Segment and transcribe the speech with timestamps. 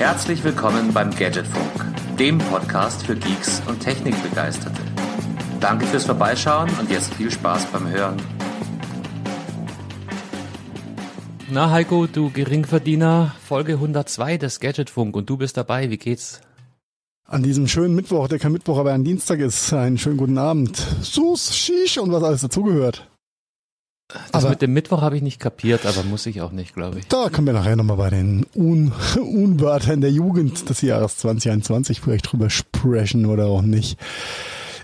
[0.00, 4.80] Herzlich willkommen beim Gadgetfunk, dem Podcast für Geeks und Technikbegeisterte.
[5.60, 8.16] Danke fürs Vorbeischauen und jetzt viel Spaß beim Hören.
[11.50, 16.40] Na Heiko, du Geringverdiener, Folge 102 des Gadgetfunk und du bist dabei, wie geht's?
[17.26, 20.78] An diesem schönen Mittwoch, der kein Mittwoch, aber ein Dienstag ist, einen schönen guten Abend.
[21.02, 23.06] Sus, Shish und was alles dazugehört.
[24.32, 26.98] Das Aber- mit dem Mittwoch habe ich nicht kapiert, aber muss ich auch nicht, glaube
[26.98, 27.06] ich.
[27.08, 32.30] Da kommen wir nachher nochmal bei den Un Unwörtern der Jugend des Jahres 2021 vielleicht
[32.32, 33.98] drüber sprechen oder auch nicht.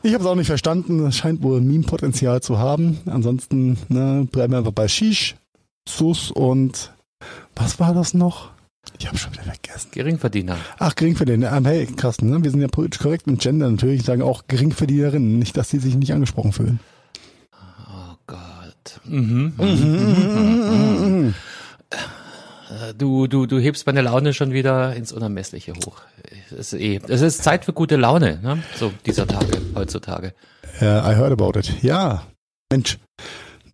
[0.03, 1.05] Ich habe es auch nicht verstanden.
[1.07, 2.99] Es scheint wohl Meme-Potenzial zu haben.
[3.07, 5.35] Ansonsten ne, bleiben wir einfach bei Shish,
[5.89, 6.93] Sus und
[7.57, 8.51] was war das noch?
[9.01, 9.89] Ich habe schon wieder vergessen.
[9.91, 10.57] Geringverdiener.
[10.79, 11.53] Ach, Geringverdiener.
[11.57, 12.45] Ähm, hey, Carsten, ne?
[12.45, 15.39] wir sind ja politisch korrekt und Gender natürlich sagen auch Geringverdienerinnen.
[15.41, 16.79] Nicht, dass die sich nicht angesprochen fühlen.
[19.05, 19.53] Mhm.
[22.99, 26.01] Du, du, du hebst meine Laune schon wieder ins Unermessliche hoch.
[26.51, 28.63] Es ist, eh, es ist Zeit für gute Laune, ne?
[28.77, 30.35] so dieser Tage, heutzutage.
[30.81, 31.83] Äh, I heard about it.
[31.83, 32.25] Ja,
[32.73, 32.99] Mensch.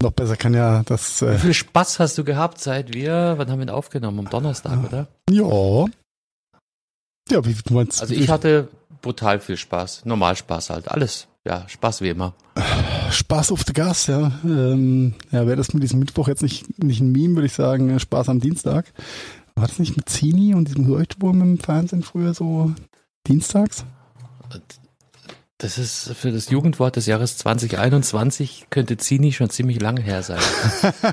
[0.03, 1.23] Noch besser kann ja das.
[1.23, 4.19] Wie Äh, viel Spaß hast du gehabt, seit wir, wann haben wir ihn aufgenommen?
[4.21, 5.09] Am Donnerstag, oder?
[5.31, 5.87] ja.
[7.31, 8.01] Ja, wie du meinst.
[8.03, 8.69] Also ich hatte
[9.01, 10.05] brutal viel Spaß.
[10.05, 10.89] Normal Spaß halt.
[10.89, 11.29] Alles.
[11.45, 12.35] Ja, Spaß wie immer.
[13.11, 14.33] Spaß auf the Gas, ja.
[14.45, 17.91] Ähm, ja, wäre das mit diesem Mittwoch jetzt nicht, nicht ein Meme, würde ich sagen,
[17.91, 18.93] äh, Spaß am Dienstag.
[19.55, 22.73] War das nicht mit Zini und diesem Leuchtturm im Fernsehen früher so
[23.27, 23.85] dienstags?
[25.59, 30.41] Das ist für das Jugendwort des Jahres 2021 könnte Zini schon ziemlich lange her sein.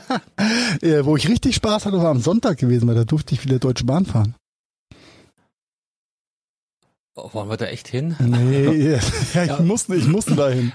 [0.82, 3.60] äh, wo ich richtig Spaß hatte, war am Sonntag gewesen, weil da durfte ich wieder
[3.60, 4.36] Deutsche Bahn fahren.
[7.22, 8.16] Oh, wollen wir da echt hin?
[8.20, 8.98] Nee,
[9.34, 10.72] ja, ich musste, ich musste dahin.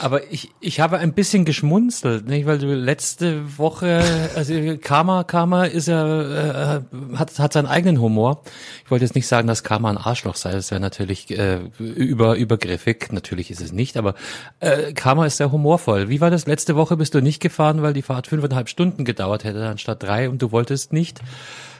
[0.00, 2.46] Aber ich, ich habe ein bisschen geschmunzelt, nicht?
[2.46, 4.02] weil du letzte Woche,
[4.34, 6.82] also Karma, Karma ist ja, äh,
[7.14, 8.42] hat, hat seinen eigenen Humor.
[8.84, 12.36] Ich wollte jetzt nicht sagen, dass Karma ein Arschloch sei, das wäre natürlich äh, über,
[12.36, 14.14] übergriffig, natürlich ist es nicht, aber
[14.60, 16.08] äh, Karma ist sehr humorvoll.
[16.08, 16.46] Wie war das?
[16.46, 20.28] Letzte Woche bist du nicht gefahren, weil die Fahrt fünfeinhalb Stunden gedauert hätte, anstatt drei
[20.28, 21.20] und du wolltest nicht.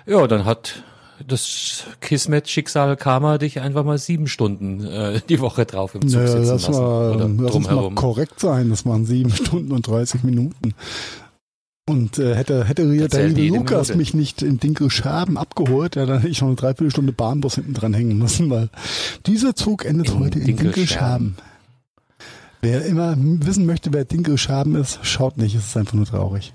[0.06, 0.84] Ja, dann hat
[1.26, 6.20] das Kismet Schicksal Karma dich einfach mal sieben Stunden äh, die Woche drauf im Zug
[6.20, 6.72] Naja, sitzen lass lassen.
[6.72, 7.94] mal, oder uns mal drumherum.
[7.94, 8.70] korrekt sein.
[8.70, 10.74] Das waren sieben Stunden und 30 Minuten.
[11.88, 16.30] Und äh, hätte, hätte liebe jede Lukas mich nicht in Dinkelscherben abgeholt, ja, dann hätte
[16.32, 18.70] ich noch eine Dreiviertelstunde Bahnbus hinten dran hängen müssen, weil
[19.26, 21.36] dieser Zug endet In heute in Dinkelscherben.
[21.36, 21.36] Dinkelscherben.
[22.60, 26.52] Wer immer wissen möchte, wer Dinkelscherben ist, schaut nicht, es ist einfach nur traurig.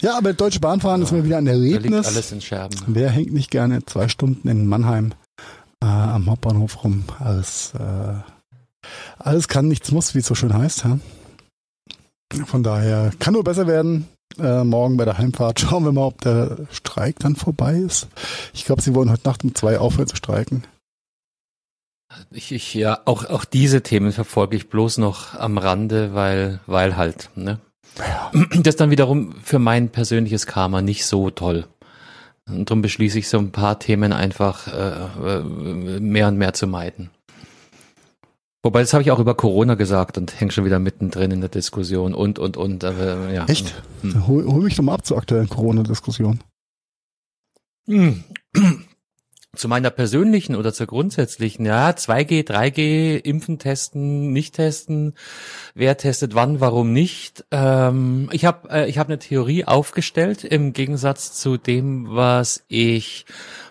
[0.00, 2.06] Ja, aber Deutsche Bahnfahren ist mir wieder ein Da liegt Erlebnis.
[2.06, 2.76] alles in Scherben.
[2.86, 5.12] Wer hängt nicht gerne zwei Stunden in Mannheim
[5.82, 7.04] äh, am Hauptbahnhof rum?
[7.18, 8.14] Alles, äh,
[9.18, 10.84] alles kann, nichts muss, wie es so schön heißt.
[10.84, 10.98] Ja?
[12.46, 14.08] Von daher kann nur besser werden.
[14.38, 18.08] Äh, morgen bei der Heimfahrt schauen wir mal, ob der Streik dann vorbei ist.
[18.54, 20.64] Ich glaube, sie wollen heute Nacht um zwei aufhören zu streiken.
[22.32, 26.96] Ich, ich, ja, auch, auch diese Themen verfolge ich bloß noch am Rande, weil, weil
[26.96, 27.60] halt, ne?
[27.94, 31.66] Das ist dann wiederum für mein persönliches Karma nicht so toll.
[32.48, 35.42] Und darum beschließe ich so ein paar Themen einfach äh, äh,
[36.00, 37.10] mehr und mehr zu meiden.
[38.62, 41.48] Wobei, das habe ich auch über Corona gesagt und hänge schon wieder mittendrin in der
[41.48, 42.84] Diskussion und, und, und.
[42.84, 43.46] Aber, ja.
[43.46, 43.82] Echt?
[44.02, 44.26] Hm.
[44.26, 46.40] Hol, hol mich doch mal ab zur aktuellen Corona-Diskussion.
[47.86, 48.22] Hm.
[49.60, 55.12] Zu meiner persönlichen oder zur grundsätzlichen, ja, 2G, 3G, impfen, testen, nicht testen,
[55.74, 57.44] wer testet wann, warum nicht.
[57.50, 63.26] Ähm, ich habe äh, ich hab eine Theorie aufgestellt, im Gegensatz zu dem, was ich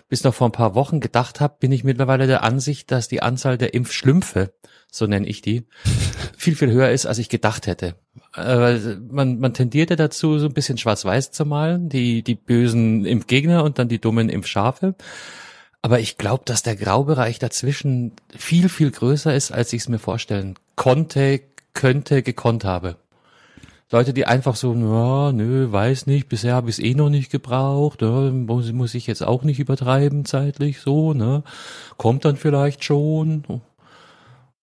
[0.08, 3.20] bis noch vor ein paar Wochen gedacht habe, bin ich mittlerweile der Ansicht, dass die
[3.20, 4.52] Anzahl der Impfschlümpfe,
[4.92, 5.64] so nenne ich die,
[6.38, 7.96] viel, viel höher ist, als ich gedacht hätte.
[8.36, 8.78] Äh,
[9.10, 13.80] man, man tendierte dazu, so ein bisschen schwarz-weiß zu malen, die, die bösen Impfgegner und
[13.80, 14.94] dann die dummen Impfschafe.
[15.82, 19.98] Aber ich glaube, dass der Graubereich dazwischen viel, viel größer ist, als ich es mir
[19.98, 21.40] vorstellen konnte,
[21.72, 22.96] könnte, gekonnt habe.
[23.92, 27.30] Leute, die einfach so, ja, nö, weiß nicht, bisher habe ich es eh noch nicht
[27.30, 31.42] gebraucht, ja, muss, muss ich jetzt auch nicht übertreiben zeitlich so, ne?
[31.96, 33.42] Kommt dann vielleicht schon.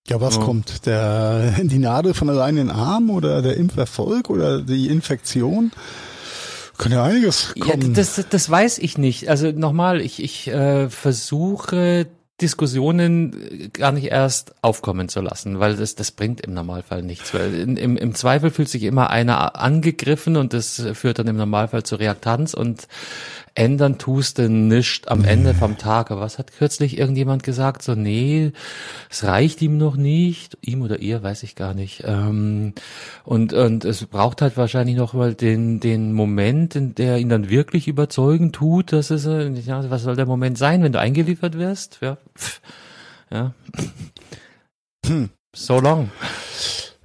[0.07, 0.43] Ja, was Ja.
[0.43, 0.85] kommt?
[0.85, 5.71] Der, die Nadel von allein in den Arm oder der Impferfolg oder die Infektion?
[6.77, 7.93] Kann ja einiges Ja, kommen.
[7.93, 9.29] das, das weiß ich nicht.
[9.29, 12.07] Also nochmal, ich, ich äh, versuche
[12.39, 17.33] Diskussionen äh, gar nicht erst aufkommen zu lassen, weil das, das bringt im Normalfall nichts.
[17.33, 21.83] Weil im, im Zweifel fühlt sich immer einer angegriffen und das führt dann im Normalfall
[21.83, 22.87] zu Reaktanz und
[23.57, 26.11] ändern tust du nischt am Ende vom Tag.
[26.11, 27.81] Aber was hat kürzlich irgendjemand gesagt?
[27.81, 28.51] So, nee,
[29.09, 30.57] es reicht ihm noch nicht.
[30.61, 32.03] Ihm oder ihr, weiß ich gar nicht.
[32.05, 32.73] Ähm,
[33.23, 37.49] und, und es braucht halt wahrscheinlich noch mal den, den Moment, in der ihn dann
[37.49, 38.93] wirklich überzeugen tut.
[38.93, 41.99] Das ist, äh, ja, was soll der Moment sein, wenn du eingeliefert wirst?
[42.01, 42.17] Ja.
[43.29, 43.53] Ja.
[45.05, 45.29] Hm.
[45.53, 46.11] So long.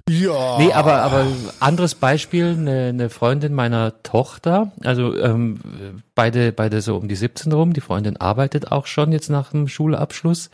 [0.09, 0.57] Ja.
[0.57, 1.27] Nee, aber, aber
[1.59, 7.51] anderes Beispiel, eine, eine Freundin meiner Tochter, also ähm, beide, beide so um die 17
[7.53, 10.49] rum, die Freundin arbeitet auch schon jetzt nach dem Schulabschluss.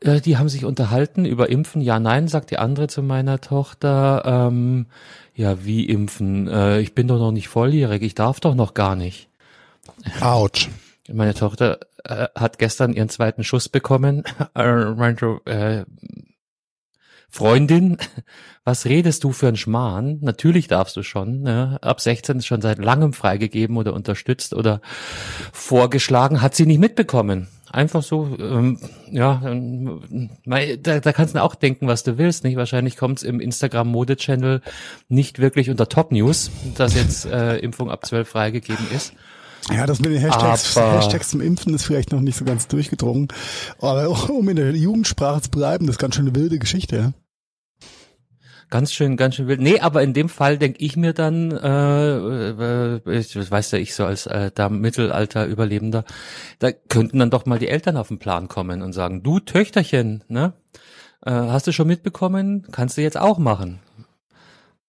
[0.00, 1.80] Äh, die haben sich unterhalten über Impfen.
[1.80, 4.22] Ja, nein, sagt die andere zu meiner Tochter.
[4.24, 4.86] Ähm,
[5.34, 6.48] ja, wie impfen?
[6.48, 9.28] Äh, ich bin doch noch nicht volljährig, ich darf doch noch gar nicht.
[10.20, 10.68] Autsch.
[11.10, 14.24] Meine Tochter äh, hat gestern ihren zweiten Schuss bekommen.
[14.54, 15.84] äh,
[17.30, 17.98] Freundin,
[18.64, 20.18] was redest du für ein Schmarrn?
[20.20, 21.42] Natürlich darfst du schon.
[21.42, 21.78] Ne?
[21.82, 24.80] Ab 16 ist schon seit langem freigegeben oder unterstützt oder
[25.52, 27.48] vorgeschlagen, hat sie nicht mitbekommen.
[27.70, 28.78] Einfach so, ähm,
[29.10, 30.30] ja, ähm,
[30.82, 32.44] da, da kannst du auch denken, was du willst.
[32.44, 34.62] Nicht wahrscheinlich kommt es im Instagram Mode Channel
[35.08, 39.12] nicht wirklich unter Top News, dass jetzt äh, Impfung ab 12 freigegeben ist.
[39.70, 42.68] Ja, das mit den Hashtags, Aber- Hashtags zum Impfen ist vielleicht noch nicht so ganz
[42.68, 43.28] durchgedrungen.
[43.80, 46.96] Aber um in der Jugendsprache zu bleiben, das ist ganz schön eine wilde Geschichte.
[46.96, 47.12] Ja?
[48.70, 49.60] Ganz schön, ganz schön wild.
[49.60, 53.94] Nee, aber in dem Fall denke ich mir dann, äh, äh, ich weiß ja ich
[53.94, 56.04] so als äh, da Mittelalter-Überlebender,
[56.58, 60.22] da könnten dann doch mal die Eltern auf den Plan kommen und sagen, du Töchterchen,
[60.28, 60.52] ne?
[61.24, 62.66] Äh, hast du schon mitbekommen?
[62.70, 63.80] Kannst du jetzt auch machen.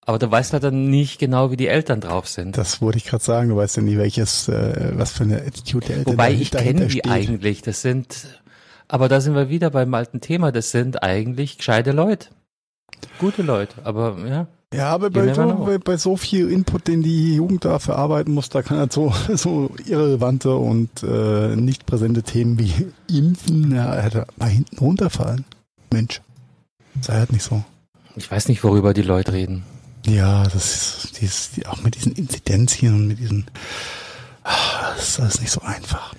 [0.06, 2.56] Aber du weißt halt dann nicht genau, wie die Eltern drauf sind.
[2.56, 3.50] Das wollte ich gerade sagen.
[3.50, 6.86] Du weißt ja nie, welches, äh, was für eine Attitude der Eltern Wobei ich kenne
[6.86, 7.08] die steht.
[7.08, 7.62] eigentlich.
[7.62, 8.40] Das sind,
[8.88, 10.52] aber da sind wir wieder beim alten Thema.
[10.52, 12.28] Das sind eigentlich gescheite Leute.
[13.18, 14.46] Gute Leute, aber ja.
[14.72, 18.50] Ja, aber bei so, bei, bei so viel Input, den die Jugend da verarbeiten muss,
[18.50, 22.72] da kann halt so, so irrelevante und äh, nicht präsente Themen wie
[23.08, 25.44] Impfen, ja, hätte mal hinten runterfallen.
[25.92, 26.20] Mensch,
[27.00, 27.64] sei halt nicht so.
[28.14, 29.64] Ich weiß nicht, worüber die Leute reden.
[30.14, 33.46] Ja, das ist die, auch mit diesen Inzidenzien und mit diesen,
[34.44, 36.14] ah, das ist alles nicht so einfach.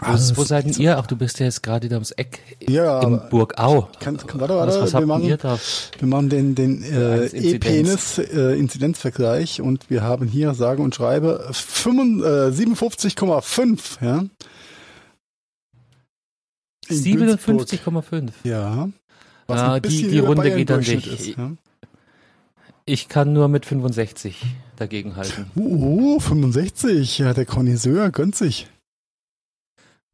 [0.00, 0.98] Wo, Alles wo seid denn nicht so- ihr?
[0.98, 3.88] Ach, du bist ja jetzt gerade da ums Eck Ja, in Burgau.
[3.98, 5.58] kann, kann, warte, Was, warte, was wir habt machen?
[6.00, 8.18] Wir machen den, den äh, Als Inzidenz.
[8.18, 14.24] E-Penis äh, und wir haben hier sage und schreibe 55, äh, 57,5, ja.
[16.88, 17.66] In Günzburg.
[17.66, 18.30] 57,5.
[18.44, 18.88] Ja.
[19.46, 21.20] Was ein die- die Runde geht an Durchschnitt dich.
[21.30, 21.52] Ist, ja.
[22.88, 24.46] Ich kann nur mit 65
[24.76, 25.50] dagegenhalten.
[25.56, 28.68] Uh, 65, ja, der Connoisseur gönnt sich.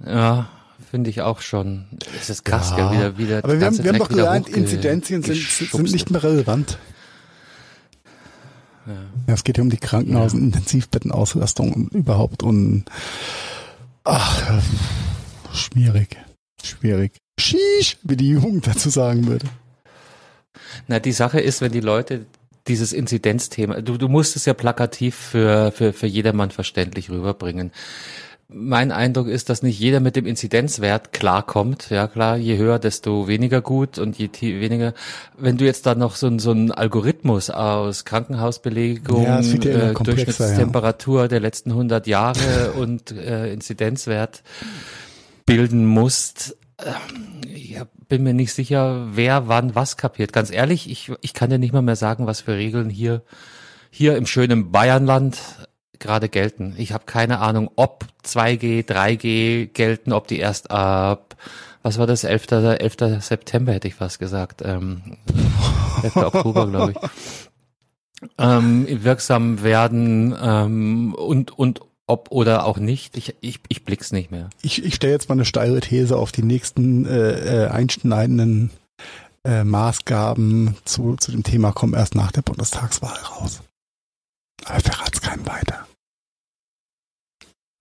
[0.03, 0.49] Ja,
[0.91, 1.85] finde ich auch schon.
[2.19, 3.45] Es ist krass, Ja, gell, wieder, wieder.
[3.45, 6.79] Aber wir haben, wir haben doch gelernt, Inzidenzien sind, sind nicht mehr relevant.
[8.87, 8.95] Ja.
[9.29, 12.87] Ja, es geht ja um die Krankenhaus- und Intensivbettenauslastung und überhaupt und
[14.05, 14.63] ach,
[15.53, 16.17] schwierig,
[16.65, 17.19] schwierig.
[17.39, 19.47] Sheesh, wie die Jugend dazu sagen würde.
[20.89, 22.25] Na, die Sache ist, wenn die Leute
[22.69, 27.73] dieses Inzidenzthema, du, du musst es ja plakativ für, für, für jedermann verständlich rüberbringen.
[28.55, 31.88] Mein Eindruck ist, dass nicht jeder mit dem Inzidenzwert klarkommt.
[31.88, 34.29] Ja klar, je höher, desto weniger gut und je
[34.61, 34.93] weniger.
[35.38, 39.94] Wenn du jetzt da noch so, ein- so einen Algorithmus aus Krankenhausbelegung, Ja, ja äh,
[39.94, 44.43] Durchschnittstemperatur der letzten 100 Jahre und äh, Inzidenzwert
[45.47, 46.56] bilden musst,
[47.46, 50.32] ich bin mir nicht sicher, wer wann was kapiert.
[50.32, 53.23] Ganz ehrlich, ich, ich kann dir nicht mal mehr sagen, was für Regeln hier,
[53.90, 55.38] hier im schönen Bayernland
[55.99, 56.75] gerade gelten.
[56.76, 61.37] Ich habe keine Ahnung, ob 2G, 3G gelten, ob die erst ab,
[61.83, 62.50] was war das, 11.
[62.50, 63.21] 11.
[63.21, 65.16] September hätte ich fast gesagt, ähm,
[66.02, 66.16] 11.
[66.16, 71.80] Oktober, glaube ich, ähm, wirksam werden ähm, und, und
[72.12, 73.16] ob oder auch nicht.
[73.16, 74.50] Ich, ich, ich blick's nicht mehr.
[74.62, 78.71] Ich, ich stelle jetzt mal eine steile These auf die nächsten äh, äh, einschneidenden
[79.45, 83.61] äh, Maßgaben zu, zu dem Thema kommen erst nach der Bundestagswahl raus.
[84.64, 85.87] Aber verrat's keinem weiter.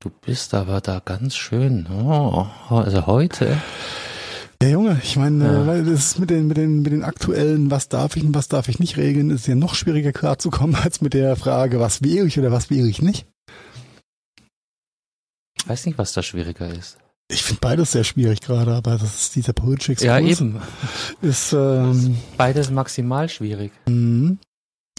[0.02, 1.86] Du bist aber da ganz schön.
[1.92, 3.62] Oh, also heute.
[4.64, 5.64] Ja, Junge, ich meine, Ja.
[5.64, 8.34] äh, weil das ist mit den, mit den, mit den aktuellen, was darf ich und
[8.36, 12.02] was darf ich nicht regeln, ist ja noch schwieriger klarzukommen als mit der Frage, was
[12.04, 13.28] wäre ich oder was wäre ich nicht.
[15.64, 16.98] Ich weiß nicht, was da schwieriger ist.
[17.30, 20.08] Ich finde beides sehr schwierig gerade, aber das ist dieser politische Exkurs.
[20.08, 20.60] Ja, eben.
[21.22, 23.72] Ist, ähm, Beides maximal schwierig.
[23.88, 24.38] mhm.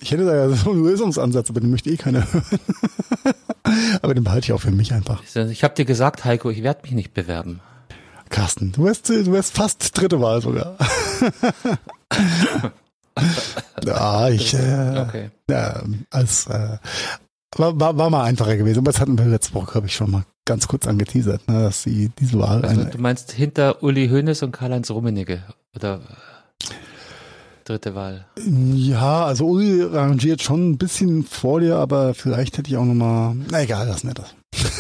[0.01, 2.45] ich hätte da ja so einen Lösungsansatz, aber den möchte eh keiner hören.
[4.01, 5.23] aber den behalte ich auch für mich einfach.
[5.51, 7.61] Ich habe dir gesagt, Heiko, ich werde mich nicht bewerben.
[8.31, 10.79] Carsten, du wärst, du wärst fast dritte Wahl sogar.
[13.85, 15.31] ja, ich, äh, Okay.
[15.51, 16.79] ja, als, äh,
[17.57, 20.11] war, war, war mal einfacher gewesen, aber das hatten wir letzte Woche, habe ich schon
[20.11, 24.43] mal ganz kurz angeteasert, ne, dass sie diese Wahl Also, du meinst hinter Uli Hoeneß
[24.43, 25.43] und Karl-Heinz Rummenigge
[25.77, 26.01] oder
[27.65, 28.27] dritte Wahl?
[28.45, 32.95] Ja, also Uli rangiert schon ein bisschen vor dir, aber vielleicht hätte ich auch noch
[32.95, 34.35] mal, na egal, lassen wir das.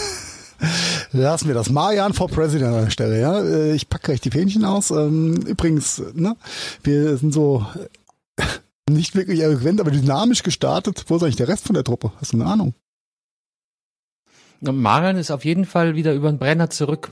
[1.13, 1.69] Lassen wir das.
[1.71, 3.43] Marian for President an der Stelle, ja.
[3.43, 4.91] Äh, Ich packe gleich die Fähnchen aus.
[4.91, 6.37] Ähm, Übrigens, ne,
[6.85, 7.67] wir sind so
[8.91, 11.05] nicht wirklich eloquent, aber dynamisch gestartet.
[11.09, 12.13] Wo ist eigentlich der Rest von der Truppe?
[12.21, 12.75] Hast du eine Ahnung?
[14.61, 17.11] Marian ist auf jeden Fall wieder über den Brenner zurück.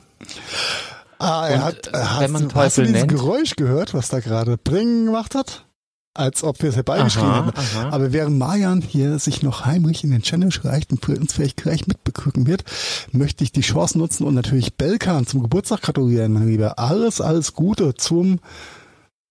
[1.19, 3.13] Ah, er Und, hat, äh, hast, wenn man du- hast du Teufel dieses nennt?
[3.13, 5.67] Geräusch gehört, was da gerade Bring gemacht hat?
[6.13, 7.59] Als ob wir es herbeigeschrieben Aha, hätten.
[7.61, 7.91] aha.
[7.91, 11.57] Aber während Marian hier sich noch heimlich in den Channel schleicht und für uns vielleicht
[11.57, 12.65] gleich mitbegucken wird,
[13.13, 16.79] möchte ich die Chance nutzen und natürlich Belkan zum Geburtstag gratulieren, mein Lieber.
[16.81, 18.41] Alles, alles Gute zum,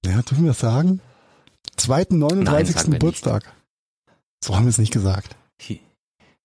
[0.06, 1.02] ja, dürfen wir das sagen?
[1.80, 2.76] Zweiten 39.
[2.76, 3.00] sagen wir nicht.
[3.00, 3.44] Geburtstag.
[4.44, 5.36] So haben wir es nicht gesagt.
[5.68, 5.82] Hi.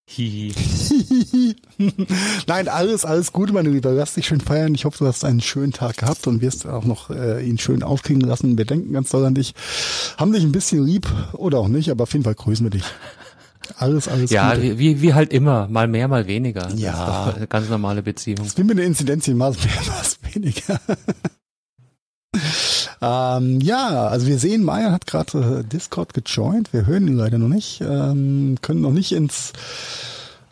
[0.06, 0.52] Hihi.
[2.46, 3.88] Nein, alles, alles Gute, meine Liebe.
[3.90, 4.74] Lass dich schön feiern.
[4.74, 7.82] Ich hoffe, du hast einen schönen Tag gehabt und wirst auch noch äh, ihn schön
[7.82, 8.58] aufkriegen lassen.
[8.58, 9.54] Wir denken ganz doll an dich.
[10.18, 12.84] Haben dich ein bisschen lieb oder auch nicht, aber auf jeden Fall grüßen wir dich.
[13.76, 14.78] Alles, alles Ja, Gute.
[14.78, 16.70] wie, wie, halt immer, mal mehr, mal weniger.
[16.74, 17.34] Ja.
[17.48, 18.36] ganz normale Beziehung.
[18.38, 20.80] Das ist wie mit der Inzidenz, mal mehr, mal weniger.
[23.04, 26.72] Ähm, ja, also wir sehen, Maya hat gerade äh, Discord gejoint.
[26.72, 27.80] Wir hören ihn leider noch nicht.
[27.82, 29.52] Ähm, können noch nicht ins,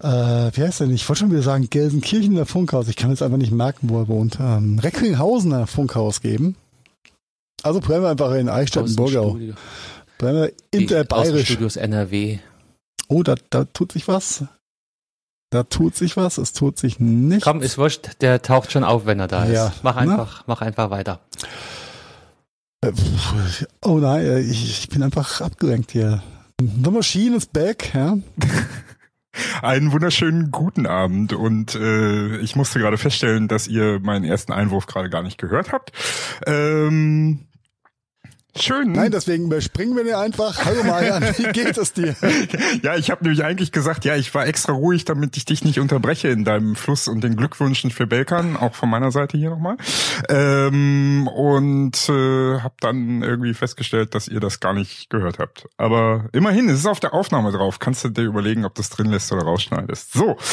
[0.01, 0.95] äh, wie heißt er denn?
[0.95, 2.89] Ich wollte schon wieder sagen, Gelsenkirchener Funkhaus.
[2.89, 4.39] Ich kann jetzt einfach nicht merken, wo er wohnt.
[4.41, 6.57] Ähm, Recklinghausener Funkhaus geben.
[7.63, 9.29] Also bleiben wir einfach in Eichstätten-Burgau.
[9.29, 9.55] Außenstudio.
[10.19, 11.43] Bleiben wir interbayerisch.
[11.43, 12.39] Außenstudios NRW.
[13.09, 14.45] Oh, da, da tut sich was.
[15.51, 16.39] Da tut sich was.
[16.39, 17.45] Es tut sich nicht.
[17.45, 19.53] Komm, ist wurscht, der taucht schon auf, wenn er da ist.
[19.53, 19.73] Ja.
[19.83, 21.21] Mach einfach, mach einfach weiter.
[23.83, 26.23] Oh nein, äh, ich, ich bin einfach abgelenkt hier.
[26.61, 28.19] The Machine is back, ja.
[29.63, 34.87] Einen wunderschönen guten Abend und äh, ich musste gerade feststellen, dass ihr meinen ersten Einwurf
[34.87, 35.93] gerade gar nicht gehört habt.
[36.45, 37.47] Ähm,
[38.57, 38.93] schön.
[38.93, 40.65] Nein, deswegen überspringen wir dir einfach.
[40.65, 42.15] Hallo Marian, wie geht es dir?
[42.83, 45.79] ja, ich habe nämlich eigentlich gesagt, ja, ich war extra ruhig, damit ich dich nicht
[45.81, 49.77] unterbreche in deinem Fluss und den Glückwünschen für Belkan, auch von meiner Seite hier nochmal.
[50.29, 55.69] Ähm, und äh, habe dann irgendwie festgestellt, dass ihr das gar nicht gehört habt.
[55.77, 57.79] Aber immerhin, es ist auf der Aufnahme drauf.
[57.79, 60.13] Kannst du dir überlegen, ob du es drin lässt oder rausschneidest.
[60.13, 60.37] So.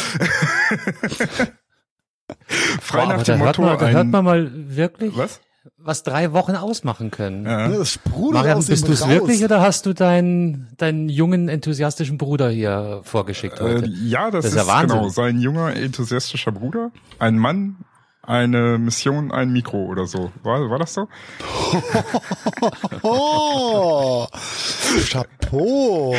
[2.81, 3.69] Frei Boah, nach dem hört, Motto.
[3.69, 5.41] man, da ein, hört man mal wirklich, was?
[5.77, 7.45] Was drei Wochen ausmachen können.
[7.45, 7.67] Ja.
[7.69, 12.49] Das sprudelt Marian, bist du es wirklich oder hast du deinen, deinen jungen, enthusiastischen Bruder
[12.49, 13.87] hier vorgeschickt Äh, heute?
[13.87, 16.91] ja, das, Das ist ist, ja genau sein junger, enthusiastischer Bruder.
[17.19, 17.77] Ein Mann,
[18.21, 20.31] eine Mission, ein Mikro oder so.
[20.43, 21.07] War, war das so?
[23.01, 24.27] Oh,
[25.09, 26.15] Chapeau.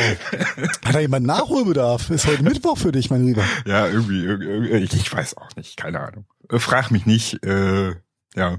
[0.85, 2.09] Hat da jemand Nachholbedarf?
[2.09, 3.43] Ist heute Mittwoch für dich, mein Lieber.
[3.65, 6.25] Ja, irgendwie, irgendwie ich, ich weiß auch nicht, keine Ahnung.
[6.49, 7.43] Äh, Frag mich nicht.
[7.45, 7.93] Äh,
[8.35, 8.57] ja,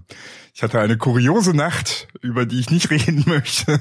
[0.54, 3.80] ich hatte eine kuriose Nacht, über die ich nicht reden möchte.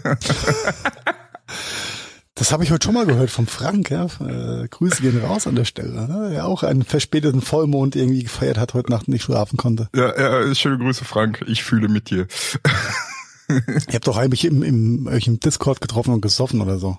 [2.36, 3.92] Das habe ich heute schon mal gehört vom Frank.
[3.92, 4.06] Ja.
[4.06, 6.08] Äh, Grüße gehen raus an der Stelle.
[6.08, 6.30] Ne?
[6.32, 9.90] Der auch einen verspäteten Vollmond irgendwie gefeiert hat heute Nacht und nicht schlafen konnte.
[9.94, 11.44] ja, ja, schöne Grüße, Frank.
[11.48, 12.28] Ich fühle mit dir.
[13.50, 16.98] Ihr habt doch eigentlich im, im, euch im Discord getroffen und gesoffen oder so.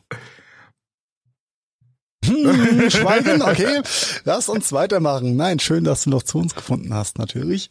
[2.25, 3.83] Hm, Schweigen, okay.
[4.25, 5.37] Lass uns weitermachen.
[5.37, 7.71] Nein, schön, dass du noch zu uns gefunden hast, natürlich.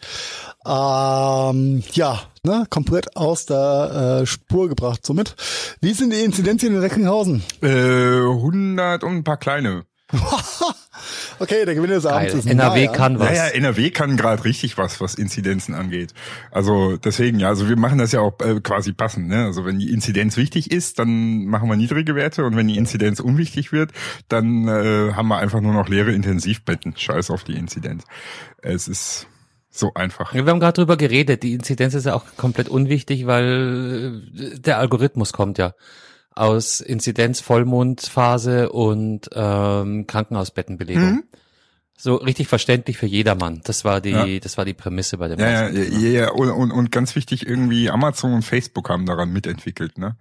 [0.65, 5.35] Ähm, ja, ne, komplett aus der äh, Spur gebracht somit.
[5.79, 7.43] Wie sind die Inzidenzien in Recklinghausen?
[7.61, 9.85] Äh, 100 und ein paar kleine.
[11.39, 12.39] okay, der Gewinner des Abends Geil.
[12.39, 12.91] ist NRW Maya.
[12.91, 13.29] kann was.
[13.29, 16.13] Naja, NRW kann gerade richtig was, was Inzidenzen angeht.
[16.51, 19.27] Also deswegen, ja, also wir machen das ja auch äh, quasi passend.
[19.27, 19.45] Ne?
[19.45, 23.19] Also wenn die Inzidenz wichtig ist, dann machen wir niedrige Werte und wenn die Inzidenz
[23.19, 23.91] unwichtig wird,
[24.27, 26.95] dann äh, haben wir einfach nur noch leere Intensivbetten.
[26.95, 28.03] Scheiß auf die Inzidenz.
[28.61, 29.27] Es ist
[29.69, 30.33] so einfach.
[30.33, 31.43] Wir haben gerade drüber geredet.
[31.43, 35.73] Die Inzidenz ist ja auch komplett unwichtig, weil äh, der Algorithmus kommt ja
[36.35, 41.03] aus Inzidenz, Vollmondphase und ähm, Krankenhausbettenbelegung.
[41.11, 41.23] Mhm.
[41.97, 43.61] So richtig verständlich für jedermann.
[43.63, 44.39] Das war die, Ja.
[44.39, 47.45] das war die Prämisse bei dem Ja, ja, ja, ja, und, und, und ganz wichtig,
[47.45, 50.17] irgendwie Amazon und Facebook haben daran mitentwickelt, ne?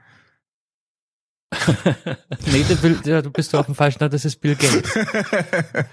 [2.47, 4.95] nee, du, ja, du bist auf dem falschen, das ist Bill Gates.
[4.95, 5.87] Nein,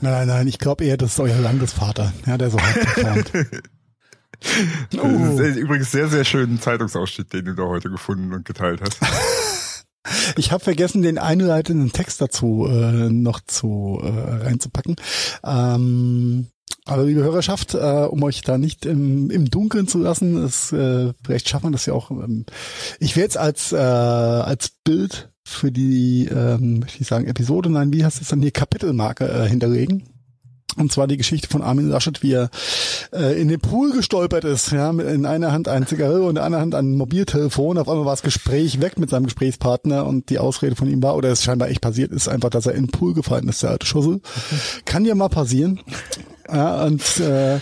[0.00, 3.32] nein, nein, ich glaube eher, das ist euer Landesvater, ja, der so halt performt.
[4.90, 8.98] Das ist übrigens sehr, sehr schönen Zeitungsausschnitt, den du da heute gefunden und geteilt hast.
[10.36, 14.96] Ich habe vergessen, den einleitenden Text dazu äh, noch zu äh, reinzupacken.
[15.44, 16.48] Ähm,
[16.84, 21.12] Aber liebe Hörerschaft, äh, um euch da nicht im, im Dunkeln zu lassen, ist, äh,
[21.24, 22.10] vielleicht schafft man das ja auch.
[22.10, 22.44] Ähm,
[22.98, 27.92] ich werde jetzt als, äh, als Bild für die, ähm, möchte ich sagen, Episode, nein,
[27.92, 30.11] wie heißt es dann hier, Kapitelmarke äh, hinterlegen.
[30.76, 32.50] Und zwar die Geschichte von Armin Laschet, wie er
[33.12, 36.34] äh, in den Pool gestolpert ist, ja, mit in einer Hand ein Zigarre und in
[36.36, 37.78] der anderen Hand ein Mobiltelefon.
[37.78, 41.16] Auf einmal war das Gespräch weg mit seinem Gesprächspartner und die Ausrede von ihm war,
[41.16, 43.70] oder es scheinbar echt passiert ist, einfach, dass er in den Pool gefallen ist, der
[43.70, 44.20] alte Schussel.
[44.84, 45.80] Kann ja mal passieren.
[46.52, 47.58] Ja, und äh,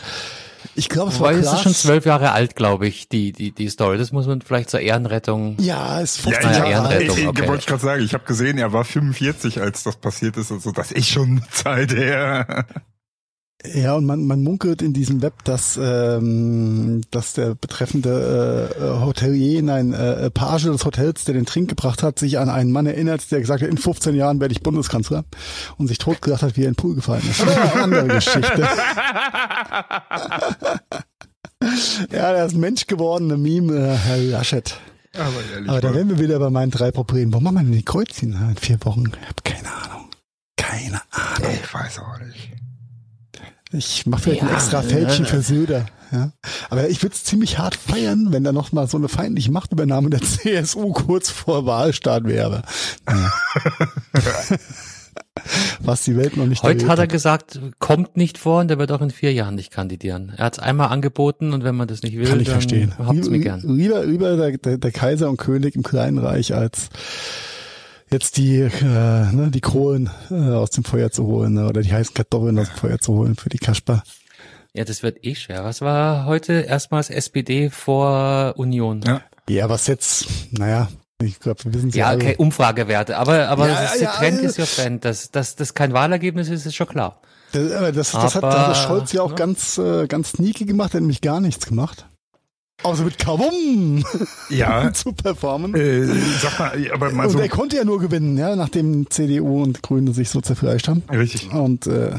[0.75, 1.55] ich glaube, es war Weil es Klaas.
[1.57, 3.99] ist schon zwölf Jahre alt, glaube ich, die, die, die Story.
[3.99, 5.57] Das muss man vielleicht zur Ehrenrettung.
[5.61, 6.71] Ja, es ist Ja, 15 Jahre alt.
[6.71, 7.49] Ehrenrettung, ich, ich, okay.
[7.49, 10.53] wollte ich gerade sagen, ich habe gesehen, er war 45, als das passiert ist.
[10.53, 12.67] Also das ist schon eine Zeit her.
[13.63, 19.01] Ja, und man, man munkelt in diesem Web, dass, ähm, dass der betreffende äh, äh,
[19.01, 22.87] Hotelier, nein, äh, Page des Hotels, der den Trink gebracht hat, sich an einen Mann
[22.87, 25.25] erinnert, der gesagt hat, in 15 Jahren werde ich Bundeskanzler
[25.77, 27.43] und sich totgelacht hat, wie er in den Pool gefallen ist.
[27.43, 28.63] Aber eine andere Geschichte.
[32.11, 34.81] ja, der ist Mensch gewordene Meme, äh, Herr Laschet.
[35.13, 35.69] Aber ehrlich.
[35.69, 37.31] Aber da wären wir wieder bei meinen drei Problemen.
[37.35, 39.05] Warum machen wir denn die Kreuzchen in vier Wochen?
[39.21, 40.09] Ich habe keine Ahnung.
[40.57, 41.51] Keine Ahnung.
[41.63, 42.53] ich weiß auch nicht.
[43.73, 45.87] Ich mache vielleicht ein Ja, extra Fältchen für Söder.
[46.13, 46.33] Ja.
[46.71, 50.11] Aber ich würde es ziemlich hart feiern, wenn da noch mal so eine feindliche Machtübernahme
[50.11, 52.63] der CSU kurz vor Wahlstart wäre.
[53.09, 53.33] Ja.
[55.83, 58.93] Was die Welt noch nicht Heute hat er gesagt, kommt nicht vor und er wird
[58.93, 60.33] auch in vier Jahren nicht kandidieren.
[60.37, 62.93] Er hat es einmal angeboten und wenn man das nicht will, Kann ich dann verstehen.
[62.99, 63.61] habt's mir gern.
[63.65, 66.89] Lieber, lieber der, der, der Kaiser und König im Kleinen Reich als
[68.13, 68.71] jetzt die, äh,
[69.33, 72.69] ne, die Kohlen äh, aus dem Feuer zu holen ne, oder die heißen Kartoffeln aus
[72.69, 74.03] dem Feuer zu holen für die Kasper.
[74.73, 75.65] Ja, das wird eh schwer.
[75.65, 79.03] Was war heute erstmals SPD vor Union?
[79.07, 79.23] Ja.
[79.49, 80.89] Ja, was jetzt, naja,
[81.21, 82.19] ich glaube, wir wissen Ja, alle.
[82.19, 83.17] okay, Umfragewerte.
[83.17, 84.49] Aber, aber Ja, das, ja, der Trend ja.
[84.49, 85.05] ist ja Trend.
[85.05, 87.21] Dass, dass das kein Wahlergebnis ist, ist schon klar.
[87.53, 89.35] Das, aber das, das hat, Aber, hat der Scholz ja auch ne?
[89.35, 92.07] ganz, äh, ganz sneaky gemacht, er hat nämlich gar nichts gemacht.
[92.83, 94.05] Außer mit Kavum
[94.49, 95.75] Ja, zu performen.
[95.75, 96.07] äh,
[96.41, 97.39] sag mal, aber mal und so.
[97.39, 101.03] er konnte ja nur gewinnen, ja, nachdem CDU und Grüne sich so zerfleischt haben.
[101.11, 101.53] Richtig.
[101.53, 102.17] Und äh,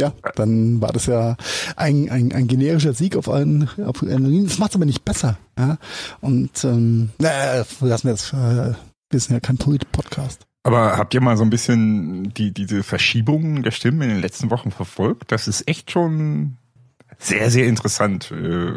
[0.00, 1.36] ja, dann war das ja
[1.74, 4.46] ein, ein, ein generischer Sieg auf allen, auf allen Linien.
[4.46, 5.38] Das macht aber nicht besser.
[5.58, 5.78] Ja?
[6.20, 8.32] Und ähm, naja, lassen wir das.
[8.32, 8.74] Äh,
[9.10, 10.42] wir sind ja kein Polit-Podcast.
[10.64, 14.50] Aber habt ihr mal so ein bisschen die, diese Verschiebungen der Stimmen in den letzten
[14.50, 15.30] Wochen verfolgt?
[15.30, 16.56] Das ist echt schon
[17.18, 18.72] sehr, sehr interessant äh,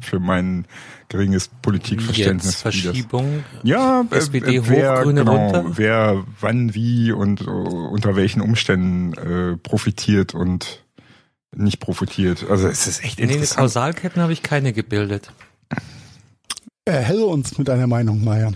[0.00, 0.66] für mein
[1.08, 2.46] geringes Politikverständnis.
[2.46, 3.44] Jetzt Verschiebung.
[3.62, 5.64] Ja, äh, SPD äh, hoch, wer, Grüne genau, runter?
[5.76, 10.84] wer wann, wie und äh, unter welchen Umständen äh, profitiert und
[11.54, 12.46] nicht profitiert.
[12.48, 13.58] Also es ist echt Nee, interessant.
[13.58, 15.32] Kausalketten habe ich keine gebildet.
[16.84, 18.52] Erhelle uns mit deiner Meinung, Maya.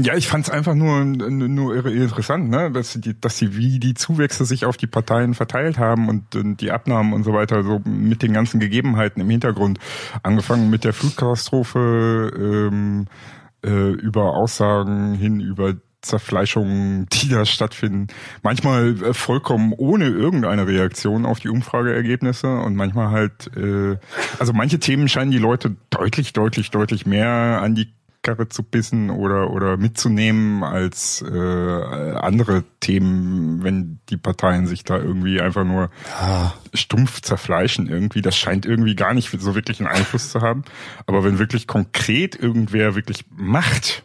[0.00, 2.70] Ja, ich fand es einfach nur, nur irre interessant, ne?
[2.70, 6.60] dass, die, dass sie, wie die Zuwächse sich auf die Parteien verteilt haben und, und
[6.60, 9.78] die Abnahmen und so weiter, so mit den ganzen Gegebenheiten im Hintergrund.
[10.22, 13.06] Angefangen mit der Flutkatastrophe, ähm,
[13.64, 18.08] äh, über Aussagen hin, über Zerfleischungen, die da stattfinden.
[18.42, 23.96] Manchmal äh, vollkommen ohne irgendeine Reaktion auf die Umfrageergebnisse und manchmal halt, äh,
[24.38, 29.10] also manche Themen scheinen die Leute deutlich, deutlich, deutlich mehr an die Karre zu bissen
[29.10, 35.90] oder oder mitzunehmen als äh, andere Themen, wenn die Parteien sich da irgendwie einfach nur
[36.20, 38.22] Ja, stumpf zerfleischen irgendwie.
[38.22, 40.64] Das scheint irgendwie gar nicht so wirklich einen Einfluss zu haben.
[41.06, 44.04] Aber wenn wirklich konkret irgendwer wirklich macht,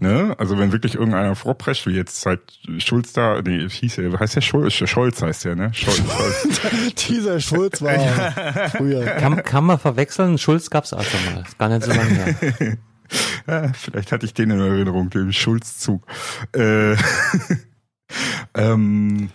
[0.00, 2.40] ne, also wenn wirklich irgendeiner vorprescht, wie jetzt halt
[2.78, 5.74] Schulz da, nee, hieß er, heißt der Schulz, Scholz heißt der, ne?
[5.74, 6.60] Scholz, Scholz.
[7.08, 7.92] dieser Schulz war
[8.76, 9.04] früher.
[9.04, 10.38] Kann, kann man verwechseln?
[10.38, 11.42] Schulz gab's auch schon mal.
[11.42, 12.76] Ist gar nicht so lange her.
[13.74, 16.06] Vielleicht hatte ich den in Erinnerung, den Schulzzug.
[16.52, 16.94] Äh,
[18.54, 19.30] ähm,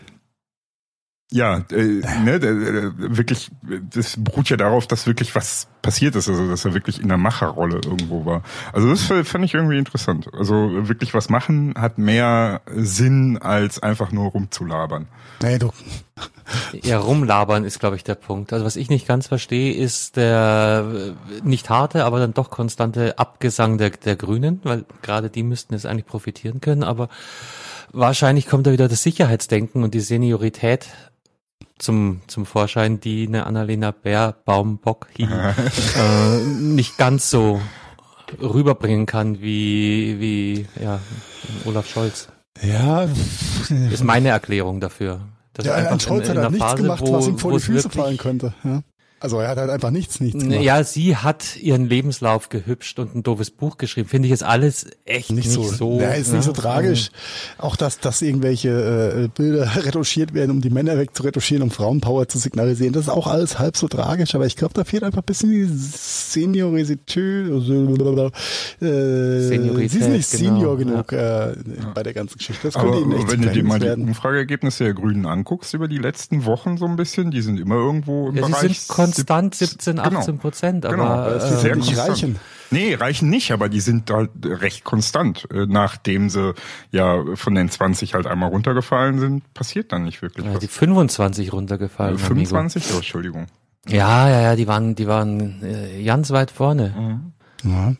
[1.33, 3.51] ja, äh, ne, der, der, wirklich,
[3.93, 7.17] das beruht ja darauf, dass wirklich was passiert ist, also dass er wirklich in der
[7.17, 8.43] Macherrolle irgendwo war.
[8.73, 10.27] Also das fand ich irgendwie interessant.
[10.33, 15.07] Also wirklich was machen hat mehr Sinn, als einfach nur rumzulabern.
[15.41, 15.71] Nee, du.
[16.83, 18.51] Ja, rumlabern ist, glaube ich, der Punkt.
[18.51, 23.17] Also was ich nicht ganz verstehe, ist der äh, nicht harte, aber dann doch konstante
[23.17, 27.07] Abgesang der, der Grünen, weil gerade die müssten jetzt eigentlich profitieren können, aber
[27.93, 30.87] wahrscheinlich kommt da wieder das Sicherheitsdenken und die Seniorität
[31.81, 37.61] zum, zum Vorschein, die eine Annalena Bär, Baumbock, hi, äh, nicht ganz so
[38.41, 40.99] rüberbringen kann wie, wie ja,
[41.65, 42.29] Olaf Scholz.
[42.61, 43.07] Ja,
[43.91, 45.21] ist meine Erklärung dafür.
[45.53, 47.37] Das ja ein Scholz in, hat in halt einer nichts Phase, gemacht, wo, was ihm
[47.37, 48.53] vor die Füße fallen könnte.
[48.63, 48.81] Ja.
[49.21, 50.63] Also er hat halt einfach nichts, nichts gemacht.
[50.63, 54.09] Ja, sie hat ihren Lebenslauf gehübscht und ein doofes Buch geschrieben.
[54.09, 55.99] Finde ich jetzt alles echt nicht, nicht so, so.
[56.01, 57.11] ja, ist nicht so tragisch.
[57.59, 62.39] Auch dass, dass irgendwelche äh, Bilder retuschiert werden, um die Männer wegzuretuschieren, um Frauenpower zu
[62.39, 62.93] signalisieren.
[62.93, 65.51] Das ist auch alles halb so tragisch, aber ich glaube, da fehlt einfach ein bisschen
[65.51, 66.99] die Seniorität.
[67.15, 67.59] Äh,
[68.81, 71.53] Seniorität, sie ist nicht genau, Senior genug äh,
[71.93, 72.69] bei der ganzen Geschichte.
[72.69, 73.87] Das könnte Aber ihnen echt wenn du dir mal die.
[73.89, 78.29] Umfrageergebnisse der Grünen anguckst über die letzten Wochen so ein bisschen, die sind immer irgendwo
[78.29, 80.19] im Ja, Bereich konstant 17, Genau.
[80.19, 82.09] 18 Prozent, Genau, aber das ist äh, sehr nicht konstant.
[82.09, 82.39] reichen.
[82.73, 85.47] Nee, reichen nicht, aber die sind halt recht konstant.
[85.53, 86.53] Äh, Nachdem sie
[86.91, 90.59] ja von den 20 halt einmal runtergefallen sind, passiert dann nicht wirklich ja, was.
[90.59, 92.13] die 25 Äh, runtergefallen.
[92.15, 92.27] Amigo.
[92.27, 92.83] 25?
[92.93, 93.47] Oh, Entschuldigung.
[93.87, 97.21] Ja, ja, ja, die waren, die waren äh, ganz weit vorne.
[97.63, 97.93] Ja.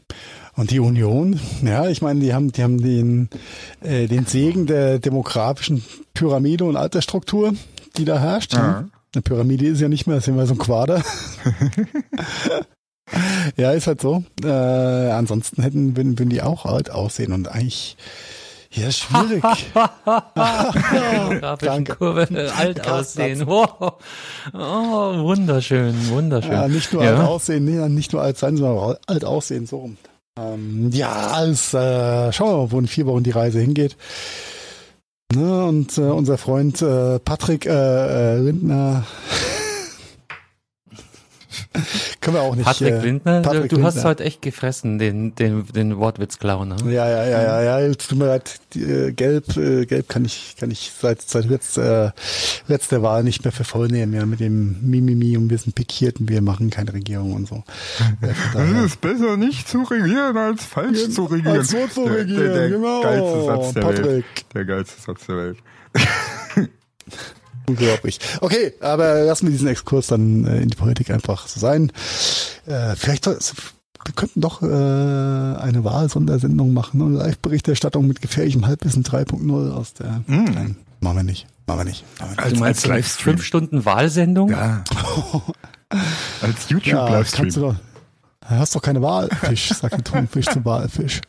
[0.56, 3.30] Und die Union, ja, ich meine, die haben, die haben den,
[3.82, 7.54] äh, den Segen der demografischen Pyramide und Altersstruktur,
[7.98, 8.54] die da herrscht.
[8.54, 8.86] Ja.
[9.14, 11.04] Eine Pyramide ist ja nicht mehr, das ist immer so ein Quader.
[13.58, 14.24] ja, ist halt so.
[14.44, 17.98] Äh, ansonsten hätten, würden, würden die auch alt aussehen und eigentlich,
[18.72, 19.44] ja, schwierig.
[21.60, 21.96] Danke.
[21.98, 23.44] Kurve äh, alt aussehen.
[23.48, 23.68] Oh,
[24.54, 26.52] oh, wunderschön, wunderschön.
[26.54, 27.16] Ja, nicht nur Ja.
[27.18, 29.98] alt aussehen, nee, nicht nur alt sein, sondern auch alt aussehen, so rum.
[30.40, 33.98] Ähm, ja, alles, äh, schauen wir mal, wo in vier Wochen die Reise hingeht.
[35.34, 39.06] Ne, und äh, unser Freund äh, Patrick äh, äh, Lindner
[42.22, 42.66] können wir auch nicht.
[42.66, 44.10] Patrick äh, Lindner, Patrick du hast Lindner.
[44.10, 46.70] heute echt gefressen, den, den, den Wortwitz-Clown.
[46.70, 46.76] Ne?
[46.94, 50.26] Ja, ja, ja, ja, ja, jetzt tut mir leid, die, äh, gelb, äh, gelb kann
[50.26, 52.12] ich, kann ich seit, seit letzt, äh,
[52.68, 56.20] letzter Wahl nicht mehr für voll nehmen, ja, mit dem Mimimi und wir sind pikiert
[56.20, 57.64] und wir machen keine Regierung und so.
[58.22, 61.58] Ja, Es ist besser nicht zu regieren als falsch zu regieren.
[61.58, 63.02] Als so zu Der- regieren, der, der genau.
[63.02, 64.06] geilste Satz der Patrick.
[64.06, 64.26] Welt.
[64.54, 65.58] Der geilste Satz der Welt.
[67.68, 68.20] Unglaublich.
[68.42, 71.92] Okay, aber lassen wir diesen Exkurs dann äh, in die Politik einfach so sein.
[72.66, 73.28] Äh, vielleicht
[74.04, 80.24] wir könnten doch äh, eine Wahlsondersendung machen und Live-Berichterstattung mit gefährlichem Halbwissen 3.0 aus der.
[80.28, 80.46] Mm.
[80.46, 81.48] Nein, machen wir nicht.
[81.68, 82.04] Machen wir nicht.
[82.20, 82.40] Machen wir nicht.
[82.44, 83.24] Als, Du meinst als Livestream.
[83.36, 84.50] fünf Stunden Wahlsendung?
[84.50, 84.84] Ja.
[85.90, 86.02] als
[86.42, 87.50] Ja, kannst du YouTube-Livestream.
[87.54, 87.76] doch.
[88.42, 91.22] Du hast doch keine Walfisch, sagt der Thunfisch zum Walfisch.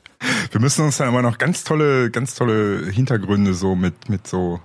[0.50, 4.60] Wir müssen uns dann aber noch ganz tolle, ganz tolle Hintergründe so mit, mit so,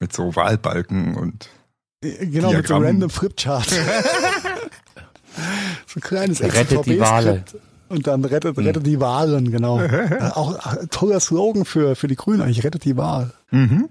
[0.00, 1.48] mit so Wahlbalken und
[2.04, 3.68] Äh, Genau, mit so random Flipchart.
[3.70, 3.78] so
[5.96, 6.98] ein kleines Rettet die.
[6.98, 7.44] Wale.
[7.88, 9.80] Und dann rettet, rettet die Wahlen, genau.
[9.80, 13.32] Äh, auch ach, toller Slogan für, für die Grünen eigentlich, rettet die Wahl.
[13.50, 13.88] mhm.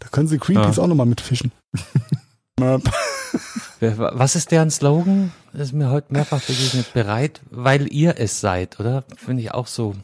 [0.00, 0.82] Da können sie Greenpeace Ja.
[0.84, 1.50] auch nochmal mitfischen.
[3.80, 5.32] Äh, Was ist deren Slogan?
[5.52, 6.92] Das ist mir heute mehrfach begegnet.
[6.92, 9.04] Bereit, weil ihr es seid, oder?
[9.16, 9.94] Finde ich auch so.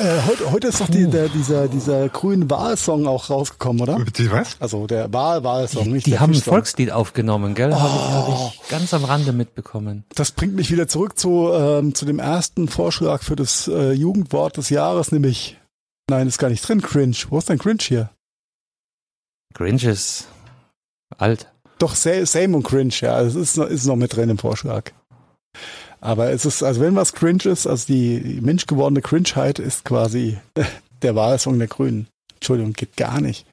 [0.00, 3.98] äh, heute, heute ist doch die, der, dieser, dieser grünen Wahlsong auch rausgekommen, oder?
[4.00, 4.56] Bitte was?
[4.60, 6.40] Also der Wahl-Wahlsong, nicht Die der haben ein.
[6.40, 7.72] Volkslied aufgenommen, gell?
[7.74, 8.52] Habe ich, hab Oh.
[8.62, 10.04] ich ganz am Rande mitbekommen.
[10.14, 14.56] Das bringt mich wieder zurück zu, ähm, zu dem ersten Vorschlag für das äh, Jugendwort
[14.56, 15.58] des Jahres, nämlich,
[16.10, 17.16] nein, ist gar nicht drin, Cringe.
[17.30, 18.10] Wo ist denn Cringe hier?
[19.54, 20.28] Grinch ist
[21.16, 21.50] alt.
[21.78, 24.90] Doch, Sa- Same und Cringe, ja, es ist, noch- ist noch mit drin im Vorschlag.
[26.00, 30.38] Aber es ist, also wenn was Cringe ist, also die menschgewordene Cringeheit ist quasi
[31.02, 32.06] der Wahlsong der Grünen.
[32.36, 33.46] Entschuldigung, geht gar nicht.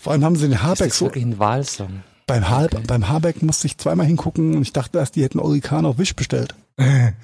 [0.00, 2.02] Vor allem haben sie den Habeck das so, wirklich ein Wahlsong?
[2.26, 2.78] beim, ha Okay.
[2.86, 6.14] beim Habeck musste ich zweimal hingucken und ich dachte erst, die hätten Orikan auf Wisch
[6.16, 6.54] bestellt.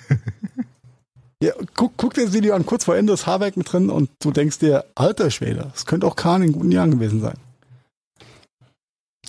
[1.40, 4.10] Ja, guck, guck dir das Video an, kurz vor Ende ist Habeck mit drin und
[4.20, 7.36] du denkst dir, alter Schwede, das könnte auch Kahn in guten Jahren gewesen sein.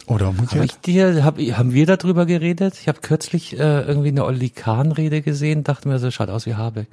[0.10, 0.66] Oder Hab umgekehrt.
[0.66, 2.74] ich dir, hab, haben wir darüber geredet?
[2.82, 6.56] Ich habe kürzlich äh, irgendwie eine Olli Kahn-Rede gesehen, dachte mir, so schaut aus wie
[6.56, 6.88] Habeck.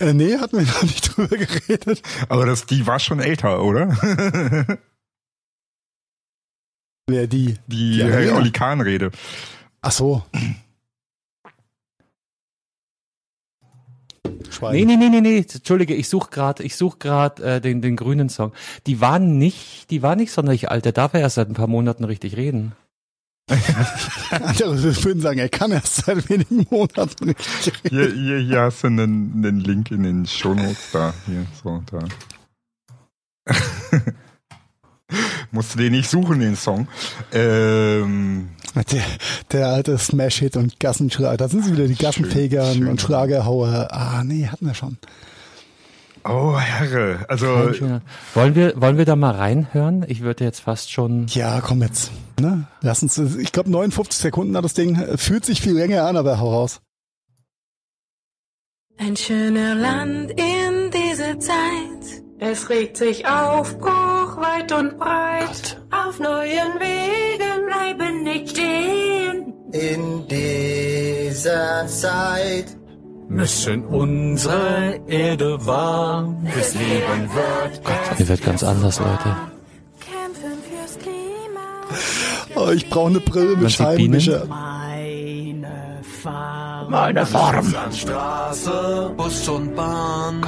[0.00, 2.02] Äh, nee, hatten wir noch nicht drüber geredet.
[2.30, 3.88] Aber das, die war schon älter, oder?
[7.06, 7.56] Wer die?
[7.66, 8.30] Die Ja, äh.
[8.30, 9.10] Oli Kahn-Rede.
[9.82, 10.22] Ach so.
[14.50, 14.74] Schwein.
[14.74, 17.96] Nee, nee, nee, nee, nee, entschuldige, ich suche gerade, ich such grad, äh, den, den
[17.96, 18.52] grünen Song.
[18.86, 21.66] Die waren nicht, die war nicht sonderlich alt, der darf ja erst seit ein paar
[21.66, 22.72] Monaten richtig reden.
[24.30, 27.88] Andere würden sagen, er kann erst seit wenigen Monaten nicht reden.
[27.88, 31.14] Hier, hier, hier hast du einen, einen Link in den Shownotes da.
[31.26, 32.04] Hier, so, da.
[35.50, 36.88] Musst du den nicht suchen, den Song.
[37.32, 39.02] Ähm, Der,
[39.52, 41.36] der alte Smash-Hit und Gassenschlager.
[41.36, 42.88] Da sind sie wieder, die Gassenfeger schön.
[42.88, 43.88] und Schlagerhauer.
[43.90, 44.98] Ah, nee, hatten wir schon.
[46.24, 47.24] oh, Herre.
[47.28, 47.46] Also,
[48.34, 50.04] Wollen wir, wollen wir da mal reinhören?
[50.08, 51.26] Ich würde jetzt fast schon.
[51.28, 52.10] Ja, komm jetzt.
[52.40, 52.66] Ne?
[52.82, 54.96] Lass uns, ich glaube 59 Sekunden hat das Ding.
[55.16, 56.80] Fühlt sich viel länger an, aber hau raus.
[58.98, 62.22] Ein schöner Land in dieser Zeit.
[62.40, 65.80] Es regt sich Aufbruch weit und breit.
[65.90, 69.54] Auf neuen Wegen bleiben nicht stehen.
[69.72, 72.76] In dieser Zeit
[73.28, 77.80] müssen unsere Erde warm fürs Leben wird.
[78.16, 79.36] Hier wird ganz anders, Leute.
[80.00, 81.66] Kämpfen fürs Klima.
[82.56, 83.70] Oh, ich brauche eine Brille mit.
[83.70, 84.46] Scheibenwischer.
[84.46, 86.90] Meine Farm.
[86.90, 87.74] Meine Farm.
[87.92, 90.40] Straße, Bus und Bahn.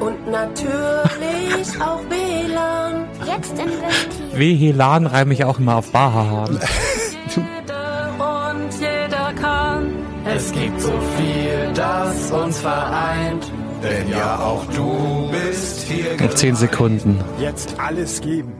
[0.00, 3.06] Und natürlich auch WLAN.
[3.26, 4.30] Jetzt investieren.
[4.32, 6.58] Wehelan reime ich auch immer auf Bahahan.
[7.36, 9.92] Jeder und jeder kann.
[10.24, 13.50] Es gibt so viel, das uns vereint.
[13.82, 17.18] Denn ja, auch du bist hier Noch zehn Sekunden.
[17.38, 18.52] Jetzt alles geben.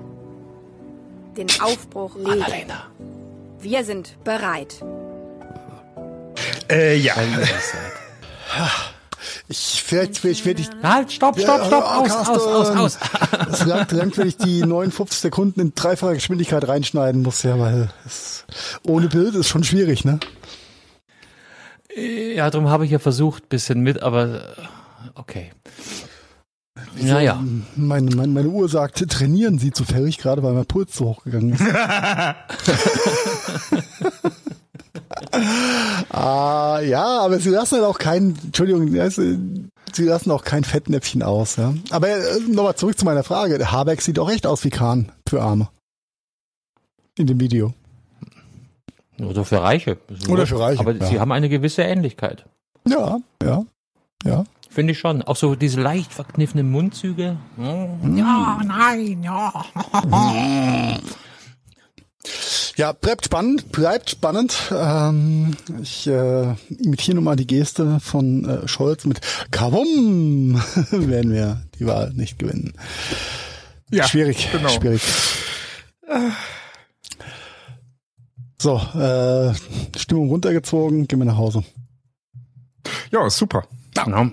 [1.36, 2.72] Den Aufbruch legen.
[3.60, 4.82] Wir sind bereit.
[6.70, 7.14] Äh, ja.
[9.48, 12.98] Ich vielleicht, vielleicht werde ich Halt, stopp, Ja, stopp, stopp, oh, aus, aus, aus, aus.
[13.52, 17.90] Es langt, langt, wenn ich die 59 Sekunden in dreifacher Geschwindigkeit reinschneiden muss, ja, weil
[18.06, 18.44] es,
[18.82, 20.20] ohne Bild ist schon schwierig, ne?
[21.96, 24.62] Ja, darum habe ich ja versucht, bisschen mit, aber äh,
[25.14, 25.52] okay.
[26.98, 27.42] Naja,
[27.76, 31.62] Meine, meine, meine Uhr sagt, trainieren Sie zufällig, gerade weil mein Puls so hochgegangen ist.
[36.10, 38.88] ah, ja, aber Sie lassen halt auch kein, Entschuldigung,
[39.92, 41.74] Sie lassen auch kein Fettnäpfchen aus, ja.
[41.90, 43.58] Aber äh, nochmal zurück zu meiner Frage.
[43.58, 45.68] Der Habeck sieht auch echt aus wie Kahn für Arme.
[47.18, 47.74] In dem Video.
[49.18, 49.98] oder für Reiche.
[50.28, 51.06] Oder für Reiche, Aber ja.
[51.06, 52.46] sie haben eine gewisse Ähnlichkeit.
[52.86, 53.64] Ja, ja,
[54.24, 54.44] ja.
[54.70, 55.22] Finde ich schon.
[55.22, 57.36] Auch so diese leicht verkniffenen Mundzüge.
[57.58, 59.64] Ja, nein, ja.
[62.76, 64.72] Ja, bleibt spannend, bleibt spannend.
[64.72, 70.54] Ähm, ich äh, imitiere nochmal die Geste von äh, Scholz mit Kavum
[70.90, 72.74] werden wir die Wahl nicht gewinnen.
[73.90, 74.68] Ja, schwierig, genau.
[74.68, 75.02] schwierig.
[78.60, 79.54] So, äh,
[79.98, 81.64] Stimmung runtergezogen, gehen wir nach Hause.
[83.10, 83.64] Ja, super.
[83.96, 84.30] ja.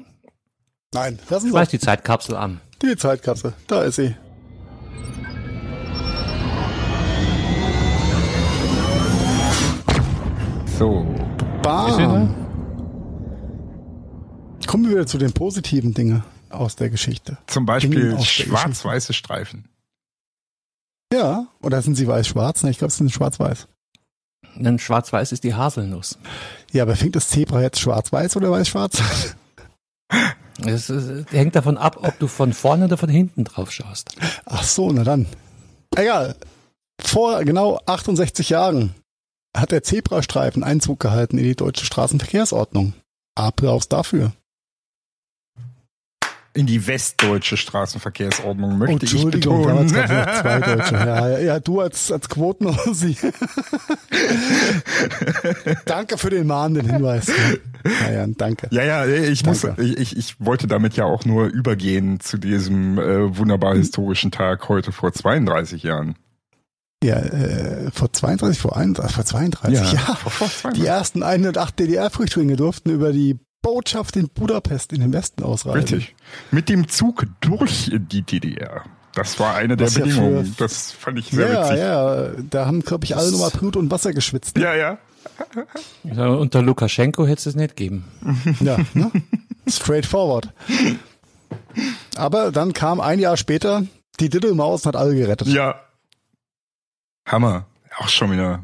[0.93, 2.62] Nein, lassen Sie uns die Zeitkapsel an.
[2.82, 3.54] die Zeitkapsel.
[3.67, 4.15] Da ist sie.
[10.78, 11.08] So.
[11.63, 12.36] Bam.
[14.68, 17.40] Kommen wir wieder zu den positiven Dingen aus der Geschichte.
[17.48, 19.70] Zum Beispiel schwarz-weiße Streifen.
[21.12, 22.62] Ja, oder sind sie weiß-schwarz?
[22.62, 23.68] Ne, ich glaube, es sind schwarz-weiß.
[24.56, 26.20] Denn schwarz-weiß ist die Haselnuss.
[26.72, 29.02] Ja, aber fängt das Zebra jetzt schwarz-weiß oder weiß-schwarz?
[30.66, 30.92] Es,
[31.30, 34.16] hängt davon ab, ob du von vorne oder von hinten drauf schaust.
[34.46, 35.28] Ach so, na dann.
[35.96, 36.36] Egal.
[37.00, 38.96] Vor genau 68 Jahren
[39.60, 42.93] hat der Zebrastreifen Einzug gehalten in die deutsche Straßenverkehrsordnung.
[43.36, 44.34] Applaus dafür.
[46.58, 49.86] In die westdeutsche Straßenverkehrsordnung möchte ich Entschuldigung, betonen.
[49.86, 49.91] noch
[50.41, 50.96] zwei Deutsche.
[50.96, 53.15] Ja, ja, ja, du als, als Quotenossi.
[55.86, 57.32] danke für den mahnenden Hinweis.
[58.02, 58.70] Ja, ja, danke.
[58.72, 59.84] Ja, ja, ich muss, Danke.
[59.84, 64.67] ich, ich, ich wollte damit ja auch nur übergehen zu diesem äh, wunderbar historischen Tag
[64.67, 66.15] heute vor 32 Jahren.
[67.04, 70.16] Ja, äh, vor 32, vor 31, vor 32 Jahren.
[70.18, 70.82] vor, vor 32.
[70.82, 75.80] Die ersten 108 DDR-Flüchtlinge durften über die Botschaft in Budapest in den Westen ausreisen.
[75.82, 76.16] Richtig.
[76.52, 78.84] Mit dem Zug durch die DDR.
[79.14, 80.56] Das war eine der Was ja für- Bedingungen.
[80.58, 81.78] das fand ich sehr Ja, witzig.
[81.80, 84.56] ja, da haben, glaube ich, alle nochmal Blut und Wasser geschwitzt.
[84.58, 84.64] Ne?
[84.64, 84.98] Ja, ja.
[86.04, 88.06] Ja, Unter Lukaschenko hätte es nicht geben.
[88.60, 89.12] Ja, ne?
[89.68, 90.54] Straightforward.
[92.16, 93.86] Aber dann kam ein Jahr später
[94.20, 95.48] die Diddelmaus und hat alle gerettet.
[95.50, 95.76] Ja.
[97.28, 97.66] Hammer.
[97.98, 98.63] Auch schon wieder.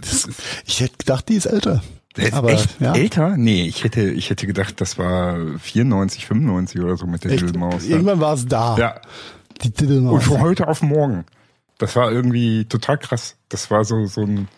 [0.00, 0.28] Das,
[0.66, 1.82] ich hätte gedacht, die ist älter.
[2.16, 2.94] Ist Aber, echt ja.
[2.94, 3.36] älter?
[3.36, 7.34] Nee, ich hätte, ich hätte gedacht, das war 94, 95 oder so mit der.
[7.34, 7.42] Ja.
[7.42, 9.00] irgendwann war es da, ja.
[9.62, 10.24] die Und Diddelmaus.
[10.24, 11.24] von heute auf morgen.
[11.78, 13.36] Das war irgendwie total krass.
[13.48, 14.48] Das war so, so ein,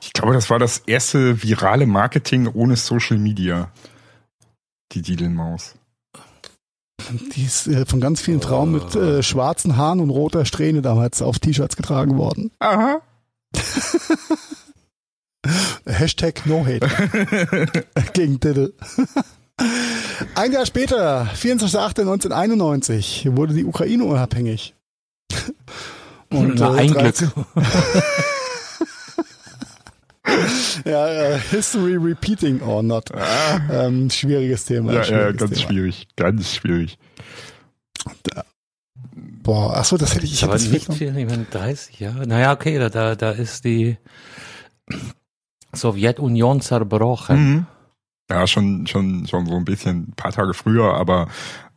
[0.00, 3.70] ich glaube, das war das erste virale Marketing ohne Social Media.
[4.92, 5.74] Die Didelmaus.
[7.34, 11.22] Die ist äh, von ganz vielen Frauen mit äh, schwarzen Haaren und roter Strähne damals
[11.22, 12.50] auf T-Shirts getragen worden.
[12.58, 13.00] Aha.
[15.86, 16.86] Hashtag No Hate
[18.12, 18.74] gegen Diddle.
[20.34, 24.74] Ein Jahr später, 24.08.1991, wurde die Ukraine unabhängig.
[26.30, 27.46] Und, Na, äh, ein 13 Glück.
[30.90, 33.10] Ja, äh, History repeating or not.
[33.70, 34.92] Ähm, schwieriges Thema.
[34.92, 35.70] Ja, ja, schwieriges ganz Thema.
[35.70, 36.08] schwierig.
[36.16, 36.98] Ganz schwierig.
[39.42, 42.26] Boah, achso, das hätte ich, ich hätte Aber das nicht viel, ich meine, 30 Jahre.
[42.26, 43.96] Naja, okay, da, da, da ist die
[45.74, 47.36] Sowjetunion zerbrochen.
[47.54, 47.66] Mhm.
[48.30, 51.28] Ja, schon, schon, schon so ein bisschen, ein paar Tage früher, aber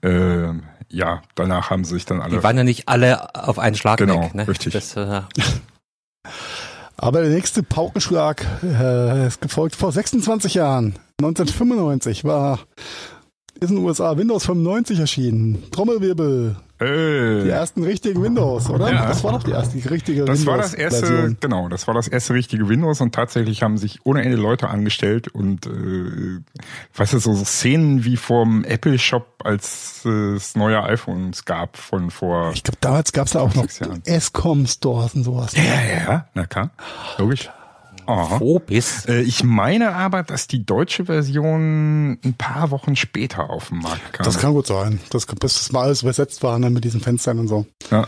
[0.02, 0.50] äh,
[0.90, 2.38] ja, danach haben sich dann alle.
[2.38, 4.36] Die waren ja nicht alle auf einen Schlag Genau, weg.
[4.36, 4.48] Ne?
[4.48, 4.74] richtig.
[4.74, 5.22] Das, äh,
[6.98, 10.96] Aber der nächste Paukenschlag äh, ist gefolgt vor 26 Jahren.
[11.20, 12.60] 1995 war
[13.60, 15.64] ist in den USA Windows 95 erschienen.
[15.72, 16.56] Trommelwirbel.
[16.80, 18.92] Äh, Die ersten richtigen Windows, oder?
[18.92, 19.06] Ja.
[19.08, 20.46] Das war doch die erste richtige das Windows.
[20.48, 21.38] war das erste, Version.
[21.40, 25.28] genau, das war das erste richtige Windows und tatsächlich haben sich ohne Ende Leute angestellt
[25.30, 26.40] und äh,
[26.96, 32.10] weißt du, so Szenen wie vom Apple Shop, als äh, es neue iPhones gab von
[32.12, 33.68] vor Ich glaube, damals gab es ja auch noch.
[34.06, 35.54] S-Com-Stores und sowas.
[35.56, 36.72] Ja, ja, ja, na klar,
[37.18, 37.50] logisch.
[38.06, 38.40] Aha.
[38.40, 39.08] Wo bist?
[39.10, 44.14] Äh, Ich meine aber, dass die deutsche Version ein paar Wochen später auf den Markt
[44.14, 44.26] kam.
[44.26, 45.00] Das kann gut sein.
[45.10, 47.66] Das, bis das mal alles übersetzt war, ne, mit diesen Fenstern und so.
[47.92, 48.08] Ja.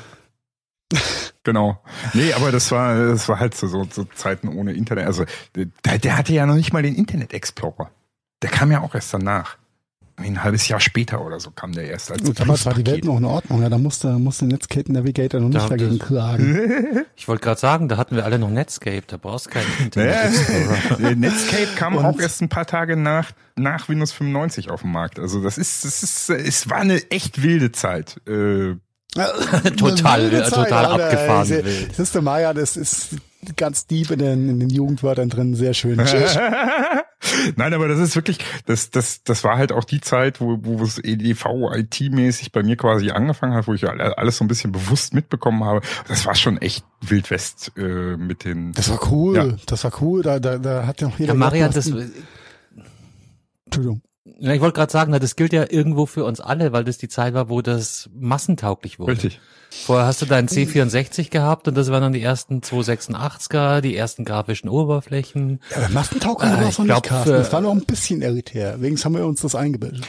[1.43, 1.79] Genau.
[2.13, 5.05] Nee, aber das war, das war halt so, so, so Zeiten ohne Internet.
[5.05, 7.91] Also der, der hatte ja noch nicht mal den Internet Explorer.
[8.41, 9.57] Der kam ja auch erst danach.
[10.17, 13.17] Ein halbes Jahr später oder so kam der erst als damals war die Welt noch
[13.17, 13.61] in Ordnung.
[13.61, 17.05] Ja, da musste, musste Netscape Navigator noch nicht Da- dagegen klagen.
[17.17, 20.33] Ich wollte gerade sagen, da hatten wir alle noch Netscape, da brauchst du keinen Internet
[21.17, 25.19] Netscape kam Und- auch erst ein paar Tage nach, nach Windows 95 auf den Markt.
[25.19, 28.21] Also das ist, das ist, es war eine echt wilde Zeit.
[28.27, 28.75] Äh,
[29.77, 31.05] Total, äh, total Alter.
[31.05, 31.63] abgefahren Sehr-.
[31.87, 33.15] Das ist der Maya, das ist
[33.55, 35.95] ganz deep in den, in den Jugendwörtern drin, sehr schön.
[37.55, 40.83] Nein, aber das ist wirklich, das, das, das war halt auch die Zeit, wo, wo
[40.83, 44.71] es EDV IT-mäßig bei mir quasi angefangen hat, wo ich alle- alles so ein bisschen
[44.71, 45.81] bewusst mitbekommen habe.
[46.07, 48.73] Das war schon echt Wildwest äh, mit den.
[48.73, 49.47] Das war cool, Ja.
[49.65, 51.33] das war cool, da, da, da hat ja noch jeder...
[51.33, 51.89] Ja, Marian, das,
[53.65, 54.01] Entschuldigung.
[54.39, 56.97] Ja, ich wollte gerade sagen, na, das gilt ja irgendwo für uns alle, weil das
[56.97, 59.11] die Zeit war, wo das massentauglich wurde.
[59.13, 59.39] Richtig.
[59.69, 64.23] Vorher hast du deinen C64 gehabt und das waren dann die ersten 286er, die ersten
[64.25, 65.59] grafischen Oberflächen.
[65.71, 67.33] Ja, aber massentauglich Ah, war es noch glaub, nicht, Carsten.
[67.33, 68.81] Das war noch ein bisschen elitär.
[68.81, 70.07] Wegen haben wir uns das eingebildet.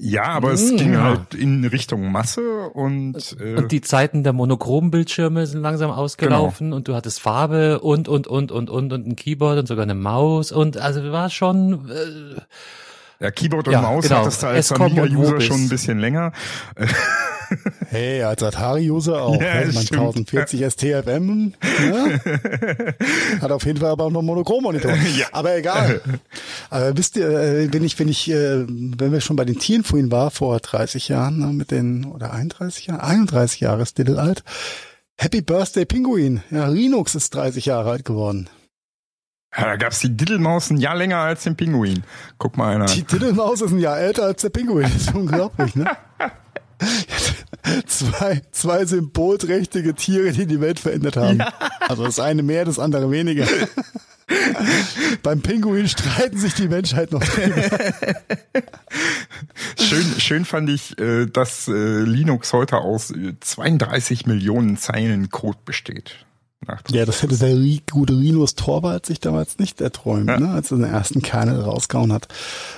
[0.00, 1.02] Ja, aber es Mm, ging ja.
[1.02, 6.86] halt in Richtung Masse und, äh, Und die Zeiten der Monochrombildschirme sind langsam ausgelaufen und
[6.86, 10.52] du hattest Farbe und, und, und, und, und, und ein Keyboard und sogar eine Maus
[10.52, 12.40] und also war schon, äh,
[13.20, 14.20] ja, Keyboard und Ja, Maus genau.
[14.20, 16.32] hattest du als Escom und Amiga-User schon ein bisschen länger.
[17.88, 19.40] Hey, als Atari-User auch.
[19.40, 19.66] Ja, ne?
[19.66, 20.02] das mein stimmt.
[20.32, 22.20] 1040 STFM ne?
[23.40, 24.92] hat auf jeden Fall aber auch noch Monochrom-Monitor.
[25.16, 25.28] Ja.
[25.32, 26.02] Aber egal.
[26.68, 29.82] Aber wisst ihr, äh, wenn ich, wenn ich, äh, wenn wir schon bei den Tieren
[29.82, 34.20] vorhin war, vor 30 Jahren, ne, mit den, oder 31 Jahren, 31 Jahre ist Diddle
[34.20, 34.44] alt.
[35.16, 36.42] Happy Birthday Pinguin.
[36.50, 38.50] Ja, Linux ist 30 Jahre alt geworden.
[39.56, 42.04] Ja, da gab's die Diddlemaus ein Jahr länger als den Pinguin.
[42.36, 42.86] Guck mal einer.
[42.86, 44.82] Die Diddlemaus ist ein Jahr älter als der Pinguin.
[44.82, 45.90] Das ist unglaublich, ne?
[47.86, 51.42] zwei, zwei symbolträchtige Tiere, die die Welt verändert haben.
[51.80, 53.46] Also das eine mehr, das andere weniger.
[55.22, 57.22] Beim Pinguin streiten sich die Menschheit noch.
[59.78, 65.58] Schön, schön fand ich, äh, dass äh, Linux heute aus äh, 32 Millionen Zeilen Code
[65.64, 66.26] besteht.
[66.90, 67.56] Ja, das hätte der
[67.90, 70.38] gute Linus Torvald sich damals nicht erträumt, Ja.
[70.40, 72.28] ne, als er den ersten Kernel rausgehauen hat.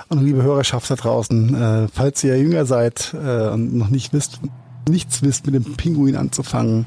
[0.07, 4.39] Und liebe Hörerschaft da draußen, äh, falls ihr jünger seid äh, und noch nicht wisst,
[4.87, 6.85] nichts wisst mit dem Pinguin anzufangen,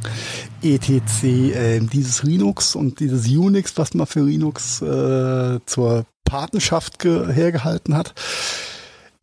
[0.62, 7.33] etc., äh, dieses Linux und dieses Unix, was man für Linux äh, zur Patenschaft ge
[7.33, 8.14] hergehalten hat,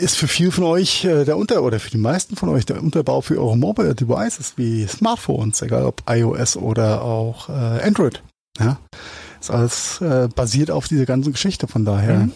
[0.01, 2.81] ist für viel von euch äh, der Unter oder für die meisten von euch der
[2.81, 8.23] Unterbau für eure Mobile Devices wie Smartphones, egal ob iOS oder auch äh, Android.
[8.59, 8.79] Ja,
[9.39, 11.67] ist alles äh, basiert auf dieser ganzen Geschichte.
[11.67, 12.31] Von daher Mhm.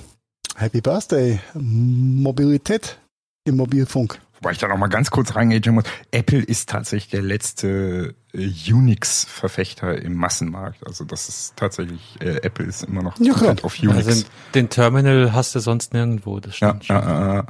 [0.56, 2.98] Happy Birthday Mobilität
[3.44, 4.22] im Mobilfunk.
[4.40, 5.84] Wobei ich da noch mal ganz kurz reingehen muss.
[6.12, 10.86] Apple ist tatsächlich der letzte äh, Unix-Verfechter im Massenmarkt.
[10.86, 14.08] Also das ist tatsächlich, äh, Apple ist immer noch Ja, komplett auf Unix.
[14.08, 16.96] also den Terminal hast du sonst nirgendwo, das Ja, stimmt schon.
[16.96, 17.46] ja,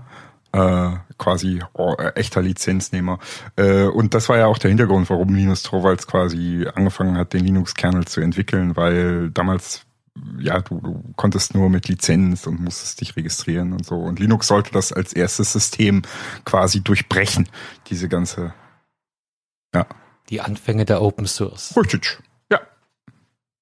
[0.54, 3.20] ja, äh, quasi oh, äh, echter Lizenznehmer.
[3.58, 7.44] Äh, und das war ja auch der Hintergrund, warum Linus Torvalds quasi angefangen hat, den
[7.44, 9.82] Linux-Kernel zu entwickeln, weil damals
[10.40, 13.96] ja, du, du konntest nur mit Lizenz und musstest dich registrieren und so.
[13.96, 16.04] Und Linux sollte das als erstes System
[16.46, 17.50] quasi durchbrechen,
[17.90, 18.54] diese ganze.
[20.30, 21.76] Die Anfänge der Open Source.
[21.78, 22.20] Richtig.
[22.52, 22.60] Ja.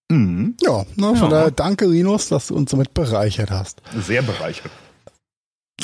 [0.09, 0.55] Mhm.
[0.61, 1.29] Ja, ne, von Ja.
[1.29, 3.81] daher danke Linus, dass du uns damit bereichert hast.
[4.01, 4.71] Sehr bereichert.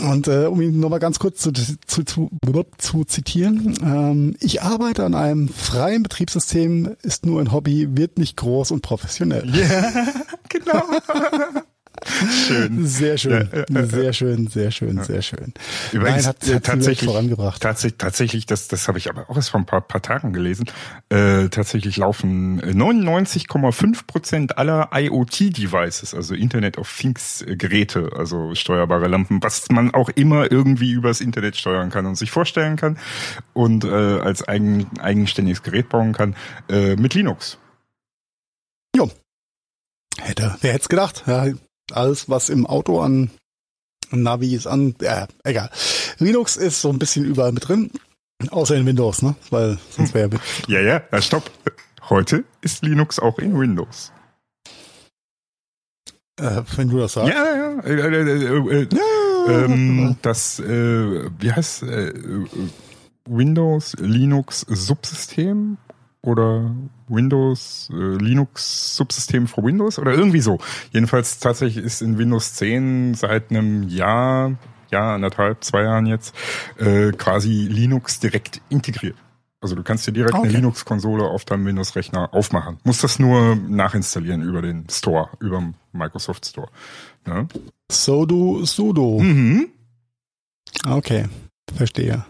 [0.01, 2.29] Und äh, um ihn nochmal ganz kurz zu, zu, zu,
[2.77, 8.37] zu zitieren, ähm, ich arbeite an einem freien Betriebssystem, ist nur ein Hobby, wird nicht
[8.37, 9.49] groß und professionell.
[9.53, 9.91] Ja,
[10.49, 10.83] genau.
[12.47, 12.85] Schön.
[12.85, 13.85] Sehr schön, Ja, ja, ja.
[13.85, 15.53] sehr schön, sehr schön, sehr schön.
[15.91, 17.62] Übrigens, Nein, hat, äh, hat Welt tatsächlich, vorangebracht.
[17.62, 20.65] Tatsächlich, tatsächlich, das, das habe ich aber auch erst vor ein paar, paar Tagen gelesen.
[21.09, 28.55] Äh, tatsächlich laufen äh, 99,5 Prozent aller IoT-Devices, also Internet of Things äh, Geräte, also
[28.55, 32.97] steuerbare Lampen, was man auch immer irgendwie übers Internet steuern kann und sich vorstellen kann
[33.53, 36.36] und äh, als eigen, eigenständiges Gerät bauen kann,
[36.69, 37.57] äh, mit Linux.
[38.95, 39.09] Jo.
[40.19, 41.24] Hätte, wer hätte es gedacht?
[41.28, 41.45] Ja,
[41.93, 43.29] alles, was im Auto an
[44.11, 45.69] Navis an, äh, egal.
[46.17, 47.91] Linux ist so ein bisschen überall mit drin,
[48.49, 49.35] außer in Windows, ne?
[49.49, 50.29] Weil sonst wäre
[50.67, 51.49] Ja, ja, ja, stopp.
[52.09, 54.11] Heute ist Linux auch in Windows.
[56.39, 57.33] äh, wenn du das sagst.
[57.33, 57.79] Ja, ja.
[57.81, 58.87] Äh, äh, äh, äh,
[59.47, 62.13] ähm, das, äh, wie heißt äh,
[63.27, 65.77] Windows Linux Subsystem
[66.22, 66.72] oder
[67.07, 70.59] Windows äh, Linux Subsystem für Windows oder irgendwie so.
[70.91, 74.53] Jedenfalls tatsächlich ist in Windows 10 seit einem Jahr,
[74.91, 76.36] Jahr anderthalb, zwei Jahren jetzt
[76.78, 79.15] äh, quasi Linux direkt integriert.
[79.61, 80.47] Also du kannst dir direkt Okay.
[80.47, 82.78] eine Linux-Konsole auf deinem Windows-Rechner aufmachen.
[82.86, 86.70] Musst das nur nachinstallieren über den Store, über den Microsoft Store.
[87.26, 87.47] Ne?
[87.91, 89.20] Sudo, sudo.
[89.20, 89.67] Mhm.
[90.88, 91.26] Okay,
[91.76, 92.24] verstehe.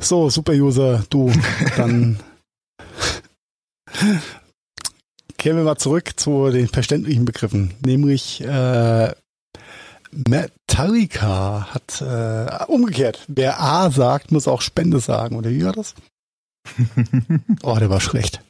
[0.00, 1.30] So, Super-User, du,
[1.76, 2.18] dann
[5.38, 9.12] kehren wir mal zurück zu den verständlichen Begriffen, nämlich äh,
[10.10, 13.24] Metallica hat äh, umgekehrt.
[13.28, 15.94] Wer A sagt, muss auch Spende sagen, oder wie war das?
[17.62, 18.42] Oh, der war schlecht.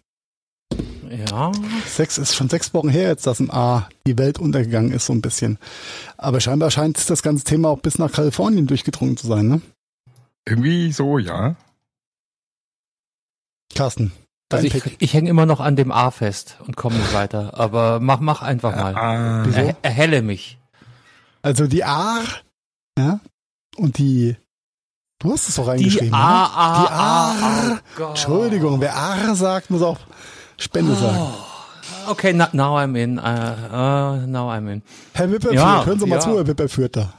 [1.08, 1.52] Ja,
[1.86, 5.12] Sechs ist schon sechs Wochen her jetzt, dass im A die Welt untergegangen ist, so
[5.12, 5.58] ein bisschen.
[6.16, 9.60] Aber scheinbar scheint das ganze Thema auch bis nach Kalifornien durchgedrungen zu sein, ne?
[10.46, 11.56] Irgendwie so, ja.
[13.74, 14.12] Carsten,
[14.50, 17.52] also ich, ich hänge immer noch an dem A fest und komme nicht weiter.
[17.58, 18.94] Aber mach, mach einfach mal.
[18.96, 19.44] Ah?
[19.54, 20.58] Er, erhelle mich.
[21.42, 22.18] Also die A,
[22.98, 23.20] ja,
[23.76, 24.36] und die,
[25.20, 26.56] du hast es doch Die reingeschrieben, A, ne?
[26.56, 27.30] A, Die A.
[27.74, 27.80] A.
[28.00, 28.08] Oh.
[28.08, 29.98] Entschuldigung, wer A sagt, muss auch
[30.56, 31.18] Spende sagen.
[32.08, 33.18] Okay, now I'm in.
[33.18, 34.82] Uh, uh, now I'm in.
[35.12, 36.20] Herr Wipperführt, Ja, hören Sie mal ja.
[36.20, 37.12] zu, Herr Wipperführt da.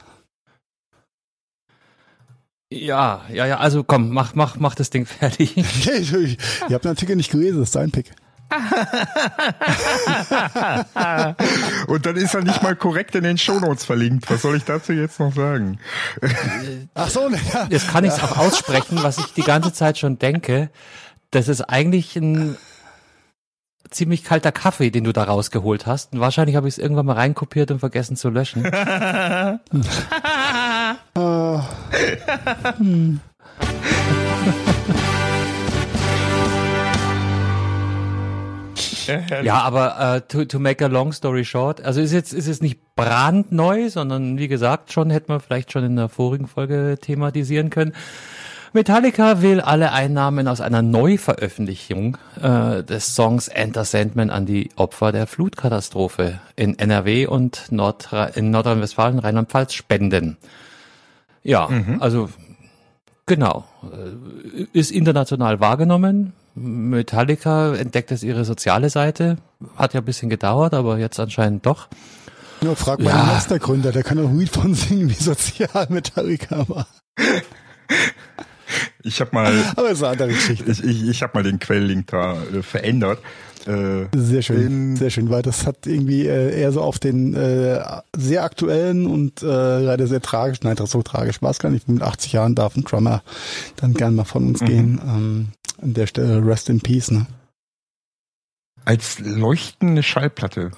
[2.72, 3.58] Ja, ja, ja.
[3.58, 5.56] Also komm, mach, mach, mach das Ding fertig.
[5.56, 8.12] ich, ich, ihr habt den Artikel nicht gelesen, das ist dein Pick.
[11.86, 14.28] Und dann ist er nicht mal korrekt in den Shownotes verlinkt.
[14.28, 15.78] Was soll ich dazu jetzt noch sagen?
[16.94, 17.68] Ach so, ne, ja.
[17.70, 20.70] Jetzt kann ich es auch aussprechen, was ich die ganze Zeit schon denke.
[21.30, 22.56] Das ist eigentlich ein
[23.90, 26.12] ziemlich kalter Kaffee, den du da rausgeholt hast.
[26.12, 28.64] Und wahrscheinlich habe ich es irgendwann mal reinkopiert und vergessen zu löschen.
[31.16, 31.58] Äh,
[39.42, 42.60] Ja, aber äh, to, to make a long story short, also ist jetzt ist es
[42.60, 47.70] nicht brandneu, sondern wie gesagt, schon hätte man vielleicht schon in der vorigen Folge thematisieren
[47.70, 47.92] können.
[48.72, 55.10] Metallica will alle Einnahmen aus einer Neuveröffentlichung äh, des Songs Enter Sandman an die Opfer
[55.10, 60.36] der Flutkatastrophe in NRW und Nordra in Nordrhein-Westfalen, Rheinland-Pfalz spenden.
[61.42, 61.68] Ja,
[62.00, 62.28] also
[63.26, 63.64] genau.
[63.84, 66.32] Äh, Ist international wahrgenommen.
[66.54, 69.36] Metallica entdeckt jetzt ihre soziale Seite.
[69.76, 71.88] Hat ja ein bisschen gedauert, aber jetzt anscheinend doch.
[72.60, 73.16] ja, frag mal Ja.
[73.18, 76.86] den Mastergründer, der kann doch Lied von singen, wie sozial Metallica war.
[79.02, 80.70] Ich habe mal, Aber das ist eine andere Geschichte.
[80.70, 83.18] ich, ich, ich habe mal den Quelllink da äh, verändert.
[83.66, 87.34] Äh, Sehr schön, in- sehr schön, weil das hat irgendwie äh, eher so auf den
[87.34, 87.82] äh,
[88.16, 91.86] sehr aktuellen und äh, leider sehr tragisch, nein, das so tragisch war es gar nicht.
[91.88, 93.22] Mit 80 Jahren darf ein Drummer
[93.76, 94.98] dann gern mal von uns gehen.
[95.04, 95.48] Ähm,
[95.82, 97.26] an der Stelle Rest in Peace, ne?
[98.86, 100.70] als leuchtende Schallplatte.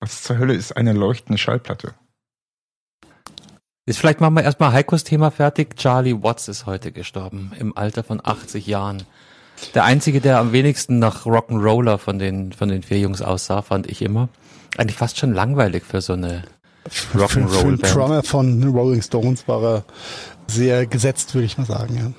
[0.00, 1.94] Was zur Hölle ist eine leuchtende Schallplatte?
[3.86, 5.76] Jetzt vielleicht machen wir erstmal Heikos Thema fertig.
[5.76, 9.02] Charlie Watts ist heute gestorben, im Alter von 80 Jahren.
[9.74, 13.86] Der einzige, der am wenigsten nach Rock'n'Roller von den, von den vier Jungs aussah, fand
[13.88, 14.28] ich immer.
[14.76, 16.44] Eigentlich fast schon langweilig für so eine
[16.88, 17.76] Für, für.
[17.76, 19.84] Drummer von Rolling Stones war er
[20.46, 22.12] sehr gesetzt, würde ich mal sagen, ja.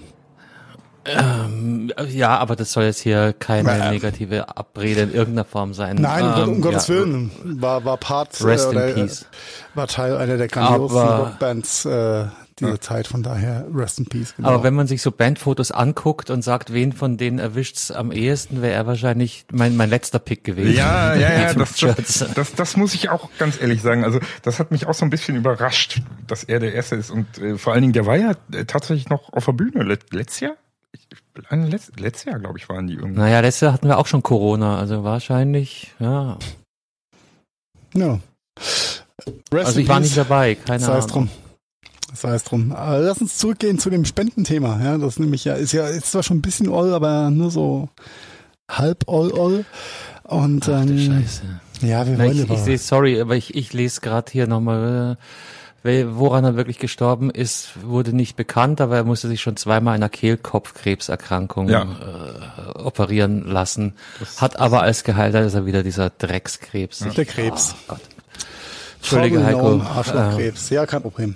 [1.05, 3.89] Ähm, ja, aber das soll jetzt hier keine Ja.
[3.91, 5.95] negative Abrede in irgendeiner Form sein.
[5.95, 7.31] Nein, um, Gott- um Ähm, Gottes ja, Willen.
[7.61, 9.25] War, war Part Rest äh, in äh, Peace.
[9.73, 12.25] war Teil einer der grandiosen Rockbands äh,
[12.59, 14.35] dieser Zeit, von daher Rest in Peace.
[14.35, 14.49] Genau.
[14.49, 18.61] Aber wenn man sich so Bandfotos anguckt und sagt, wen von denen erwischt's am ehesten,
[18.61, 20.75] wäre er wahrscheinlich mein, mein letzter Pick gewesen.
[20.75, 24.03] Ja, ja, ja, das, das, das, das muss ich auch ganz ehrlich sagen.
[24.03, 27.09] Also das hat mich auch so ein bisschen überrascht, dass er der Erste ist.
[27.09, 29.83] Und äh, vor allen Dingen, der war ja äh, tatsächlich noch auf der Bühne.
[29.83, 30.55] Let, letztes Jahr?
[30.91, 31.07] Ich,
[31.51, 33.19] letzt, letztes Jahr, glaube ich, waren die irgendwie.
[33.19, 36.37] Naja, letztes Jahr hatten wir auch schon Corona, also wahrscheinlich, ja.
[37.93, 38.19] ja.
[39.53, 41.27] Rest Also ich war nicht dabei, keine Sei es Ahnung.
[41.27, 41.29] drum.
[42.13, 42.71] Sei es drum.
[42.71, 44.79] Aber lass uns zurückgehen zu dem Spendenthema.
[44.83, 47.89] Ja, das nämlich ja ist ja ist zwar schon ein bisschen all, aber nur so
[48.69, 49.65] halb all all.
[50.23, 51.41] Und Ach, ähm, Scheiße.
[51.81, 55.17] ja, wir Na, wollen ich, ich sehe, sorry, aber ich, ich lese gerade hier nochmal,
[55.81, 59.95] Weil- Woran er wirklich gestorben ist, wurde nicht bekannt, aber er musste sich schon zweimal
[59.95, 61.83] einer Kehlkopfkrebserkrankung Ja.
[61.83, 63.93] äh, operieren lassen.
[64.37, 66.99] Hat aber als Geheilter ist er wieder dieser Dreckskrebs.
[67.15, 67.75] Der Krebs.
[67.87, 68.01] Oh Gott.
[68.99, 69.79] Entschuldige, Heiko.
[69.79, 70.69] Arschlochkrebs.
[70.69, 71.35] Ja, kein Problem.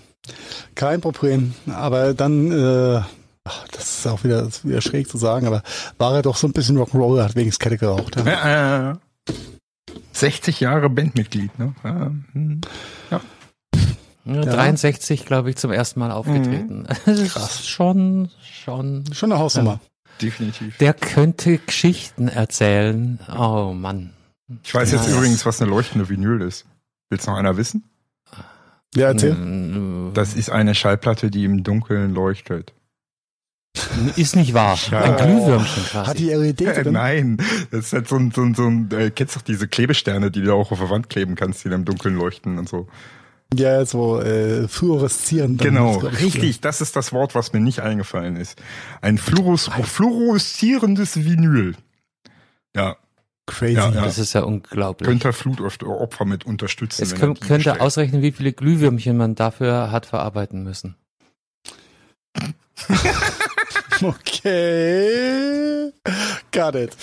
[0.76, 1.54] Kein Problem.
[1.68, 3.02] Aber dann, äh,
[3.44, 5.64] ach, das ist auch wieder, ist wieder schräg zu sagen, aber
[5.98, 8.16] war er doch so ein bisschen Rock'n'Roll, hat wenigstens Kette geraucht.
[8.18, 8.26] Ja.
[8.26, 8.96] Ja, äh,
[10.14, 11.74] 60 Jahre Bandmitglied, ne?
[11.84, 12.62] Ja, hm.
[13.10, 16.88] Ja, 63, glaube ich, zum ersten Mal aufgetreten.
[17.06, 19.04] Das ist schon, schon.
[19.12, 19.82] Schon eine Hausnummer.
[20.22, 20.78] Definitiv.
[20.78, 23.20] Der könnte Geschichten erzählen.
[23.38, 24.12] Oh Mann.
[24.64, 25.16] Ich weiß jetzt Ja.
[25.18, 26.66] übrigens, was eine leuchtende Vinyl ist.
[27.10, 27.84] Will's noch einer wissen?
[28.96, 29.34] Ja, erzähl.
[29.34, 32.74] Mm, Das ist eine Schallplatte, die im Dunkeln leuchtet.
[34.16, 34.78] Ist nicht wahr.
[34.92, 36.08] Ein Glühwürmchen quasi.
[36.10, 36.94] Hat die LED Äh, drin?
[36.94, 37.38] nein,
[37.72, 40.42] das ist halt so ein, so ein, so ein äh, kennst doch diese Klebesterne, die
[40.44, 42.88] du auch auf der Wand kleben kannst, die dann im Dunkeln leuchten und so.
[43.56, 45.60] Ja, so äh, fluoreszierend.
[45.62, 48.62] Genau, ich, richtig, das ist das Wort, was mir nicht eingefallen ist.
[49.02, 51.76] Ein Fluoros fluoreszierendes Vinyl.
[52.76, 52.96] Ja,
[53.46, 53.74] Crazy.
[53.74, 54.02] Ja, ja.
[54.04, 55.08] Das ist ja unglaublich.
[55.08, 57.04] könnte Flutopfer mit unterstützen.
[57.04, 57.82] Es wenn kö- er die könnte bestellt.
[57.82, 60.96] ausrechnen, wie viele Glühwürmchen man dafür hat verarbeiten müssen.
[64.02, 65.92] Okay.
[66.52, 66.98] Got it.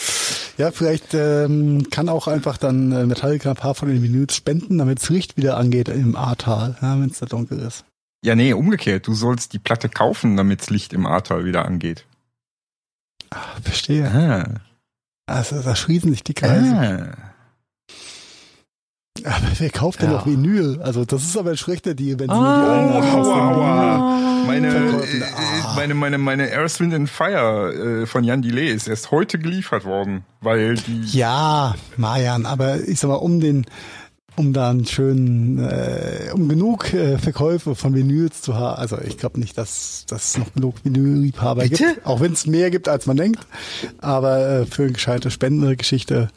[0.58, 4.76] Ja, vielleicht ähm, kann auch einfach dann äh, Metallica ein paar von den Vinyls spenden,
[4.78, 7.84] damit das Licht wieder angeht im Ahrtal, ja, wenn es da dunkel ist.
[8.22, 9.06] Ja, nee, umgekehrt.
[9.06, 12.04] Du sollst die Platte kaufen, damit das Licht im Ahrtal wieder angeht.
[13.30, 14.10] Ah, verstehe.
[14.10, 14.60] Ah.
[15.30, 16.74] Also da schließen sich die Kreise.
[16.74, 17.26] ah.
[19.24, 20.16] Aber wer kauft denn Ja.
[20.16, 20.80] noch Vinyl?
[20.82, 24.44] Also das ist aber ein schlechter Deal, wenn sie Ah, nur die aua, aua.
[24.46, 25.20] Meine, Verkäufen.
[25.20, 25.72] äh, Ah.
[25.76, 29.84] meine, meine, meine Air, Wind and Fire äh, von Jan Delay ist erst heute geliefert
[29.84, 33.66] worden, weil die Ja, Marian, aber ich sag mal, um den,
[34.40, 39.18] um da einen schönen, äh, um genug äh, Verkäufe von Vinyls zu haben, also ich
[39.18, 43.06] glaube nicht, dass dass es noch genug Vinylliebhaber gibt, auch wenn es mehr gibt, als
[43.06, 43.40] man denkt.
[43.98, 46.28] Aber äh, für eine gescheite Spendengeschichte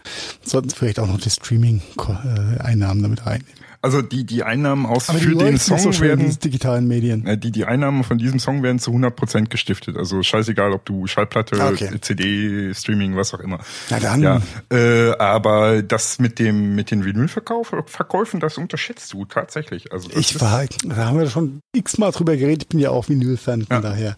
[0.43, 3.62] sollten vielleicht auch noch die Streaming-Einnahmen damit reinnehmen.
[3.84, 7.38] Also die, die Einnahmen aus Aber für den Song so werden, digitalen Medien.
[7.41, 9.97] die, die Einnahmen von diesem Song werden zu 100% gestiftet.
[9.97, 11.99] Also scheißegal, ob du Schallplatte, Okay.
[11.99, 13.59] CD, Streaming, was auch immer.
[13.89, 14.21] Na dann.
[14.23, 19.91] Ja, äh, aber das mit dem mit den Vinylverkäufen, das unterschätzt du tatsächlich.
[19.91, 23.63] Also Ich war, da haben wir schon x-mal drüber geredet, ich bin ja auch Vinyl-Fan,
[23.65, 23.81] von Ja.
[23.81, 24.17] daher.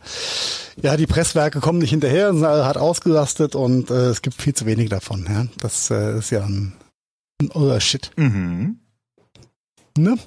[0.82, 4.54] Ja, die Presswerke kommen nicht hinterher, sind alle hart ausgelastet und äh, es gibt viel
[4.54, 5.26] zu wenig davon.
[5.28, 5.48] Ja?
[5.60, 6.74] Das äh, ist ja ein,
[7.42, 8.12] ein Shit.
[8.18, 8.80] Mhm.
[9.98, 10.18] Ne?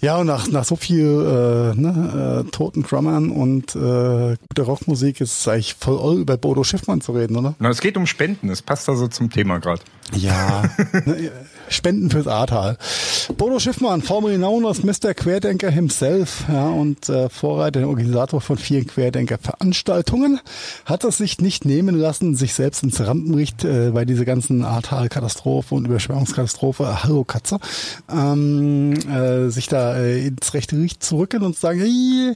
[0.00, 5.20] Ja, und nach, nach so viel äh, ne, äh, toten Drummern und äh, guter Rockmusik
[5.20, 7.54] ist es eigentlich voll all über Bodo Schiffmann zu reden, oder?
[7.58, 8.48] Na, es geht um Spenden.
[8.48, 9.82] Es passt also zum Thema gerade.
[10.14, 10.62] Ja.
[11.04, 11.30] Ne,
[11.70, 12.76] Spenden fürs Ahrtal.
[13.36, 15.14] Bodo Schiffmann, known as Mr.
[15.14, 20.40] Querdenker himself, ja, und äh, Vorreiter und Organisator von vielen Querdenker-Veranstaltungen,
[20.84, 25.74] hat es sich nicht nehmen lassen, sich selbst ins Rampenlicht äh, bei dieser ganzen Ahrtal-Katastrophe
[25.74, 27.58] und Überschwemmungskatastrophe, hallo Katze,
[28.10, 32.34] ähm, äh, sich da äh, ins rechte Licht zu rücken und zu sagen, hey,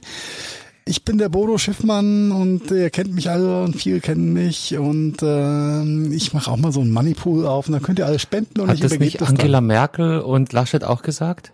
[0.87, 5.17] ich bin der Bodo Schiffmann und ihr kennt mich alle und viele kennen mich und
[5.23, 8.61] ähm, ich mache auch mal so einen Moneypool auf und dann könnt ihr alle spenden
[8.61, 11.51] und Hat ich das übergebe nicht das Angela Merkel und Laschet auch gesagt?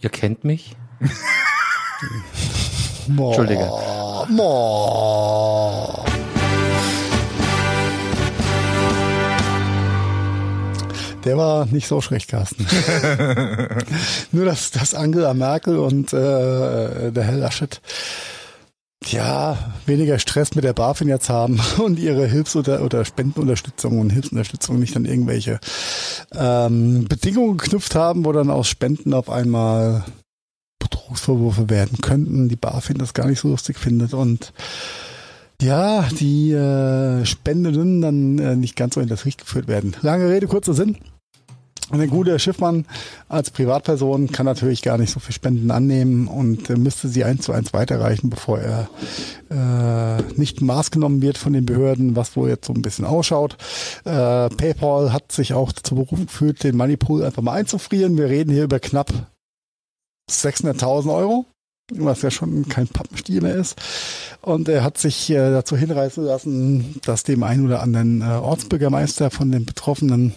[0.00, 0.74] Ihr kennt mich?
[3.08, 3.26] dann.
[3.28, 3.70] Entschuldige.
[4.30, 6.04] Mo.
[11.24, 12.66] Der war nicht so schlecht, Carsten.
[14.32, 17.80] Nur, dass, dass Angela Merkel und äh, der Herr Laschet
[19.08, 24.10] ja, weniger Stress mit der BaFin jetzt haben und ihre Hilfs- oder, oder Spendenunterstützung und
[24.10, 25.60] Hilfsunterstützung nicht an irgendwelche
[26.34, 30.04] ähm, Bedingungen geknüpft haben, wo dann aus Spenden auf einmal
[30.78, 34.52] Betrugsvorwürfe werden könnten, die BaFin das gar nicht so lustig findet und
[35.62, 39.96] ja, die äh, Spendenden dann äh, nicht ganz so in das Licht geführt werden.
[40.02, 40.98] Lange Rede, kurzer Sinn.
[41.90, 42.84] Und der gute Schiffmann
[43.28, 47.44] als Privatperson kann natürlich gar nicht so viel Spenden annehmen und äh, müsste sie eins
[47.44, 48.88] zu eins weiterreichen, bevor er
[49.50, 53.56] äh, nicht maßgenommen wird von den Behörden, was wohl jetzt so ein bisschen ausschaut.
[54.04, 58.18] Äh, PayPal hat sich auch dazu berufen gefühlt, den Moneypool einfach mal einzufrieren.
[58.18, 59.12] Wir reden hier über knapp
[60.28, 61.46] 600.000 Euro,
[61.92, 63.76] was ja schon kein Pappenstiel mehr ist.
[64.42, 69.30] Und er hat sich äh, dazu hinreißen lassen, dass dem einen oder anderen äh, Ortsbürgermeister
[69.30, 70.34] von den Betroffenen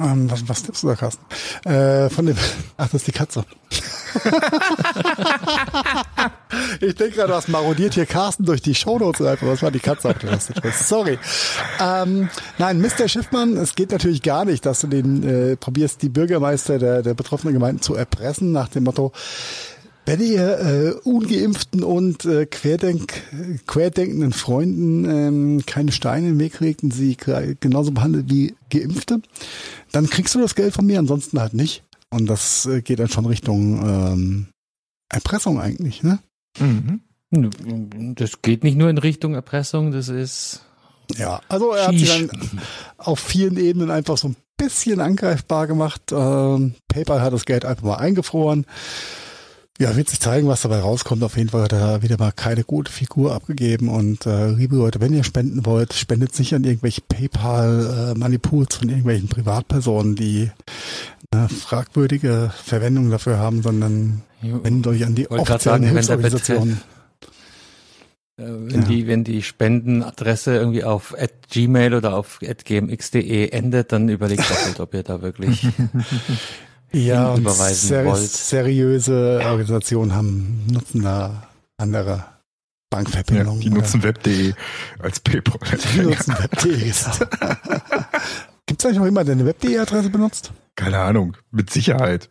[0.00, 1.24] ähm, was, was tippst du da, Carsten?
[1.68, 2.36] Äh, von dem,
[2.76, 3.44] ach, das ist die Katze.
[6.80, 9.46] ich denke gerade, was marodiert hier Carsten durch die Shownotes einfach.
[9.46, 10.38] Was war die Katze auf der?
[10.72, 11.18] Sorry.
[11.80, 12.28] Ähm,
[12.58, 13.08] nein, Mr.
[13.08, 17.14] Schiffmann, es geht natürlich gar nicht, dass du den äh, probierst, die Bürgermeister der, der
[17.14, 19.12] betroffenen Gemeinden zu erpressen nach dem Motto,
[20.04, 23.22] wenn ihr äh, ungeimpften und äh, querdenk,
[23.66, 27.16] querdenkenden Freunden ähm, keine Steine im Weg legt und sie
[27.60, 29.20] genauso behandelt wie Geimpfte,
[29.92, 31.84] dann kriegst du das Geld von mir, ansonsten halt nicht.
[32.10, 34.46] Und das äh, geht dann schon Richtung ähm,
[35.08, 36.18] Erpressung eigentlich, ne?
[36.58, 37.00] Mhm.
[38.16, 40.66] Das geht nicht nur in Richtung Erpressung, das ist.
[41.16, 42.10] Ja, also er Sheesh.
[42.10, 42.60] hat sie dann
[42.98, 46.02] auf vielen Ebenen einfach so ein bisschen angreifbar gemacht.
[46.12, 48.66] Ähm, PayPal hat das Geld einfach mal eingefroren.
[49.80, 51.22] Ja, wird sich zeigen, was dabei rauskommt.
[51.22, 53.88] Auf jeden Fall hat er wieder mal keine gute Figur abgegeben.
[53.88, 58.88] Und äh, liebe Leute, wenn ihr spenden wollt, spendet nicht an irgendwelche PayPal-Manipuls äh, von
[58.88, 60.50] irgendwelchen Privatpersonen, die
[61.30, 66.80] eine fragwürdige Verwendung dafür haben, sondern wendet euch an die offiziellen Hilfsorganisationen.
[68.36, 68.88] Äh, wenn, ja.
[68.88, 71.14] die, wenn die Spendenadresse irgendwie auf
[71.50, 75.66] gmail oder auf gmx.de endet, dann überlegt doppelt, ob ihr da wirklich
[76.92, 78.30] ja, und seri wollt.
[78.30, 82.24] seriöse Organisationen haben, nutzen da andere
[82.90, 83.60] Bankverbindungen.
[83.60, 84.52] Ja, die nutzen web.de
[84.98, 85.58] als PayPal.
[85.94, 86.92] Die nutzen web.de.
[88.66, 90.52] Gibt es eigentlich noch jemand, der eine web.de-Adresse benutzt?
[90.76, 92.30] Keine Ahnung, mit Sicherheit.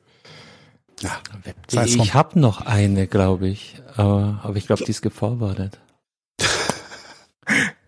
[1.00, 1.12] Ja,
[1.44, 1.84] web.de.
[1.84, 5.80] Ich habe noch eine, glaube ich, aber, aber ich glaube, die ist geforwardet.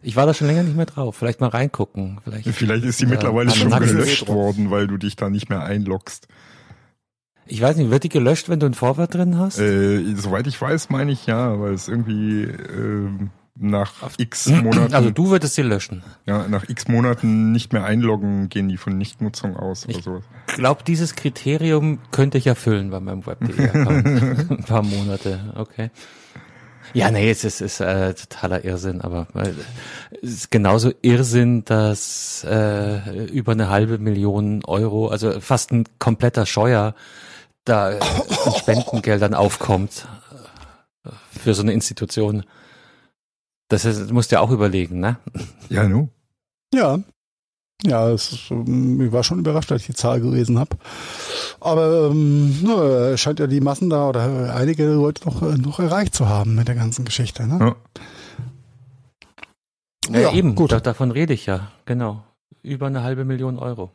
[0.06, 1.16] Ich war da schon länger nicht mehr drauf.
[1.16, 2.20] Vielleicht mal reingucken.
[2.26, 6.28] Vielleicht, Vielleicht ist sie mittlerweile schon gelöscht worden, weil du dich da nicht mehr einloggst.
[7.46, 9.60] Ich weiß nicht, wird die gelöscht, wenn du ein Vorwort drin hast?
[9.60, 13.10] Äh, soweit ich weiß, meine ich ja, weil es irgendwie äh,
[13.56, 14.94] nach x Monaten.
[14.94, 16.04] Also du würdest sie löschen.
[16.26, 20.24] Ja, nach x Monaten nicht mehr einloggen, gehen die von Nichtnutzung aus oder ich sowas.
[20.48, 24.06] Ich glaube, dieses Kriterium könnte ich erfüllen bei meinem Web.de-Account.
[24.52, 25.92] ein paar Monate, okay.
[26.94, 29.54] Ja, nee, es ist, ist äh, totaler Irrsinn, aber äh,
[30.22, 36.46] es ist genauso Irrsinn, dass äh, über eine halbe Million Euro, also fast ein kompletter
[36.46, 36.94] Scheuer,
[37.66, 40.08] da in Spendengeldern aufkommt
[41.44, 42.44] für so eine Institution.
[43.70, 45.18] Das, ist, das musst du ja auch überlegen, ne?
[45.70, 46.10] Ja, nu.
[46.74, 47.00] Ja.
[47.86, 50.78] Ja, es ist, ähm, ich war schon überrascht, als ich die Zahl gelesen habe.
[51.60, 56.16] Aber ähm, ne, scheint ja die Massen da oder einige Leute noch, äh, noch erreicht
[56.16, 57.46] zu haben mit der ganzen Geschichte.
[57.46, 57.60] Ne?
[57.60, 57.76] Ja.
[60.10, 60.72] Ja, ja eben, gut.
[60.72, 62.24] Da, davon rede ich ja, genau.
[62.62, 63.92] Über eine halbe Million Euro.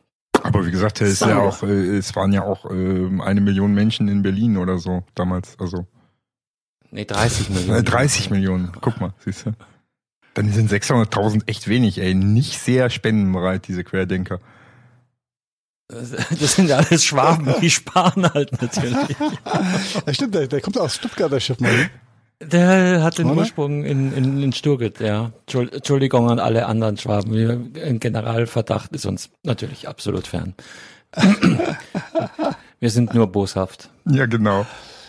[0.49, 4.07] Aber wie gesagt, es, ja auch, äh, es waren ja auch äh, eine Million Menschen
[4.07, 5.57] in Berlin oder so damals.
[5.59, 5.87] Also.
[6.91, 7.85] Nee, 30 Millionen.
[7.85, 9.51] 30 Millionen, guck mal, siehst du.
[10.33, 12.15] Dann sind 600.000 echt wenig, ey.
[12.15, 14.39] Nicht sehr spendenbereit, diese Querdenker.
[15.87, 19.17] Das sind ja alles Schwaben, die sparen halt natürlich.
[20.05, 21.89] Ja, stimmt, der, der kommt aus Stuttgart, der Schiff mal.
[22.41, 23.41] Der hat den Oder?
[23.41, 25.31] Ursprung in, in, in Sturgit, ja.
[25.45, 27.73] Entschuldigung an alle anderen Schwaben.
[27.75, 30.53] Ein Generalverdacht ist uns natürlich absolut fern.
[32.79, 33.89] Wir sind nur boshaft.
[34.05, 34.65] Ja, genau.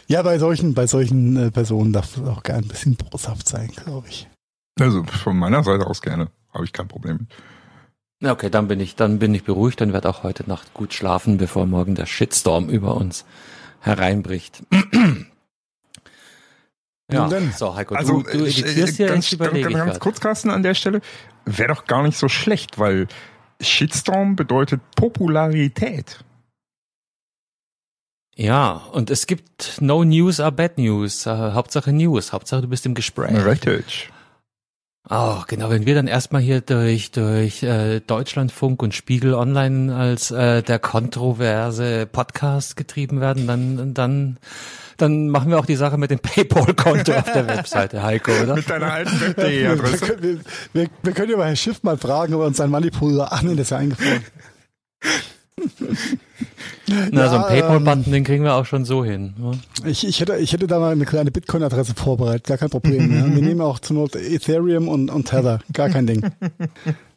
[0.09, 3.68] Ja, bei solchen, bei solchen äh, Personen darf es auch gerne ein bisschen boshaft sein,
[3.68, 4.28] glaube ich.
[4.81, 6.31] Also von meiner Seite aus gerne.
[6.53, 7.28] Habe ich kein Problem
[8.20, 8.28] mit.
[8.28, 11.39] Okay, dann bin ich, dann bin ich beruhigt und werde auch heute Nacht gut schlafen,
[11.39, 13.24] bevor morgen der Shitstorm über uns
[13.81, 14.64] hereinbricht.
[17.15, 17.53] Ja, denn?
[17.53, 21.01] so Heiko, also, du, du editierst ja ganz, ganz, ganz kurz, Carsten, an der Stelle,
[21.45, 23.09] wäre doch gar nicht so schlecht, weil
[23.61, 26.25] Shitstorm bedeutet Popularität.
[28.37, 31.27] Ja, und es gibt no news are bad news.
[31.27, 32.33] Uh, Hauptsache News.
[32.33, 33.45] Hauptsache du bist im Gespräch.
[33.45, 34.11] Richtig.
[35.09, 40.31] Oh, genau, wenn wir dann erstmal hier durch durch äh, Deutschlandfunk und Spiegel Online als
[40.31, 44.39] äh, der kontroverse Podcast getrieben werden, dann dann
[45.01, 48.57] dann machen wir auch die Sache mit dem PayPal-Konto auf der Webseite, Heiko, oder?
[48.57, 50.22] Mit deiner alten Web.de-Adresse.
[50.22, 50.38] Wir,
[50.72, 53.57] wir, wir, können ja mal Herrn Schiff mal fragen, ob er uns sein Manipuler an,
[53.59, 54.24] ist ja eingefallen.
[57.12, 59.34] Na, ja, so ein PayPal-Button, den kriegen wir auch schon so hin.
[59.38, 59.53] Ne?
[59.84, 63.12] Ich, ich, hätte, ich hätte da mal eine kleine Bitcoin-Adresse vorbereitet, gar kein Problem.
[63.12, 63.34] ja.
[63.34, 66.30] Wir nehmen auch zur Not Ethereum und, und Tether, gar kein Ding.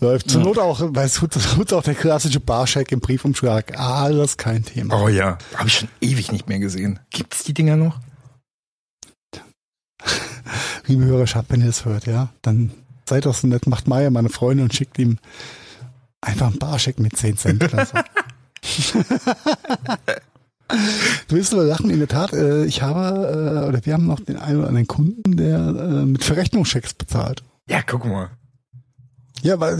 [0.00, 0.46] Läuft zur ja.
[0.46, 3.78] Not auch, weil es tut auch der klassische Barscheck im Briefumschlag.
[3.78, 5.02] Alles kein Thema.
[5.02, 6.98] Oh ja, habe ich schon ewig nicht mehr gesehen.
[7.10, 7.98] Gibt's die Dinger noch?
[10.86, 12.72] Liebe Hörerschaft, wenn ihr es hört, ja, dann
[13.08, 15.18] seid doch so nett, macht Maya meine Freunde und schickt ihm
[16.20, 17.98] einfach einen Barscheck mit 10 Cent oder so.
[21.28, 24.20] Du wirst aber lachen, in der Tat, äh, ich habe, äh, oder wir haben noch
[24.20, 27.42] den einen oder anderen Kunden, der äh, mit Verrechnungschecks bezahlt.
[27.68, 28.30] Ja, guck mal.
[29.44, 29.76] Ja, weil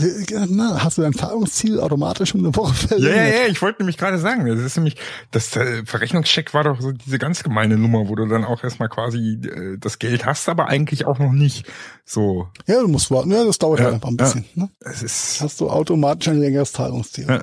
[0.50, 3.16] na, hast du dein Zahlungsziel automatisch um eine Woche Ja, verlängert?
[3.16, 4.96] ja, ja, ich wollte nämlich gerade sagen, das ist nämlich,
[5.30, 8.90] das äh, Verrechnungscheck war doch so diese ganz gemeine Nummer, wo du dann auch erstmal
[8.90, 11.66] quasi äh, das Geld hast, aber eigentlich auch noch nicht.
[12.04, 13.30] So, Ja, du musst warten.
[13.30, 14.44] Ja, das dauert Ja, halt einfach ein bisschen.
[14.54, 14.68] Ne?
[14.80, 17.26] es ist Hast du automatisch ein längeres Zahlungsziel.
[17.26, 17.42] Ja.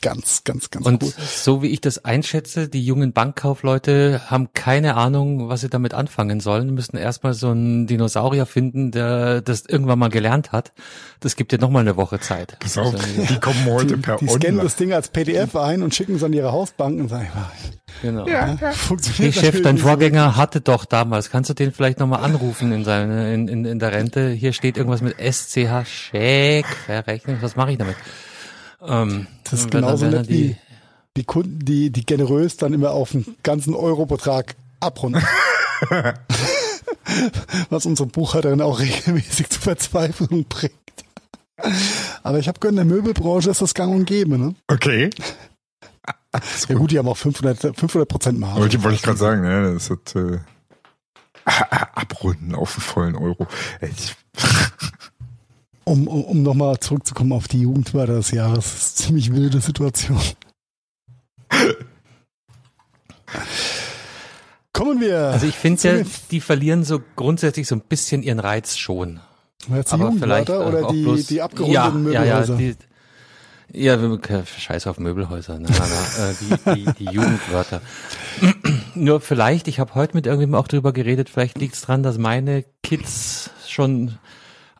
[0.00, 1.12] Ganz, ganz, ganz Und cool.
[1.18, 6.38] so wie ich das einschätze, die jungen Bankkaufleute haben keine Ahnung, was sie damit anfangen
[6.40, 10.72] sollen, müssen erstmal so einen Dinosaurier finden, der das irgendwann mal gelernt hat.
[11.20, 12.56] Das gibt dir nochmal eine Woche Zeit.
[12.60, 14.62] Pass auf, Also, die kommen heute Die, per die scannen Online.
[14.62, 17.28] das Ding als PDF ein und schicken es an ihre Hausbank und sagen,
[18.02, 18.26] genau.
[18.28, 21.30] ja, Hey funktioniert Chef, dein Vorgänger hatte doch damals.
[21.30, 24.30] Kannst du den vielleicht nochmal anrufen in, seine, in, in, in der Rente?
[24.30, 27.38] Hier steht irgendwas mit SCH, Scheck, Verrechnung.
[27.40, 27.96] Was mache ich damit?
[28.80, 30.56] Ähm, Das ist genauso nett wie
[31.16, 35.22] die Kunden, die, die generös dann immer auf den ganzen Eurobetrag abrunden.
[37.70, 40.72] Was unsere Buchhalterin auch regelmäßig zur Verzweiflung bringt.
[42.22, 44.54] Aber ich habe gehört, in der Möbelbranche ist das gang und gäbe, ne?
[44.68, 45.10] Okay.
[46.68, 48.60] Ja gut, die haben auch 500, 500 Prozent Marge.
[48.60, 50.38] Wollte, wollte ich gerade sagen, ne, das hat äh,
[51.94, 53.46] abrunden auf einen vollen Euro.
[53.80, 54.14] Ey, Ich,
[55.88, 58.56] Um, um, um nochmal zurückzukommen auf die Jugendwörter des Jahres.
[58.64, 60.20] Das ist eine ziemlich wilde Situation.
[64.72, 65.18] Kommen wir.
[65.28, 69.20] Also ich finde ja, die verlieren so grundsätzlich so ein bisschen ihren Reiz schon.
[69.74, 72.54] Jetzt die Aber vielleicht äh, oder auch die, bloß, die abgerundeten ja, Möbelhäuser?
[72.54, 72.74] Ja, ja,
[73.72, 75.58] die, ja, wir- ke- scheiß auf Möbelhäuser.
[75.58, 77.80] Nein, nein, nein, äh, die, die, die Jugendwörter.
[78.94, 82.18] Nur vielleicht, ich habe heute mit irgendjemandem auch drüber geredet, vielleicht liegt es dran, dass
[82.18, 84.16] meine Kids schon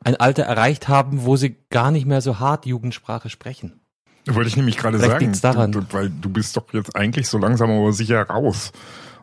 [0.03, 3.81] ein Alter erreicht haben, wo sie gar nicht mehr so hart Jugendsprache sprechen.
[4.27, 5.73] wollte ich nämlich gerade sagen, daran.
[5.73, 8.73] Du, du, weil du bist doch jetzt eigentlich so langsam aber sicher raus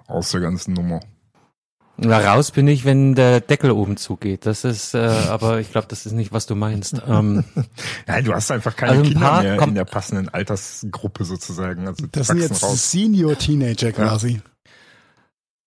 [0.07, 0.99] aus der ganzen Nummer.
[1.97, 4.45] Na, raus bin ich, wenn der Deckel oben zugeht.
[4.45, 4.97] Das ist, äh,
[5.29, 7.01] aber ich glaube, das ist nicht, was du meinst.
[7.07, 7.43] Ähm,
[8.07, 11.87] Nein, du hast einfach keine Also ein Kinder paar mehr in der passenden Altersgruppe sozusagen.
[11.87, 12.91] Also Das sind jetzt raus.
[12.91, 14.41] Senior Teenager quasi.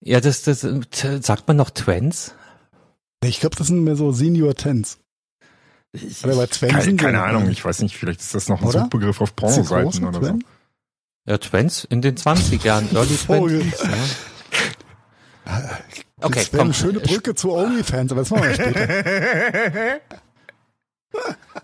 [0.01, 0.81] ja, das, das äh,
[1.23, 2.35] sagt man noch Twins?
[3.25, 4.99] Ich glaube, das sind mehr so Senior Tens.
[5.93, 8.69] Ich, Oder bei ich, Twen keine, Ahnung, ich weiß nicht, vielleicht ist das noch ein
[8.69, 8.81] Oder?
[8.83, 10.39] Suchbegriff auf Pornoseiten oder so.
[11.27, 12.89] Ja, Twins in den 20 Jahren.
[12.95, 13.61] Early Vogel.
[13.61, 13.85] 20s,
[15.47, 15.79] ja.
[16.21, 18.89] Okay, das komm, eine schöne Brücke zu OnlyFans, aber das machen wir später.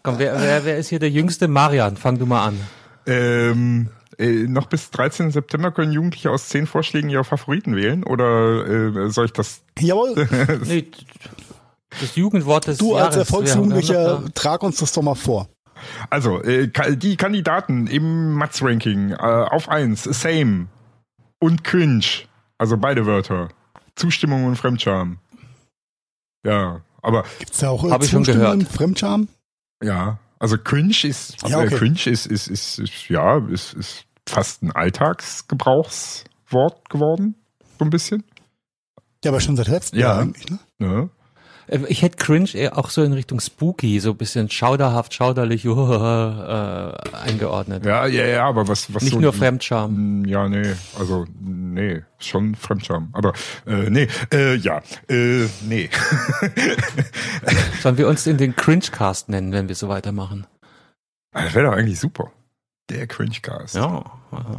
[0.02, 1.48] komm wer, wer, wer ist hier der Jüngste?
[1.48, 2.60] Marian, fang du mal an.
[3.06, 5.30] Ähm, äh, noch bis 13.
[5.32, 9.62] September können Jugendliche aus zehn Vorschlägen ihre Favoriten wählen oder äh, soll ich das?
[9.78, 10.14] Jawohl,
[10.64, 10.86] Nee,
[12.00, 13.30] das Jugendwort des du als Jahres.
[13.30, 15.48] Erfolgsjugendlicher, trag uns das doch mal vor.
[16.10, 20.68] Also äh, die Kandidaten im Matz-Ranking äh, auf eins Same
[21.40, 22.04] und Cringe,
[22.58, 23.48] also beide Wörter.
[23.96, 25.18] Zustimmung und Fremdscham.
[26.44, 28.72] Ja, aber Gibt's da auch äh, Hab ich schon Zustimmung, gehört.
[28.72, 29.28] Fremdscham?
[29.82, 31.74] ja, also Cringe ist, Ja, okay.
[31.74, 37.34] äh, Cringe ist, ist, ist, ist, ja, ist, ist fast ein Alltagsgebrauchswort geworden,
[37.78, 38.24] so ein bisschen.
[39.24, 40.08] Ja, aber schon seit letztem Ja.
[40.08, 40.58] Jahr eigentlich, ne?
[40.78, 41.08] Ne?
[41.66, 45.66] Äh, Ich hätte Cringe eher auch so in Richtung Spooky, so ein bisschen schauderhaft, schauderlich
[45.66, 47.84] uh, äh, eingeordnet.
[47.84, 50.22] Ja, ja, ja, aber was, was Nicht so nur Fremdscham.
[50.22, 53.08] Mm, Ja, nee, also nee, schon Fremdscham.
[53.12, 53.32] Aber
[53.66, 55.90] äh, nee, äh, ja, äh, nee.
[57.82, 60.46] Sollen wir uns in den Cringe-Cast nennen, wenn wir so weitermachen?
[61.32, 62.30] das wäre doch eigentlich super.
[62.90, 63.76] Der Cringecast.
[63.76, 64.04] Ja,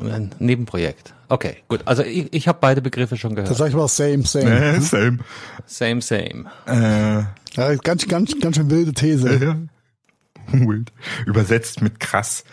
[0.04, 1.14] ein Nebenprojekt.
[1.30, 1.82] Okay, gut.
[1.86, 3.58] Also ich, ich habe beide Begriffe schon Das gehört.
[3.58, 4.82] sag ich mal same, same.
[4.82, 5.20] Same.
[5.68, 6.46] Same, same.
[6.66, 7.24] Äh,
[7.56, 9.68] Ja, ganz, ganz, ganz schön wilde These.
[10.48, 10.92] wild.
[11.26, 12.44] Übersetzt mit krass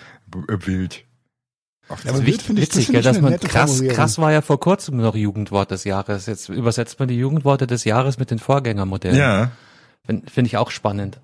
[0.49, 1.05] äh, wild.
[1.89, 4.19] Auf Ja, aber Das ist wild finde ich- das witzig, ich dass man krass, krass
[4.19, 6.27] war ja vor kurzem noch Jugendwort des Jahres.
[6.27, 9.19] Jetzt übersetzt man die Jugendworte des Jahres mit den Vorgängermodellen.
[9.19, 9.51] ja.
[10.05, 11.21] Finde find ich auch spannend.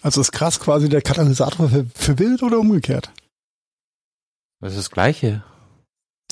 [0.00, 3.10] Also ist krass quasi der Katalysator für, für wild oder umgekehrt?
[4.60, 5.44] Das ist das Gleiche.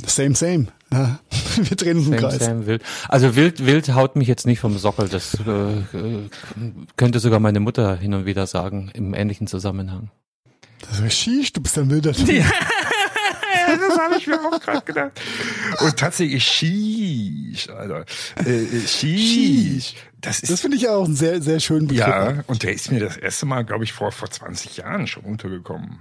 [0.05, 0.67] Same, same.
[0.93, 1.19] Ja.
[1.57, 2.39] Wir drehen uns im Same, Kreis.
[2.39, 2.83] same, wild.
[3.09, 5.09] Also wild, wild haut mich jetzt nicht vom Sockel.
[5.09, 6.29] Das äh,
[6.97, 10.11] könnte sogar meine Mutter hin und wieder sagen, im ähnlichen Zusammenhang.
[10.81, 12.29] Das ist Shish, du bist ein wilder Typ.
[13.67, 15.21] das habe ich mir auch gerade gedacht.
[15.81, 18.05] Und tatsächlich Sheesh, Alter.
[18.45, 19.95] Äh, äh, Sheesh.
[20.21, 22.07] Das ist Das finde ich auch einen sehr, sehr schönen Begriff.
[22.07, 25.25] Ja, und der ist mir das erste Mal, glaube ich, vor, vor 20 Jahren schon
[25.25, 25.99] untergekommen.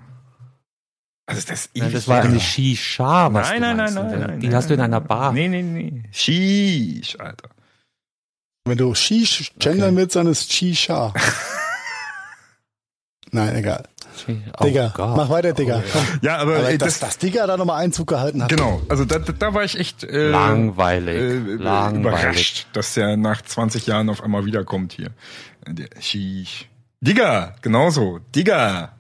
[1.28, 4.11] Also das, Nein, das war eine Shisha, was nein, du nein, nein, meinst.
[4.11, 4.39] nein, nein.
[4.39, 5.07] Die nein, hast du in nein, einer nein.
[5.07, 5.34] Bar.
[5.34, 6.03] Nee, nee, nee.
[6.11, 7.49] Sheesh, Alter.
[8.67, 11.13] Wenn du Shish gendern willst, dann ist Shisha.
[13.32, 13.84] Nein, egal.
[14.59, 15.17] Oh Digga, Gott.
[15.17, 15.84] mach weiter, Digga.
[15.91, 16.05] Komm.
[16.21, 18.49] Ja, aber, Aber äh, dass das, das Digga da nochmal Einzug gehalten hat.
[18.49, 21.17] genau, also da, da war ich echt äh, Langweilig.
[21.17, 21.99] äh, Langweilig.
[22.21, 25.09] überrascht, dass der nach 20 Jahren auf einmal wiederkommt hier.
[25.67, 26.69] Der Sheesh.
[27.01, 28.19] Digga, genauso.
[28.34, 28.93] Digga.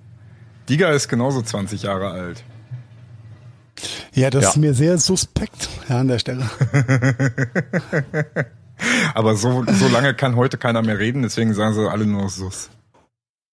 [0.69, 2.43] Digga ist genauso 20 Jahre alt.
[4.13, 4.49] Ja, das Ja.
[4.51, 6.49] ist mir sehr suspekt ja, an der Stelle.
[9.13, 12.69] Aber so, so lange kann heute keiner mehr reden, deswegen sagen sie alle nur Sus.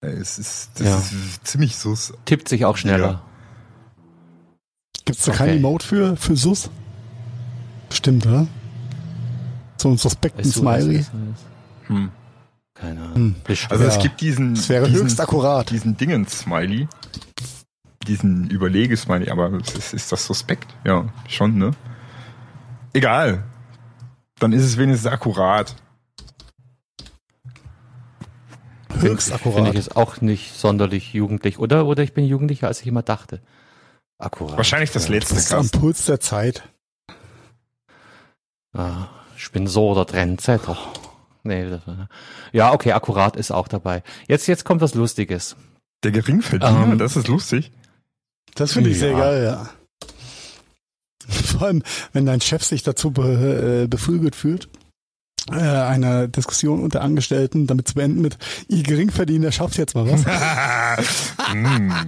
[0.00, 0.98] Es ist, das Ja.
[0.98, 2.12] ist ziemlich Sus.
[2.24, 3.22] Tippt sich auch schneller.
[5.04, 5.58] Gibt es da kein Okay.
[5.58, 6.70] Emote für, für Sus?
[7.90, 8.46] Stimmt, oder?
[9.76, 11.04] So einen suspekten Weißt du, was Smiley.
[11.88, 12.10] Hm.
[12.82, 13.14] Keine Ahnung.
[13.14, 13.34] Hm.
[13.70, 13.90] Also Ja.
[13.90, 15.70] es gibt diesen, Das wäre diesen, höchst akkurat.
[15.70, 16.88] diesen Dingens-Smiley.
[18.08, 20.66] Diesen Überlege-Smiley, aber ist, ist das suspekt?
[20.84, 21.70] Ja, schon, ne?
[22.92, 23.44] Egal.
[24.40, 25.76] Dann ist es wenigstens akkurat.
[28.98, 29.74] Höchst Finde akkurat.
[29.74, 31.58] ich es auch nicht sonderlich jugendlich.
[31.60, 33.40] Oder, oder ich bin jugendlicher, als ich immer dachte.
[34.18, 34.56] Akkurat.
[34.56, 35.14] Wahrscheinlich das Ja.
[35.14, 35.68] letzte Das ist am.
[35.70, 36.64] Puls der Zeit.
[38.72, 39.06] Ah,
[39.36, 40.76] ich bin so der Trendsetter.
[41.44, 42.08] Nee, das war,
[42.52, 44.02] ja, okay, akkurat ist auch dabei.
[44.28, 45.56] Jetzt, jetzt kommt was Lustiges.
[46.04, 46.98] Der Geringverdiener, Ähm.
[46.98, 47.72] das ist lustig.
[48.54, 49.18] Das finde ich sehr Ja.
[49.18, 49.70] geil, ja.
[51.28, 51.82] Vor allem,
[52.12, 54.68] wenn dein Chef sich dazu be, äh, beflügelt fühlt,
[55.50, 58.36] äh, eine Diskussion unter Angestellten damit zu beenden mit,
[58.68, 60.24] ihr Geringverdiener schafft jetzt mal was.
[61.54, 61.92] Mm.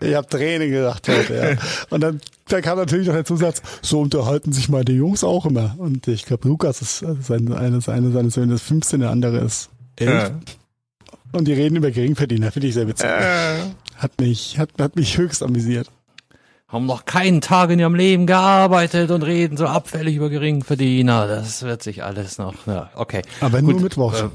[0.00, 1.84] Ich habe Tränen gedacht heute, ja.
[1.90, 5.74] Und dann, dann kam natürlich noch der Zusatz, so unterhalten sich meine Jungs auch immer.
[5.78, 9.38] Und ich glaube, Lukas ist äh, sein, eine, eine seines Söhne ist 15, der andere
[9.38, 10.10] ist 11.
[10.12, 10.30] Ja.
[11.32, 13.06] Und die reden über Geringverdiener, finde ich sehr witzig.
[13.08, 13.58] Äh,
[13.96, 15.90] Hat mich, hat, hat mich höchst amüsiert.
[16.68, 21.26] Haben noch keinen Tag in ihrem Leben gearbeitet und reden so abfällig über Geringverdiener.
[21.26, 23.22] Das wird sich alles noch, ja, okay.
[23.40, 24.20] Aber Gut, nur Mittwochs.
[24.20, 24.28] äh,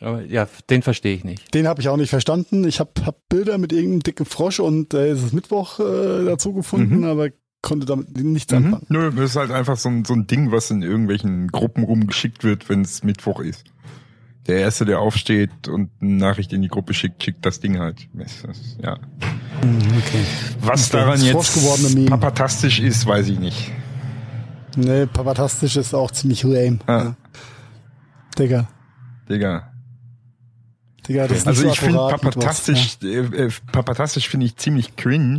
[0.00, 1.52] Aber ja, den verstehe ich nicht.
[1.54, 2.66] Den habe ich auch nicht verstanden.
[2.66, 6.52] Ich habe hab Bilder mit irgendeinem dicken Frosch und äh, es ist Mittwoch äh, dazu
[6.52, 7.04] gefunden, Mhm.
[7.04, 7.28] aber
[7.62, 8.58] konnte damit nichts mhm.
[8.58, 8.86] anfangen.
[8.88, 12.44] Nö, das ist halt einfach so ein, so ein Ding, was in irgendwelchen Gruppen rumgeschickt
[12.44, 13.64] wird, wenn es Mittwoch ist.
[14.46, 18.08] Der Erste, der aufsteht und eine Nachricht in die Gruppe schickt, schickt das Ding halt.
[18.80, 18.94] Ja.
[18.94, 20.24] Okay.
[20.60, 23.72] Was Okay, daran jetzt papatastisch ist, weiß ich nicht.
[24.76, 26.78] Nee, papatastisch ist auch ziemlich lame.
[26.86, 26.98] Ah.
[26.98, 27.16] Ja.
[28.38, 28.68] Digga.
[29.28, 29.70] Digga.
[31.08, 35.38] Digga, das ist Also nicht ich finde papatastisch, äh, äh, papatastisch finde ich ziemlich cringe.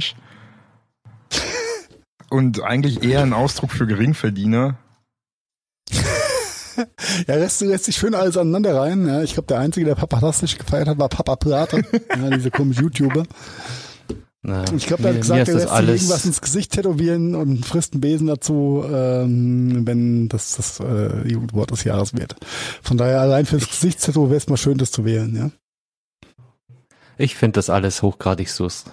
[2.30, 4.78] Und eigentlich eher ein Ausdruck für Geringverdiener.
[7.28, 9.06] Ja, lässt, lässt sich schön alles aneinander rein.
[9.06, 11.82] Ja, ich glaube, der Einzige, der papatastisch gefeiert hat, war Papa Plate.
[12.16, 13.26] ja, diese komische YouTuber.
[14.44, 17.66] Na, Ich glaube, der mir- hat gesagt, er lässt sich irgendwas ins Gesicht tätowieren und
[17.66, 22.38] frisst einen Besen dazu, ähm, wenn das das äh, Jugendwort des Jahres wird.
[22.82, 25.52] Von daher allein fürs Gesichtstattoo wäre es mal schön, das zu wählen, ja.
[27.20, 28.86] Ich finde das alles hochgradig sus.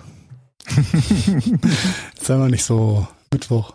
[2.20, 3.72] Sei mal nicht so Mittwoch.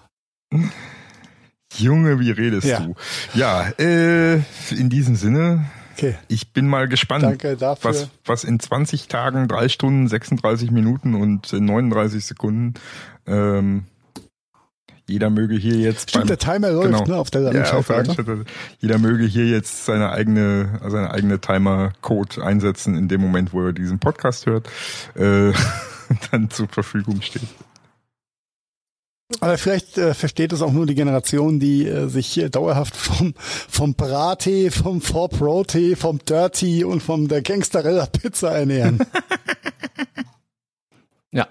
[1.78, 2.82] Junge, wie redest Ja.
[2.82, 2.96] du?
[3.34, 4.36] Ja, äh,
[4.72, 7.92] in diesem Sinne, Okay, ich bin mal gespannt, danke dafür.
[7.92, 12.74] was, was in 20 Tagen, 3 Stunden, 36 Minuten und äh, 39 Sekunden,
[13.28, 13.86] ähm,
[15.12, 17.06] jeder möge hier jetzt Stimmt, der Timer läuft, genau.
[17.06, 18.08] ne, auf der ja, auf der Landschaftsseite.
[18.08, 18.46] Landschaftsseite.
[18.80, 23.74] Jeder möge hier jetzt seine eigene, seine eigene Timer-Code einsetzen in dem Moment, wo er
[23.74, 24.68] diesen Podcast hört,
[25.16, 25.52] äh,
[26.32, 27.44] dann zur Verfügung steht.
[29.40, 33.34] Aber vielleicht äh, versteht es auch nur die Generation, die äh, sich äh, dauerhaft vom,
[33.38, 39.00] vom Brattee, vom 4-Pro-Tee, vom Dirty und vom der Gangsterella Pizza ernähren.
[41.34, 41.48] Ja,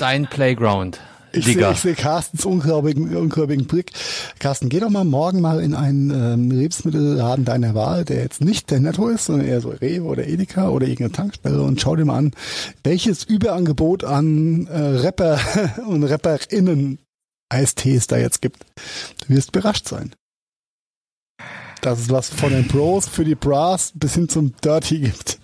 [0.00, 0.98] dein Playground.
[1.32, 3.92] Ich sehe seh Carstens ungläubigen, ungläubigen Blick.
[4.38, 8.70] Carsten, geh doch mal morgen mal in einen ähm, Lebensmittelladen deiner Wahl, der jetzt nicht
[8.70, 12.04] der Netto ist, sondern eher so Rewe oder Edeka oder irgendeine Tankstelle und schau dir
[12.04, 12.32] mal an,
[12.84, 15.38] welches Überangebot an äh, Rapper
[15.86, 16.98] und Rapperinnen
[17.48, 18.64] Eistees da jetzt gibt.
[19.26, 20.12] Du wirst überrascht sein.
[21.80, 25.41] Dass es was von den Bros für die Bras bis hin zum Dirty gibt.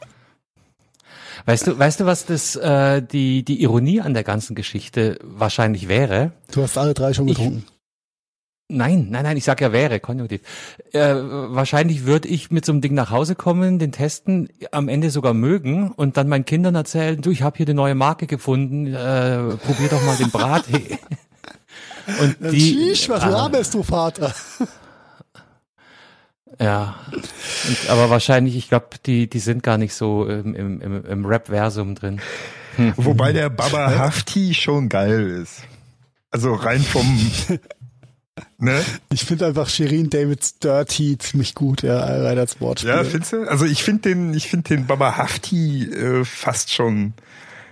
[1.46, 5.88] Weißt du, weißt du, was das äh, die die Ironie an der ganzen Geschichte wahrscheinlich
[5.88, 6.32] wäre?
[6.52, 7.64] Du hast alle drei schon Ich- getrunken.
[8.70, 10.42] Nein, nein, nein, ich sag ja wäre, Konjunktiv.
[10.92, 15.08] Äh, wahrscheinlich würde ich mit so einem Ding nach Hause kommen, den testen, am Ende
[15.10, 18.88] sogar mögen und dann meinen Kindern erzählen, du, ich habe hier eine neue Marke gefunden,
[18.88, 20.98] äh, probier doch mal den Brattee.
[22.20, 24.34] und die, Tschüss, was Ah, laberst du, Vater?
[26.60, 31.04] Ja, und, aber wahrscheinlich, ich glaube, die die sind gar nicht so im, im, im,
[31.04, 32.20] im Rap-Versum drin.
[32.96, 35.62] Wobei der Baba Hafti schon geil ist.
[36.30, 37.30] Also rein vom,
[38.58, 38.84] ne?
[39.12, 42.90] Ich finde einfach Shirin Davids Dirty ziemlich gut, ja, rein als Wortspiel.
[42.90, 43.48] Ja, findest du?
[43.48, 47.14] Also ich finde den, ich finde den Baba Hafti äh, fast schon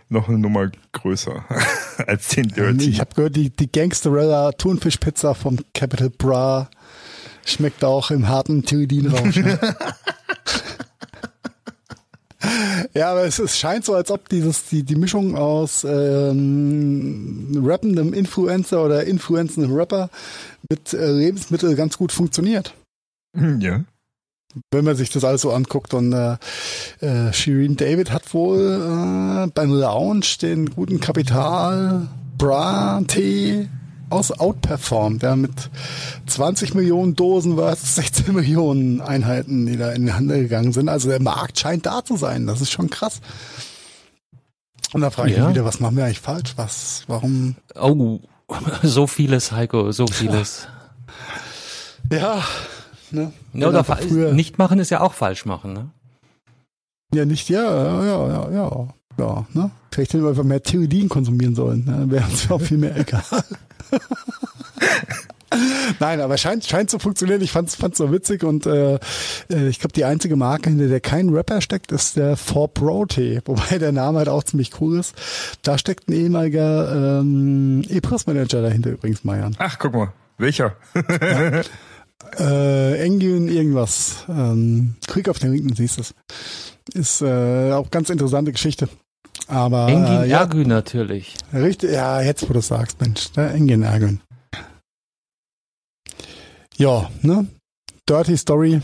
[0.09, 1.45] noch eine Nummer größer
[2.07, 2.91] als den Dirty.
[2.91, 6.71] Ich habe gehört, die, die Gangsterella Thunfischpizza vom Capital Bra
[7.47, 9.37] schmeckt auch im harten Tyridinrausch.
[9.37, 9.59] ne?
[12.95, 18.13] Ja, aber es, es scheint so, als ob dieses die die Mischung aus ähm, rappendem
[18.13, 20.11] Influencer oder influenzendem Rapper
[20.71, 22.75] mit äh, Lebensmittel ganz gut funktioniert.
[23.35, 23.85] Ja.
[24.71, 26.37] Wenn man sich das alles so anguckt und äh,
[27.01, 33.69] äh, Shirin David hat wohl äh, beim Launch den guten Kapital Bra Tee
[34.11, 35.53] aus outperformed, ja, mit
[36.27, 40.89] 20 Millionen Dosen war es 16 Millionen Einheiten, die da in den Handel gegangen sind.
[40.89, 42.47] Also der Markt scheint da zu sein.
[42.47, 43.21] Das ist schon krass.
[44.93, 45.45] Und da frage ich Ja.
[45.47, 46.53] mich wieder, was machen wir eigentlich falsch?
[46.57, 47.57] Was, warum?
[47.75, 48.21] Oh,
[48.83, 50.69] so vieles, Heiko, so vieles.
[52.13, 52.41] Ja,
[53.11, 53.33] ne?
[53.53, 55.91] Ja, oder früher- nicht machen ist ja auch falsch machen, ne?
[57.13, 58.89] Ja, nicht, ja, ja, ja, ja, ja.
[59.19, 59.71] Ja, ne?
[59.91, 61.85] Vielleicht hätten wir einfach mehr Theorien konsumieren sollen.
[61.85, 61.93] Ne?
[61.93, 63.23] Dann wäre uns auch viel mehr egal.
[66.01, 67.41] Nein, aber scheint, scheint zu funktionieren.
[67.41, 68.99] Ich fand's, fand's so witzig und äh,
[69.51, 73.07] äh, ich glaube, die einzige Marke, hinter der kein Rapper steckt, ist der 4 Pro
[73.07, 75.15] Tee, wobei der Name halt auch ziemlich cool ist.
[75.63, 79.55] Da steckt ein ehemaliger ähm, E-Press-Manager dahinter übrigens, Marian.
[79.59, 80.13] Ach, guck mal.
[80.39, 80.77] Welcher?
[82.39, 84.25] Äh, Engin irgendwas.
[84.29, 86.15] Ähm, klick auf den Link und siehst es.
[86.93, 88.89] Ist äh, auch ganz interessante Geschichte.
[89.49, 91.35] Aber Engin äh, ja, Ergü natürlich.
[91.53, 94.21] Richtig, ja, jetzt wo du es sagst, Mensch, ne, Engin ärgern.
[96.77, 97.47] Ja, ne?
[98.09, 98.81] Dirty Story.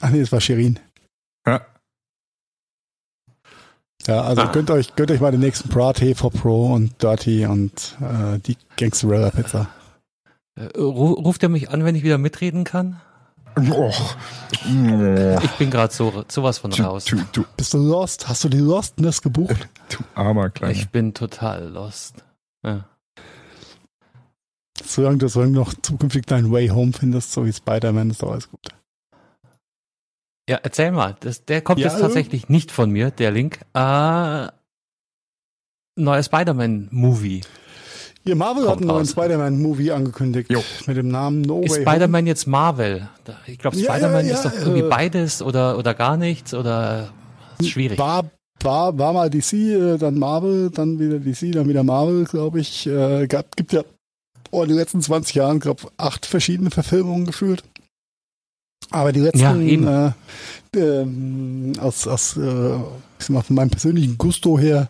[0.00, 0.78] Ach nee, das war Shirin.
[1.46, 1.66] Ja.
[4.06, 4.52] Ja, also Ah.
[4.52, 8.56] gönnt euch, gönnt euch mal den nächsten Bra T4 Pro und Dirty und äh, die
[8.76, 9.68] Gangsterella Pizza.
[10.58, 13.00] Äh, ru- Ruft er mich an, wenn ich wieder mitreden kann?
[13.72, 13.92] Oh.
[15.42, 17.04] Ich bin gerade so sowas von Du, raus.
[17.04, 18.28] du, du, Bist du lost?
[18.28, 19.68] Hast du die Lostness gebucht?
[19.90, 20.72] du armer Kleiner.
[20.72, 22.24] Ich bin total lost.
[22.64, 22.84] Ja.
[24.84, 28.48] Solange du, solange noch zukünftig deinen Way Home findest, so wie Spider-Man, ist doch alles
[28.50, 28.68] gut.
[30.48, 31.16] Ja, erzähl mal.
[31.20, 33.60] Das, der kommt Ja, jetzt tatsächlich nicht von mir, der Link.
[33.74, 34.48] Äh,
[35.96, 37.42] neuer Spider-Man-Movie.
[38.24, 39.06] Ihr Marvel hat einen neuen.
[39.06, 40.50] Spider-Man-Movie angekündigt.
[40.50, 40.62] Jo.
[40.86, 43.08] Mit dem Namen No Ist Way Spider-Man jetzt Marvel?
[43.46, 46.52] Ich glaube, Ja, Spider-Man ja, ist ja, doch irgendwie äh, beides oder, oder gar nichts
[46.52, 47.12] oder
[47.58, 47.98] ist schwierig.
[47.98, 48.30] War,
[48.62, 52.86] war, war mal DC, äh, dann Marvel, dann wieder DC, dann wieder Marvel, glaube ich.
[52.86, 53.82] Äh, gab, gibt ja
[54.50, 57.64] oh, in den letzten 20 Jahren, glaube acht verschiedene Verfilmungen gefühlt.
[58.90, 59.86] Aber die letzten, Ja, eben.
[59.86, 60.12] äh,
[60.76, 62.76] ähm, aus, aus äh,
[63.18, 64.88] ich sag mal, von meinem persönlichen Gusto her,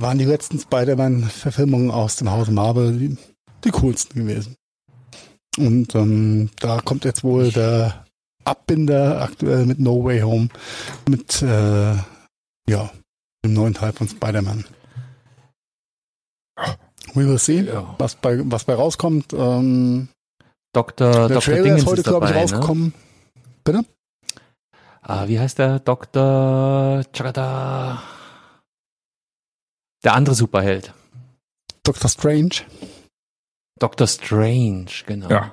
[0.00, 3.16] waren die letzten Spider-Man-Verfilmungen aus dem Hause Marvel die,
[3.64, 4.56] die coolsten gewesen.
[5.58, 8.06] Und ähm, da kommt jetzt wohl der
[8.44, 10.48] Abbinder aktuell mit No Way Home
[11.08, 11.94] mit äh,
[12.68, 12.90] ja,
[13.44, 14.64] dem neuen Teil von Spider-Man.
[17.14, 17.94] We will see, Ja.
[17.98, 19.32] was bei was bei rauskommt.
[19.32, 20.08] Ähm,
[20.72, 21.10] Dr.
[21.12, 21.40] der Dr.
[21.42, 22.38] Trailer Dingens ist heute, glaube ich, ne?
[22.40, 22.94] rausgekommen.
[25.02, 25.80] Ah, wie heißt der?
[25.80, 27.02] Dr.
[27.12, 28.02] Chagada.
[30.04, 30.92] Der andere Superheld.
[31.84, 32.62] Doctor Strange.
[33.78, 34.06] Dr.
[34.06, 35.28] Strange, genau.
[35.28, 35.52] Ja.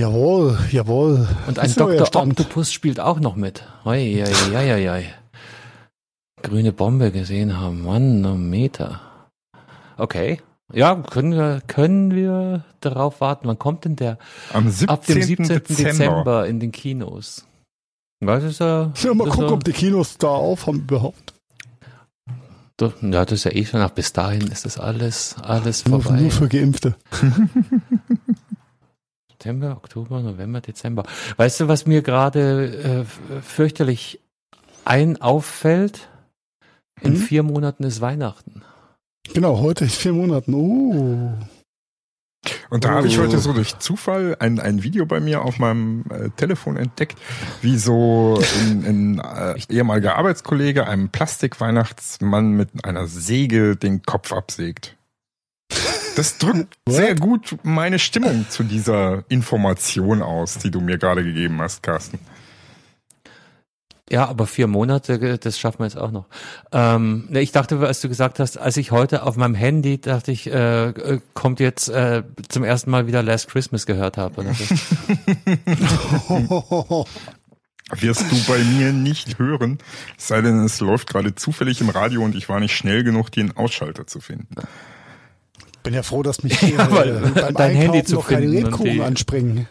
[0.00, 1.26] Jawohl, jawohl.
[1.48, 2.22] Und ein Dr.
[2.22, 3.64] Octopus spielt auch noch mit.
[3.84, 5.04] Hoi, hoi, hoi, hoi.
[6.42, 7.82] Grüne Bombe gesehen haben.
[7.82, 9.00] Manometer.
[9.96, 10.40] Okay.
[10.72, 13.48] Ja, können wir, können wir darauf warten.
[13.48, 14.18] Wann kommt denn der?
[14.52, 14.88] Am 17.
[14.88, 15.46] Ab dem 17.
[15.48, 16.46] Dezember, Dezember.
[16.46, 17.44] in den Kinos.
[18.20, 18.92] Was ist er?
[19.02, 21.27] Ja, mal gucken, ob die Kinos da aufhaben überhaupt.
[22.80, 23.80] Ja, das ist ja eh schon.
[23.80, 26.20] Ach, bis dahin ist das alles, alles Nur, vorbei.
[26.20, 26.94] nur für Geimpfte.
[29.30, 31.04] September, Oktober, November, Dezember.
[31.36, 34.20] Weißt du, was mir gerade äh, fürchterlich
[34.84, 36.08] ein auffällt?
[37.00, 37.16] In Mhm.
[37.16, 38.62] vier Monaten ist Weihnachten.
[39.32, 40.52] Genau, heute in vier Monaten.
[40.54, 41.32] Uh.
[42.70, 43.22] Und da habe ich Oh.
[43.22, 47.16] heute so durch Zufall ein, ein Video bei mir auf meinem äh, Telefon entdeckt,
[47.62, 54.96] wie so ein, ein äh, ehemaliger Arbeitskollege einem Plastikweihnachtsmann mit einer Säge den Kopf absägt.
[56.16, 61.60] Das drückt sehr gut meine Stimmung zu dieser Information aus, die du mir gerade gegeben
[61.60, 62.18] hast, Carsten.
[64.10, 66.26] Ja, aber vier Monate, äh, das schaffen wir jetzt auch noch.
[66.72, 70.32] Ähm, ne, ich dachte, als du gesagt hast, als ich heute auf meinem Handy, dachte
[70.32, 74.40] ich, äh, äh, kommt jetzt äh, zum ersten Mal wieder Last Christmas gehört habe.
[74.40, 74.64] Oder so.
[78.00, 79.78] Wirst du bei mir nicht hören,
[80.18, 83.32] es sei denn, es läuft gerade zufällig im Radio und ich war nicht schnell genug,
[83.32, 84.54] den Ausschalter zu finden.
[85.82, 88.46] Bin ja froh, dass mich Ja, äh, weil beim dein Handy Einkaufen zu noch keine
[88.46, 89.66] Lebkuchen anspringen.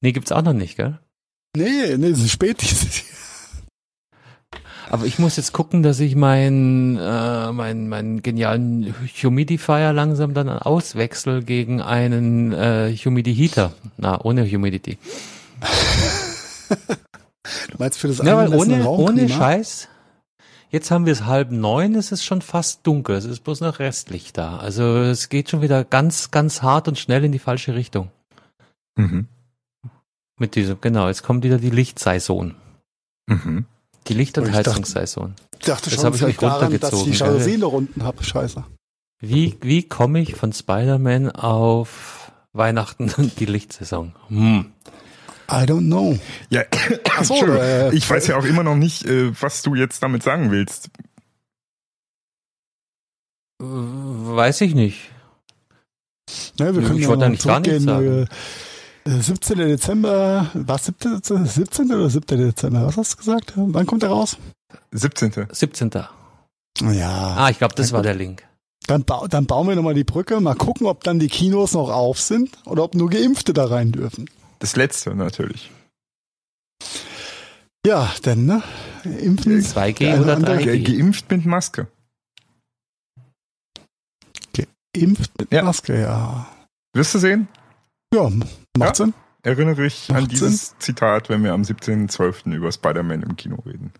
[0.00, 0.98] nee, gibt's auch noch nicht, gell?
[1.56, 3.06] Nee, nee, es ist spät dieses Jahr.
[4.90, 10.48] Aber ich muss jetzt gucken, dass ich meinen äh, meinen meinen genialen Humidifier langsam dann
[10.48, 13.74] auswechsel gegen einen äh, Humidiheater.
[13.98, 14.96] Na, ohne Humidity.
[17.78, 19.28] Meinst du für das Ja, weil ohne, ohne?
[19.28, 19.88] Scheiß.
[20.70, 23.78] Jetzt haben wir es halb neun, es ist schon fast dunkel, es ist bloß noch
[23.78, 24.58] Restlicht da.
[24.58, 28.10] Also es geht schon wieder ganz, ganz hart und schnell in die falsche Richtung.
[28.96, 29.28] Mhm.
[30.38, 32.54] Mit diesem, genau, jetzt kommt wieder die Lichtsaison.
[33.26, 33.66] Mhm.
[34.06, 35.34] Die Licht- und Ich dachte- Heizungssaison.
[35.58, 37.18] Ich dachte Das schon, ich liegt daran, dass ich runtergezogen, die?
[37.18, 38.22] Jalousien unten habe.
[38.22, 38.64] Scheiße.
[39.20, 44.14] Wie, wie komme ich von Spider-Man auf Weihnachten und die Lichtsaison?
[44.28, 44.72] Hm.
[45.50, 46.18] I don't know.
[46.50, 46.62] Ja,
[47.16, 50.22] Ach so, äh, ich weiß ja auch immer noch nicht, äh, was du jetzt damit
[50.22, 50.90] sagen willst.
[53.60, 55.10] Äh, Weiß ich nicht.
[56.58, 58.28] Ja, wir Ich können ja wollte eigentlich gar nichts zurückgehen.
[59.08, 59.58] Äh, 17.
[59.58, 61.46] Dezember, was 17.
[61.46, 61.92] 17.
[61.94, 62.26] oder 7.
[62.38, 62.86] Dezember?
[62.86, 63.52] Was hast du gesagt?
[63.56, 64.36] Wann kommt er raus?
[64.92, 65.46] 17.
[65.50, 65.90] 17.
[66.92, 68.44] Ja, Ah, ich glaube, das war der Link.
[68.86, 71.90] dann, bau, dann bauen wir nochmal die Brücke, mal gucken, ob dann die Kinos noch
[71.90, 74.28] auf sind oder ob nur Geimpfte da rein dürfen.
[74.60, 75.70] Das letzte natürlich.
[77.86, 78.62] Ja, denn, ne?
[79.04, 79.60] Impfen.
[79.62, 80.96] 2G Der eine oder andere Ge 3G?
[80.96, 81.86] geimpft mit Maske.
[84.92, 85.62] Impft mit Ja.
[85.62, 86.46] Maske, ja.
[86.94, 87.46] Wirst du sehen?
[88.12, 88.30] Ja,
[88.78, 89.06] macht Ja.
[89.06, 89.14] Sinn.
[89.42, 92.52] Erinnere dich an Macht dieses Zitat, wenn wir am 17.12.
[92.54, 93.92] über Spider-Man im Kino reden.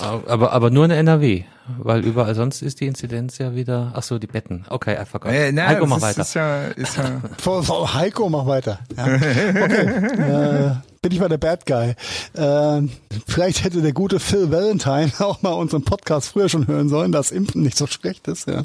[0.00, 1.44] Aber, aber nur in NRW,
[1.78, 3.92] weil überall sonst ist die Inzidenz ja wieder.
[3.94, 4.64] Ach so, die Betten.
[4.68, 5.32] Okay, I forgot.
[5.32, 6.22] Äh, na, Heiko, mach ist, weiter.
[6.22, 8.80] Ist ja, ist ja Vor, vor Heiko, mach weiter.
[8.96, 9.04] Ja.
[9.06, 10.70] Okay.
[10.70, 11.94] äh, bin ich mal der Bad Guy.
[12.34, 12.88] Äh,
[13.26, 17.32] vielleicht hätte der gute Phil Valentine auch mal unseren Podcast früher schon hören sollen, dass
[17.32, 18.46] Impfen nicht so schlecht ist.
[18.48, 18.62] Ja.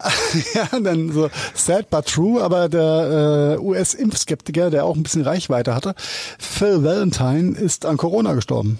[0.54, 5.74] ja, dann so sad but true, aber der äh, US-Impfskeptiker, der auch ein bisschen Reichweite
[5.74, 5.94] hatte,
[6.38, 8.78] Phil Valentine ist an Corona gestorben.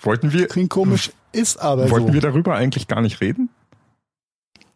[0.00, 2.14] wollten wir, Klingt komisch, ist aber wollten so.
[2.14, 3.50] wir darüber eigentlich gar nicht reden?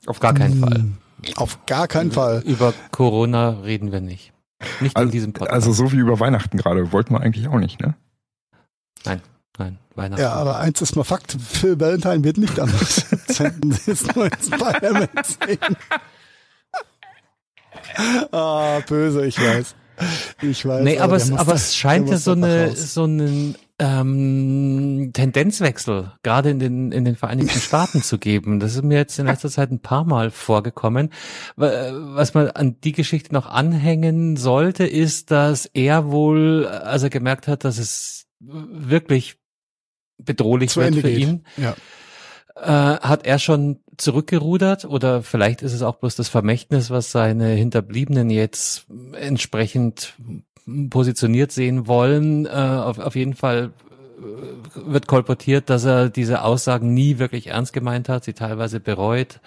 [0.06, 0.76] Auf gar keinen Fall.
[0.76, 0.96] Hm,
[1.34, 2.42] Auf gar keinen Fall.
[2.46, 4.32] Über Corona reden wir nicht.
[4.80, 5.52] Nicht in diesem Podcast.
[5.52, 7.94] Also so wie über Weihnachten gerade, wollten wir eigentlich auch nicht, ne?
[9.04, 9.20] nein,
[9.58, 10.22] nein, Weihnachten.
[10.22, 13.60] Ja, aber eins ist mal Fakt, Phil Valentine wird nicht am 17.
[13.86, 15.76] des neuen Spider-Man sehen.
[18.32, 19.74] Ah, böse, ich weiß.
[20.42, 20.84] Ich weiß.
[20.84, 26.12] Nee, aber, der es, aber da- es scheint ja so eine so einen ähm, Tendenzwechsel
[26.22, 28.60] gerade in den in den Vereinigten Staaten zu geben.
[28.60, 31.10] Das ist mir jetzt in letzter Zeit ein paar Mal vorgekommen.
[31.56, 37.10] Wa- Was man an die Geschichte noch anhängen sollte, ist, dass er wohl, als er
[37.10, 39.38] gemerkt hat, dass es wirklich
[40.18, 41.18] bedrohlich Zu wird Ende für geht.
[41.20, 41.74] ihn, Ja.
[42.56, 47.48] äh, hat er schon zurückgerudert oder vielleicht ist es auch bloß das Vermächtnis, was seine
[47.48, 48.86] Hinterbliebenen jetzt
[49.18, 50.14] entsprechend
[50.90, 52.46] positioniert sehen wollen.
[52.46, 53.70] Äh, auf, auf jeden Fall
[54.18, 59.40] äh, wird kolportiert, dass er diese Aussagen nie wirklich ernst gemeint hat, sie teilweise bereut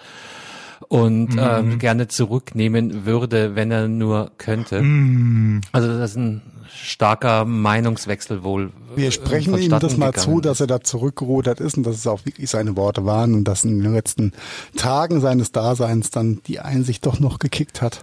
[0.88, 4.82] und ähm, gerne zurücknehmen würde, wenn er nur könnte.
[4.82, 5.60] Mm.
[5.72, 6.42] Also das ist ein
[6.72, 8.72] starker Meinungswechsel wohl.
[8.94, 12.06] Wir äh, sprechen ihm das mal zu, dass er da zurückgerudert ist und dass es
[12.06, 14.32] auch wirklich seine Worte waren und dass in den letzten
[14.76, 18.02] Tagen seines Daseins dann die Einsicht doch noch gekickt hat.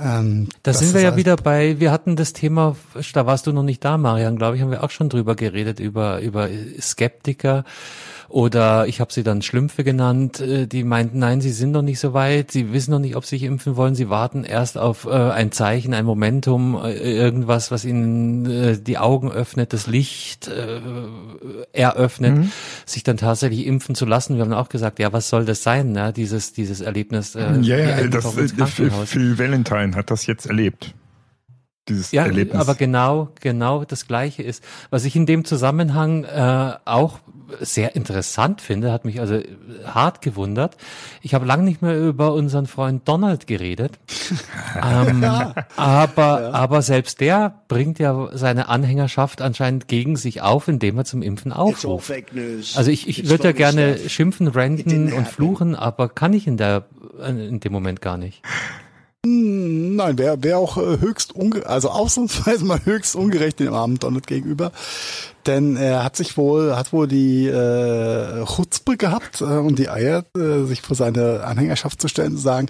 [0.00, 2.76] Ähm, Da sind wir ja halt- wieder bei, wir hatten das Thema,
[3.12, 5.78] da warst du noch nicht da, Marian, glaube ich, haben wir auch schon drüber geredet,
[5.78, 6.48] über, über
[6.80, 7.64] Skeptiker.
[8.32, 12.00] Oder ich habe sie dann Schlümpfe genannt, äh, die meinten, nein, sie sind noch nicht
[12.00, 15.04] so weit, sie wissen noch nicht, ob sie sich impfen wollen, sie warten erst auf
[15.04, 20.48] äh, ein Zeichen, ein Momentum, äh, irgendwas, was ihnen äh, die Augen öffnet, das Licht
[20.48, 20.80] äh,
[21.72, 22.52] eröffnet, Mhm.
[22.86, 24.36] sich dann tatsächlich impfen zu lassen.
[24.36, 26.12] Wir haben auch gesagt, ja, was soll das sein, ne?
[26.14, 27.34] dieses, dieses Erlebnis.
[27.34, 29.10] Ja, ja, das, Krankenhaus.
[29.10, 30.94] Phil Valentine hat das jetzt erlebt.
[31.88, 32.60] Dieses Ja, Erlebnis.
[32.60, 34.62] aber genau, genau das Gleiche ist.
[34.90, 37.18] Was ich in dem Zusammenhang äh, auch
[37.60, 39.40] sehr interessant finde, hat mich also
[39.84, 40.76] hart gewundert.
[41.22, 43.98] Ich habe lange nicht mehr über unseren Freund Donald geredet.
[44.82, 45.24] ähm,
[45.76, 51.22] aber, aber selbst der bringt ja seine Anhängerschaft anscheinend gegen sich auf, indem er zum
[51.22, 52.12] Impfen aufruft.
[52.76, 56.86] Also ich, ich würde ja gerne schimpfen, ranten und fluchen, aber kann ich in der
[57.26, 58.42] in dem Moment gar nicht.
[59.24, 64.00] Hm, Nein, wäre wär auch äh, höchst unge also ausnahmsweise mal höchst ungerecht dem armen
[64.00, 64.72] Donald gegenüber.
[65.46, 70.24] Denn er hat sich wohl, hat wohl die äh, Chutzpe gehabt äh, und die Eier,
[70.36, 72.68] äh, sich vor seine Anhängerschaft zu stellen zu sagen,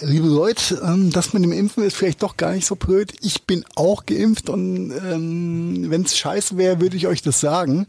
[0.00, 3.12] liebe Leute, ähm, das mit dem Impfen ist vielleicht doch gar nicht so blöd.
[3.20, 7.86] Ich bin auch geimpft und ähm, wenn es scheiße wäre, würde ich euch das sagen.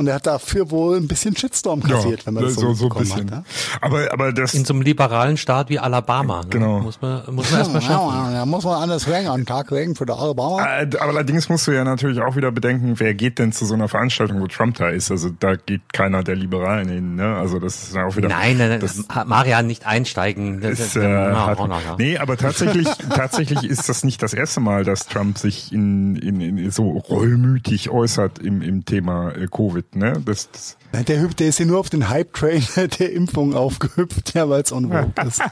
[0.00, 2.98] Und er hat dafür wohl ein bisschen Shitstorm kassiert, wenn man das so, so, ein
[3.00, 3.30] bisschen.
[3.30, 3.44] Hat, ne?
[3.82, 6.40] Aber, aber das in so einem liberalen Staat wie Alabama.
[6.40, 6.48] Ne?
[6.48, 6.80] Genau.
[6.80, 8.08] Muss man, muss man erstmal schaffen.
[8.08, 10.64] Ja, da muss man anders wegen an Tag wegen für der Alabama.
[10.64, 13.74] Äh, aber allerdings musst du ja natürlich auch wieder bedenken, wer geht denn zu so
[13.74, 15.10] einer Veranstaltung, wo Trump da ist?
[15.10, 17.16] Also da geht keiner der Liberalen hin.
[17.16, 17.36] Ne?
[17.36, 18.30] Also das ist auch wieder.
[18.30, 19.26] Nein, nein, nein.
[19.26, 20.62] Marian nicht einsteigen.
[20.62, 21.58] Das ist, äh, hat,
[21.98, 26.40] nee, aber tatsächlich, tatsächlich ist das nicht das erste Mal, dass Trump sich in, in,
[26.40, 29.89] in so rollmütig äußert im, im Thema äh, Covid.
[29.92, 30.22] Ne?
[30.24, 32.64] Das, das der, der ist hier nur auf den Hype-Train
[32.98, 34.90] der Impfung aufgehüpft, ja, weil es on
[35.26, 35.42] ist.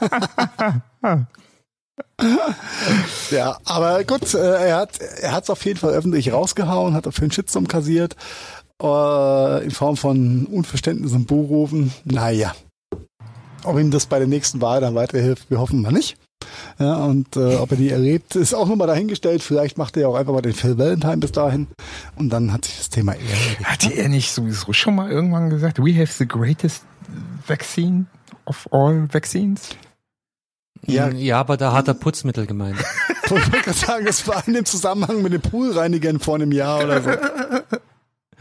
[3.31, 7.19] ja, aber gut, äh, er hat er hat's auf jeden Fall öffentlich rausgehauen, hat auf
[7.19, 8.15] den Shitstorm kassiert,
[8.81, 11.93] äh, in Form von Unverständnis und Buhrufen.
[12.05, 12.53] Naja,
[13.63, 16.17] ob ihm das bei der nächsten Wahl dann weiterhilft, wir hoffen mal nicht.
[16.79, 19.43] Ja, und äh, ob er die erlebt, ist auch nochmal dahingestellt.
[19.43, 21.67] Vielleicht macht er ja auch einfach mal den Phil Valentine bis dahin.
[22.15, 23.65] Und dann hat sich das Thema eher erledigt.
[23.65, 26.83] Hatte er nicht sowieso schon mal irgendwann gesagt, we have the greatest
[27.45, 28.05] vaccine
[28.45, 29.69] of all vaccines?
[30.85, 32.77] Ja, ja, aber da hat er Putzmittel gemeint.
[33.25, 36.83] ich wollte gerade sagen, das war in dem Zusammenhang mit den Poolreinigern vor einem Jahr
[36.83, 37.09] oder so.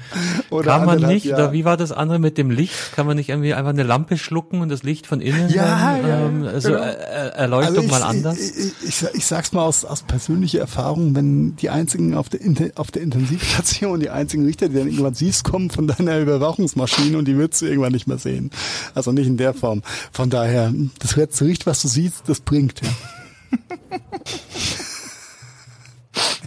[0.50, 1.34] Oder Kann man nicht, ja.
[1.34, 2.92] oder wie war das andere mit dem Licht?
[2.94, 6.08] Kann man nicht irgendwie einfach eine Lampe schlucken und das Licht von innen ja, dann,
[6.08, 6.80] ja, ähm, also genau.
[6.82, 8.38] Erleuchtung also ich, mal anders?
[8.38, 12.40] Ich, ich, ich, ich, sag's mal aus, aus persönlicher Erfahrung, wenn die einzigen auf der,
[12.76, 17.26] auf der Intensivstation, die einzigen Richter, die dann irgendwann siehst, kommen von deiner Überwachungsmaschine und
[17.26, 18.50] die würdest du irgendwann nicht mehr sehen.
[18.94, 19.82] Also nicht in der Form.
[20.12, 22.80] Von daher, das letzte Licht, was du siehst, das bringt.
[22.82, 22.88] Ja,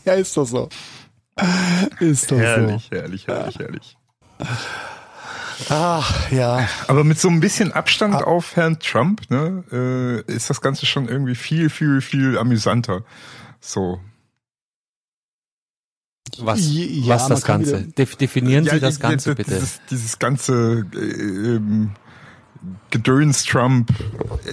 [0.13, 0.69] ja ist doch so.
[1.99, 2.97] Ist doch herrlich, so.
[2.97, 3.97] Herrlich, herrlich, herrlich,
[5.69, 6.67] Ach, ja.
[6.87, 8.23] Aber mit so ein bisschen Abstand ah.
[8.23, 13.03] auf Herrn Trump, ne, äh, ist das Ganze schon irgendwie viel, viel, viel amüsanter.
[13.59, 13.99] So.
[16.39, 17.87] Was, ja, was das Ganze?
[17.87, 19.51] Wieder, Definieren ja, Sie das Ganze ja, bitte.
[19.51, 21.91] Dieses, dieses ganze äh, ähm,
[22.89, 23.91] Gedöns Trump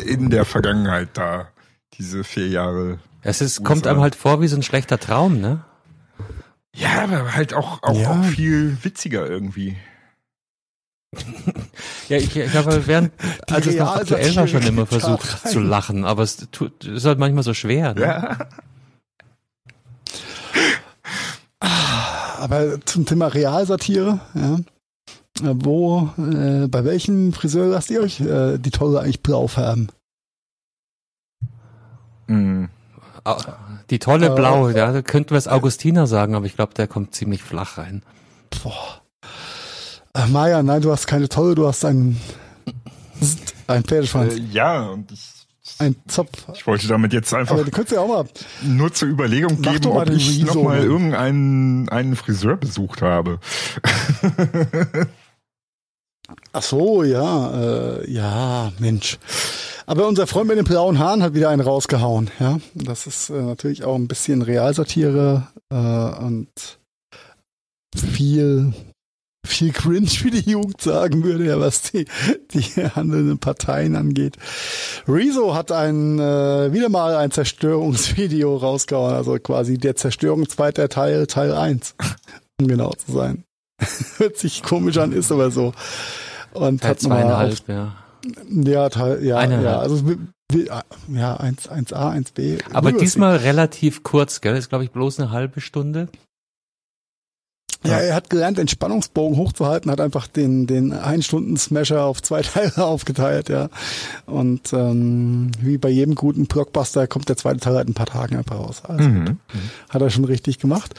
[0.05, 1.49] in der Vergangenheit da,
[1.95, 2.99] diese vier Jahre.
[3.23, 5.65] Es ist, kommt einem halt vor wie so ein schlechter Traum, ne?
[6.79, 8.11] Ja, aber halt auch, auch, ja.
[8.11, 9.77] auch viel witziger irgendwie.
[12.09, 13.13] ja, ich, ich habe während,
[13.51, 15.53] als es noch aktuell war, schon immer versucht rein.
[15.53, 17.95] zu lachen, aber es tut, ist halt manchmal so schwer.
[17.95, 18.03] Ne?
[18.03, 18.39] Ja.
[22.39, 24.59] Aber zum Thema Realsatire, ja,
[25.41, 29.89] wo, äh, bei welchem Friseur lasst ihr euch äh, die Tolle eigentlich blau färben?
[32.29, 32.69] Mhm.
[33.91, 36.87] Die tolle äh, Blau, ja, da könnten wir es Augustiner sagen, aber ich glaube, der
[36.87, 38.03] kommt ziemlich flach rein.
[38.63, 39.03] Boah.
[40.15, 42.21] Äh, Maja, nein, du hast keine tolle, du hast einen,
[43.67, 44.35] ein Pferdeschwanz.
[44.35, 45.39] Äh, ja, und ich
[45.79, 46.31] ein Zopf.
[46.55, 48.25] Ich wollte damit jetzt einfach Aber du könntest ja auch mal
[48.63, 53.39] nur zur Überlegung geben, ob ich noch mal irgendeinen einen Friseur besucht habe.
[56.53, 59.19] Ach so, ja, äh, ja, Mensch.
[59.87, 62.31] Aber unser Freund mit den blauen Haaren hat wieder einen rausgehauen.
[62.39, 65.77] Ja, das ist äh, natürlich auch ein bisschen Realsatire äh,
[66.25, 66.79] und
[67.97, 68.75] viel
[69.47, 72.05] viel cringe, wie die Jugend sagen würde, ja, was die,
[72.53, 74.37] die handelnden Parteien angeht.
[75.07, 81.27] Rezo hat ein, äh, wieder mal ein Zerstörungsvideo rausgehauen, also quasi der Zerstörung zweiter Teil,
[81.27, 81.95] Teil 1,
[82.61, 83.45] um genau zu sein.
[84.19, 85.73] Hört sich komisch an, ist aber so.
[86.53, 87.93] Und Teil hat zweieinhalb, auf, ja.
[88.51, 90.03] Ja, Teil, ja, Eine ja, also
[91.09, 92.61] ja, 1, 1a, 1b.
[92.73, 94.57] Aber diesmal relativ kurz, gell?
[94.57, 96.09] Ist, glaube ich, bloß eine halbe Stunde.
[97.89, 102.85] Ja, er hat gelernt, den Spannungsbogen hochzuhalten, hat einfach den, den Ein-Stunden-Smasher auf zwei Teile
[102.85, 103.69] aufgeteilt, ja.
[104.27, 108.37] Und ähm, wie bei jedem guten Blockbuster kommt der zweite Teil halt ein paar Tagen
[108.37, 108.83] einfach raus.
[108.87, 109.39] Also mhm.
[109.89, 110.95] hat er schon richtig gemacht.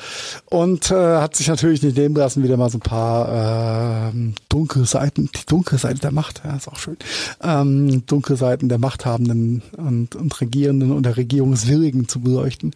[0.45, 4.11] Und äh, hat sich natürlich nicht nehmen lassen, wieder mal so ein paar äh,
[4.49, 6.97] dunkle Seiten, die dunkle Seite der Macht, ja, ist auch schön.
[7.41, 12.73] Ähm, dunkle Seiten der Machthabenden und, und Regierenden und der Regierungswilligen zu beleuchten.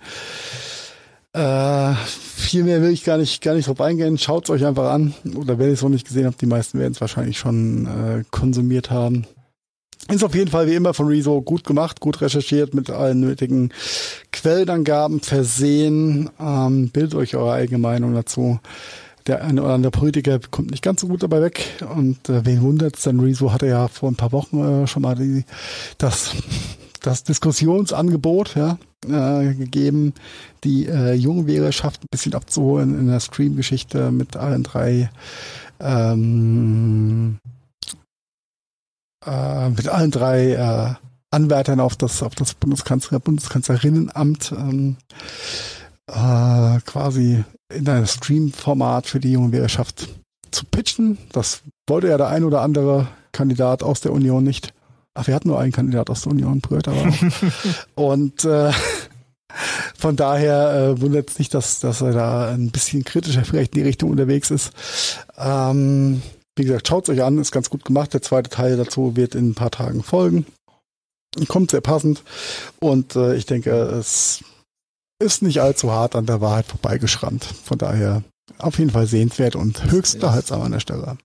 [1.34, 4.18] Äh, viel mehr will ich gar nicht, gar nicht drauf eingehen.
[4.20, 5.14] Schaut es euch einfach an.
[5.36, 8.24] Oder wenn ihr es noch nicht gesehen habt, die meisten werden es wahrscheinlich schon äh,
[8.30, 9.26] konsumiert haben.
[10.12, 13.72] Ist auf jeden Fall wie immer von Rezo gut gemacht, gut recherchiert, mit allen nötigen
[14.32, 16.30] Quellenangaben versehen.
[16.40, 18.60] Ähm, bildet euch eure eigene Meinung dazu.
[19.26, 21.66] Der eine oder andere Politiker kommt nicht ganz so gut dabei weg.
[21.96, 23.22] Und äh, wen wundert's denn?
[23.22, 25.46] Rezo hatte ja vor ein paar Wochen äh, schon mal die,
[25.98, 26.36] das
[27.04, 30.14] das Diskussionsangebot ja, äh, gegeben,
[30.64, 35.10] die äh, junge Wählerschaft ein bisschen abzuholen in der Stream-Geschichte mit allen drei
[35.80, 37.38] ähm,
[39.26, 40.94] äh, mit allen drei äh,
[41.32, 44.98] Anwärtern auf das auf das Bundeskanzler Bundeskanzlerinnenamt ähm,
[46.08, 47.44] äh, quasi
[47.74, 50.10] in einem Stream-Format für die junge Wählerschaft
[50.52, 51.18] zu pitchen.
[51.32, 54.74] Das wollte ja der ein oder andere Kandidat aus der Union nicht.
[55.16, 57.16] Ach, wir hatten nur einen Kandidat aus der Union, Bröt, aber auch.
[57.96, 58.72] Und äh,
[59.96, 63.82] von daher äh, wundert es nicht, dass, dass er da ein bisschen kritischer vielleicht in
[63.82, 64.72] die Richtung unterwegs ist.
[65.38, 66.22] Ähm,
[66.56, 68.14] wie gesagt, schaut euch an, ist ganz gut gemacht.
[68.14, 70.46] Der zweite Teil dazu wird in ein paar Tagen folgen.
[71.48, 72.24] Kommt sehr passend.
[72.80, 74.44] Und äh, ich denke, es
[75.20, 77.44] ist nicht allzu hart an der Wahrheit vorbeigeschrammt.
[77.44, 78.24] Von daher
[78.60, 81.18] auf jeden Fall sehenswert und höchst unterhaltsam an der Stelle.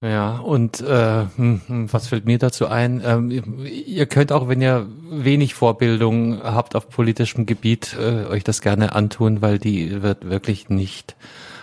[0.00, 3.02] Ja, und äh, hm, hm, was fällt mir dazu ein?
[3.04, 8.60] Ähm, ihr könnt auch, wenn ihr wenig Vorbildung habt auf politischem Gebiet, äh, euch das
[8.60, 11.16] gerne antun, weil die wird wirklich nicht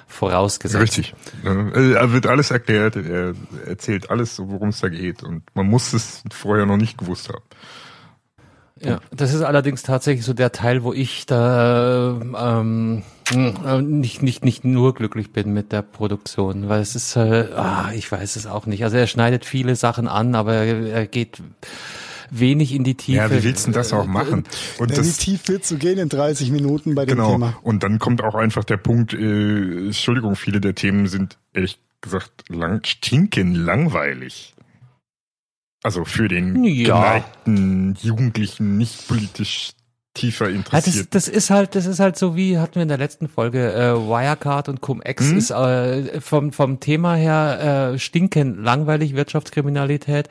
[0.07, 0.81] vorausgesetzt.
[0.81, 1.13] Richtig.
[1.43, 3.33] Er wird alles erklärt, er
[3.65, 7.43] erzählt alles, worum es da geht und man muss es vorher noch nicht gewusst haben.
[8.83, 13.03] Ja, das ist allerdings tatsächlich so der Teil, wo ich da ähm,
[13.33, 17.91] äh, nicht nicht nicht nur glücklich bin mit der Produktion, weil es ist, äh, ah,
[17.93, 18.83] ich weiß es auch nicht.
[18.83, 21.41] Also er schneidet viele Sachen an, aber er, er geht
[22.31, 23.17] wenig in die Tiefe.
[23.17, 24.45] Ja, wie willst du das auch machen?
[24.79, 27.33] Und ja, das, wie tief willst du gehen in 30 Minuten bei dem genau.
[27.33, 27.57] Thema?
[27.61, 32.49] Und dann kommt auch einfach der Punkt, äh, Entschuldigung, viele der Themen sind ehrlich gesagt
[32.49, 34.55] lang, stinken langweilig.
[35.83, 36.95] Also für den ja.
[36.95, 39.71] geneigten Jugendlichen, nicht politisch
[40.13, 40.95] tiefer interessiert.
[40.95, 43.29] Ja, das, das, ist halt, das ist halt so wie hatten wir in der letzten
[43.29, 45.37] Folge äh, Wirecard und Cum-Ex hm?
[45.37, 50.27] ist äh, vom vom Thema her äh, stinken langweilig Wirtschaftskriminalität,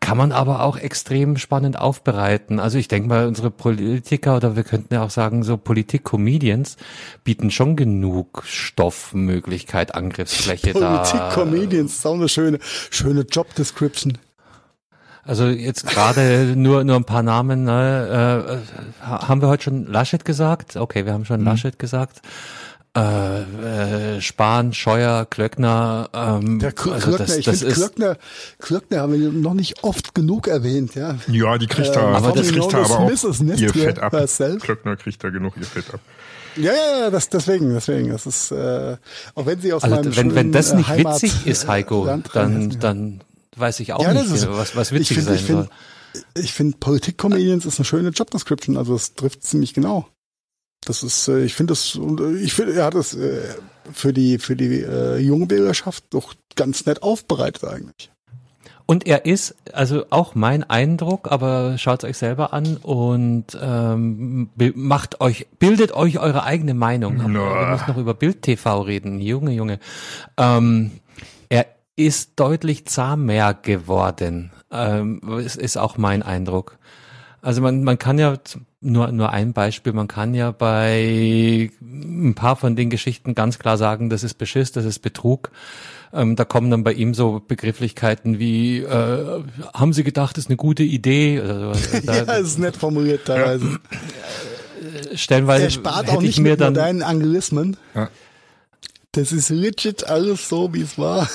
[0.00, 2.60] kann man aber auch extrem spannend aufbereiten.
[2.60, 6.76] Also ich denke mal, unsere Politiker oder wir könnten ja auch sagen so Politik-Comedians
[7.24, 10.98] bieten schon genug Stoffmöglichkeit, Angriffsfläche da.
[10.98, 12.58] Politik-Comedians, ist auch eine schöne
[12.90, 14.18] schöne Job Description.
[15.24, 17.64] Also jetzt gerade nur nur ein paar Namen.
[17.64, 18.60] Ne?
[19.02, 20.76] Äh, haben wir heute schon Laschet gesagt?
[20.76, 21.46] Okay, wir haben schon mhm.
[21.46, 22.20] Laschet gesagt.
[22.94, 26.10] Äh, äh, Spahn, Scheuer, Klöckner.
[26.12, 28.16] Ähm, Der Klöckner, also das, ich finde Klöckner,
[28.58, 31.14] Klöckner haben wir noch nicht oft genug erwähnt, ja.
[31.28, 34.12] Ja, die kriegt da, äh, aber das kriegt da aber auch ihr Fett ab.
[34.60, 36.00] Klöckner kriegt da genug ihr Fett ab.
[36.56, 38.10] Ja, ja, ja, das, deswegen, deswegen.
[38.10, 38.96] Das ist, äh,
[39.34, 42.06] auch wenn sie aus also, meinem wenn, schönen, wenn das nicht Heimat, witzig ist, Heiko,
[42.34, 43.20] dann, dann
[43.56, 45.68] weiß ich auch ja, nicht, ist, was, was witzig ich find, sein ich soll.
[46.34, 50.08] ich finde, Politik-Comedians ist eine schöne Job-Description, also es trifft ziemlich genau.
[50.84, 53.40] Das ist, äh, ich finde das, äh, ich finde, er hat es äh,
[53.92, 58.10] für die, für die äh, junge Bürgerschaft doch ganz nett aufbereitet eigentlich.
[58.84, 65.20] Und er ist, also auch mein Eindruck, aber schaut euch selber an und ähm, macht
[65.20, 67.16] euch, bildet euch eure eigene Meinung.
[67.32, 67.40] No.
[67.40, 69.78] Wir müssen noch über Bild TV reden, Junge, Junge.
[70.36, 70.90] Ähm,
[71.96, 74.50] ist deutlich zahmer geworden.
[74.70, 76.78] Ähm, ist, ist auch mein Eindruck.
[77.42, 78.38] Also man, man kann ja,
[78.80, 83.76] nur, nur ein Beispiel, man kann ja bei ein paar von den Geschichten ganz klar
[83.76, 85.50] sagen, das ist Beschiss, das ist Betrug.
[86.12, 89.42] Ähm, da kommen dann bei ihm so Begrifflichkeiten wie, äh,
[89.74, 91.40] haben Sie gedacht, das ist eine gute Idee?
[91.40, 91.98] Oder so.
[92.04, 93.80] Da, ja, das ist nett formuliert teilweise.
[95.14, 97.76] Stellenweise Er spart auch nicht mit dann, modernen Anglizismen.
[97.94, 98.08] Ja.
[99.12, 101.28] Das ist legit alles so, wie es war.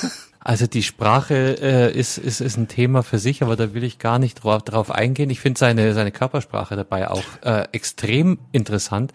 [0.48, 4.00] Also die Sprache äh, ist, ist, ist ein Thema für sich, aber da will ich
[4.00, 5.30] gar nicht drauf, drauf eingehen.
[5.30, 9.12] Ich finde seine, seine Körpersprache dabei auch äh, extrem interessant.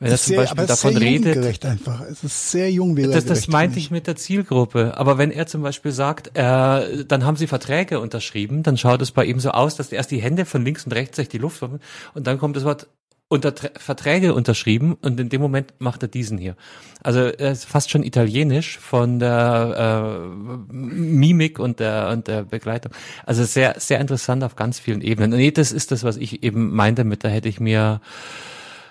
[0.00, 1.64] Wenn er zum Beispiel davon sehr redet.
[1.64, 2.02] einfach.
[2.02, 4.98] Es ist sehr jung Das, das meinte ich mit der Zielgruppe.
[4.98, 9.12] Aber wenn er zum Beispiel sagt, äh, dann haben sie Verträge unterschrieben, dann schaut es
[9.12, 11.62] bei ihm so aus, dass erst die Hände von links und rechts sich die Luft
[11.62, 11.80] und
[12.26, 12.86] dann kommt das Wort
[13.28, 16.56] unter Verträge unterschrieben und in dem Moment macht er diesen hier.
[17.02, 20.22] Also er ist fast schon italienisch von der
[20.70, 22.92] äh, Mimik und der und der Begleitung.
[23.24, 25.32] Also sehr sehr interessant auf ganz vielen Ebenen.
[25.32, 28.00] Nee, das ist das, was ich eben meinte mit, da hätte ich mir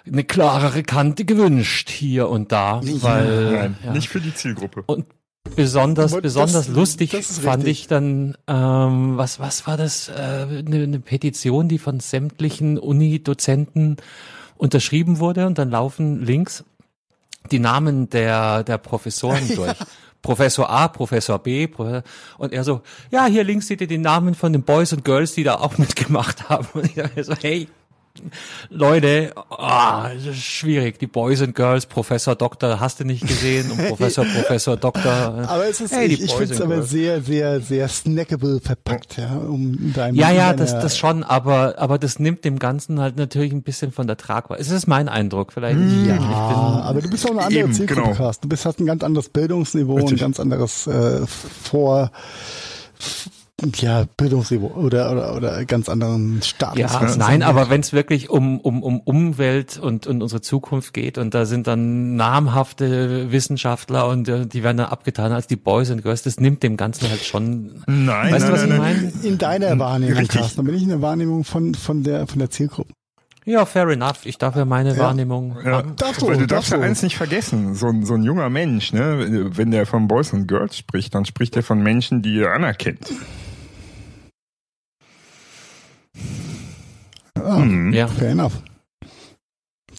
[0.06, 3.94] eine klarere Kante gewünscht hier und da, weil Nein, ja.
[3.94, 4.84] nicht für die Zielgruppe.
[4.86, 5.06] Und
[5.56, 7.82] besonders das, besonders lustig fand richtig.
[7.82, 13.98] ich dann ähm, was was war das äh, eine, eine Petition die von sämtlichen Uni-Dozenten
[14.58, 16.64] unterschrieben wurde und dann laufen links
[17.52, 19.56] die Namen der der Professoren ja.
[19.56, 19.76] durch
[20.26, 21.68] Professor A, Professor B,
[22.40, 22.82] und er so,
[23.12, 25.78] ja, hier links seht ihr die Namen von den Boys und Girls, die da auch
[25.78, 26.68] mitgemacht haben.
[26.74, 27.68] Und ich dachte so, hey,
[28.70, 31.00] Leute, oh, schwierig.
[31.00, 35.12] Die Boys and Girls, Professor Doktor, hast du nicht gesehen und Professor, Professor Doktor.
[35.48, 39.36] Aber es ist, hey, ich, ich finde es aber sehr, sehr, sehr snackable verpackt, ja,
[39.36, 40.16] um deinem.
[40.16, 43.92] Ja, ja, das, das schon, aber, aber das nimmt dem Ganzen halt natürlich ein bisschen
[43.92, 44.62] von der Tragweite.
[44.62, 45.78] Es ist mein Eindruck, vielleicht.
[45.78, 48.32] Hm, ja, aber du bist auch eine andere Eben, Zielgruppe, genau.
[48.42, 50.14] Du bist, hast ein ganz anderes Bildungsniveau, Richtig.
[50.14, 52.12] ein ganz anderes äh, Vor
[53.76, 56.78] ja, Bildungsniveau oder, oder, oder ganz anderen Status.
[56.78, 61.18] Ja, nein, aber wenn es wirklich um, um, um Umwelt und, und unsere Zukunft geht
[61.18, 65.90] und da sind dann namhafte Wissenschaftler und äh, die werden dann abgetan als die Boys
[65.90, 67.82] and Girls, das nimmt dem Ganzen halt schon.
[67.88, 69.14] Nein, weißt nein, du, was nein, ich meine?
[69.24, 70.42] In deiner Wahrnehmung, Richtig.
[70.42, 72.94] Carsten, dann bin ich in der Wahrnehmung von, von der, von der Zielgruppe.
[73.46, 74.26] Ja, fair enough.
[74.26, 75.04] Ich darf ja meine Ja.
[75.04, 75.84] Wahrnehmung Ja.
[75.84, 76.84] Darfst du, weil du darfst ja du.
[76.84, 80.48] eins nicht vergessen, so ein, so ein junger Mensch, ne, wenn der von Boys und
[80.48, 83.08] Girls spricht, dann spricht er von Menschen, die er anerkennt.
[87.36, 87.94] Ah, Mhm.
[87.94, 88.08] Ja.
[88.08, 88.54] Fair enough.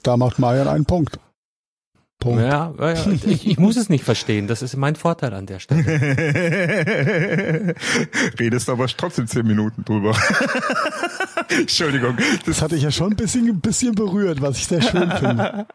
[0.02, 1.18] Da macht Marian einen Punkt.
[2.18, 2.40] Punkt.
[2.42, 3.06] Ja, ja.
[3.10, 4.46] Ich, ich muss es nicht verstehen.
[4.48, 5.84] Das ist mein Vorteil an der Stelle.
[8.40, 10.16] Redest aber trotzdem zehn Minuten drüber.
[11.50, 12.16] Entschuldigung.
[12.46, 15.66] Das hatte ich ja schon ein bisschen, ein bisschen berührt, was ich sehr schön finde.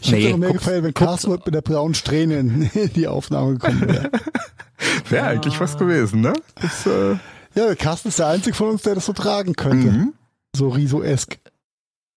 [0.00, 3.06] Ich Nee, hätte noch mehr guck's- gefallen, wenn Carsten mit der braunen Strähne in die
[3.06, 4.10] Aufnahme gekommen wäre.
[5.08, 6.32] Wäre eigentlich was gewesen, ne?
[6.60, 7.16] Das, äh,
[7.58, 9.90] Ja, Carsten ist der Einzige von uns, der das so tragen könnte.
[9.90, 10.14] mhm.
[10.54, 11.38] So Riso-esk.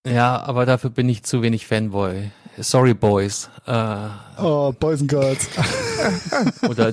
[0.06, 2.30] Ja, aber dafür bin ich zu wenig Fanboy.
[2.58, 3.48] Sorry, Boys.
[3.66, 4.08] Äh,
[4.38, 5.48] Oh, Boys and Girls.
[6.68, 6.92] oder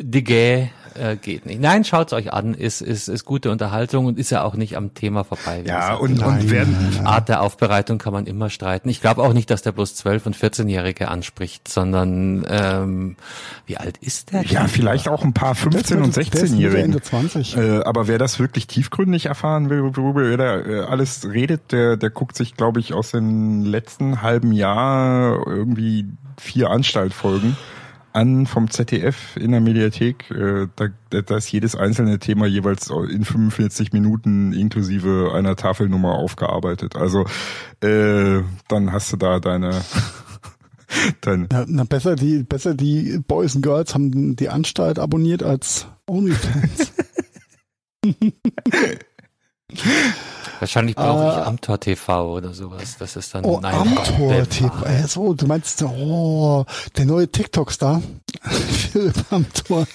[0.00, 1.60] Digay äh, geht nicht.
[1.60, 2.54] Nein, schaut's euch an.
[2.54, 5.62] Ist, ist, ist gute Unterhaltung und ist ja auch nicht am Thema vorbei.
[5.66, 6.00] Ja, gesagt.
[6.00, 7.00] und, Nein, und werden.
[7.04, 8.88] Art der Aufbereitung kann man immer streiten.
[8.88, 13.16] Ich glaube auch nicht, dass der bloß 12- und 14-Jährige anspricht, sondern ähm,
[13.66, 14.42] wie alt ist der?
[14.44, 14.68] ja, denn?
[14.68, 15.64] vielleicht auch ein paar 15-
[16.02, 16.84] und Der ist Mitte 16-Jährigen.
[16.84, 17.56] Ende 20.
[17.56, 21.96] Äh, aber wer das wirklich tiefgründig erfahren will, worüber er da äh, alles redet, der,
[21.96, 26.06] der guckt sich, glaube ich, aus dem letzten halben Jahr irgendwie
[26.38, 27.56] vier Anstaltfolgen
[28.12, 30.30] an vom ZDF in der Mediathek.
[30.30, 30.88] Äh, da,
[31.22, 36.96] da ist jedes einzelne Thema jeweils in 45 Minuten inklusive einer Tafelnummer aufgearbeitet.
[36.96, 37.24] Also
[37.80, 39.82] äh, dann hast du da deine,
[41.20, 45.86] deine Na, na, besser die, besser die Boys and Girls haben die Anstalt abonniert als
[46.06, 46.92] OnlyFans.
[50.62, 51.42] Wahrscheinlich brauche ich Ah.
[51.48, 52.94] Amtor TV oder sowas.
[52.96, 54.86] Das ist dann Oh, nein, Amtor TV.
[54.86, 56.64] Äh, so, du meinst, oh,
[56.96, 58.00] der neue TikTok-Star.
[58.92, 59.88] Philipp Amtor.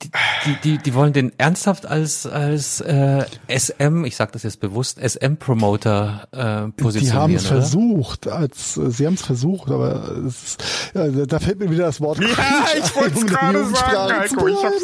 [0.00, 0.10] Die,
[0.44, 4.98] die, die, die wollen den ernsthaft als als äh, SM, ich sage das jetzt bewusst,
[5.00, 10.42] SM-Promoter äh, Die positionieren, haben es versucht, als äh, sie haben es versucht, aber es
[10.44, 10.64] ist,
[10.94, 12.20] ja, da- fällt mir wieder das Wort.
[12.20, 12.28] Ja,
[12.78, 14.46] ich wollte gerade sagen, Heiko.
[14.48, 14.82] Ich hab's.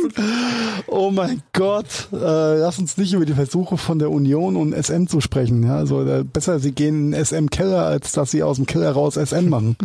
[0.89, 2.17] Oh mein Gott, äh,
[2.59, 5.63] lass uns nicht über die Versuche von der Union und SM zu sprechen.
[5.63, 8.91] Ja, also äh, besser, sie gehen in SM Keller, als dass sie aus dem Keller
[8.93, 9.77] raus SM machen.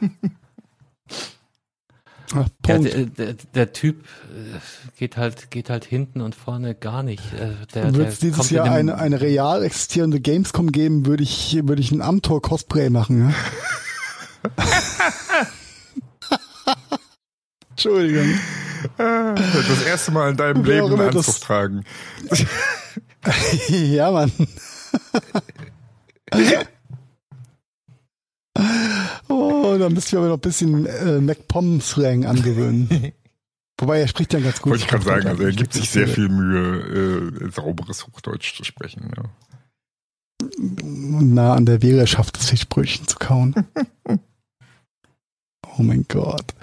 [2.34, 4.58] Ach, der, der, der Typ äh,
[4.98, 7.32] geht halt geht halt hinten und vorne gar nicht.
[7.32, 11.58] Äh, Der, Würde der es dieses Jahr eine, eine real existierende Gamescom geben, würde ich,
[11.62, 13.30] würde ich ein Amtor-Cosplay machen.
[13.30, 13.34] Ja?
[17.70, 18.38] Entschuldigung.
[18.96, 21.84] das erste Mal in deinem Wer Leben einen Anzug tragen.
[23.68, 24.32] ja, Mann.
[29.28, 33.12] oh, da müsst ihr aber noch ein bisschen äh, MacPom-Slang angewöhnen.
[33.80, 34.72] Wobei er spricht ja ganz gut.
[34.72, 38.64] Wollte ich gerade sagen, also er gibt sich sehr viel Mühe, äh, sauberes Hochdeutsch zu
[38.64, 39.12] sprechen.
[39.16, 39.24] Ja.
[40.58, 43.54] nah an der Wählerschaft das Fischbrötchen zu kauen.
[45.78, 46.54] Oh mein Gott.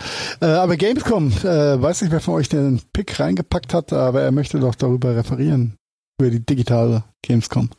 [0.41, 4.31] Äh, aber Gamescom, äh, weiß nicht, wer von euch den Pick reingepackt hat, aber er
[4.31, 5.77] möchte doch darüber referieren.
[6.19, 7.69] Über die digitale Gamescom.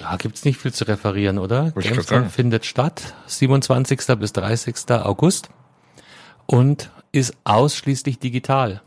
[0.00, 1.72] Ja, gibt's nicht viel zu referieren, oder?
[1.78, 4.00] Ich Gamescom findet statt, 27.
[4.18, 4.90] bis 30.
[4.90, 5.48] August
[6.46, 8.82] und ist ausschließlich digital.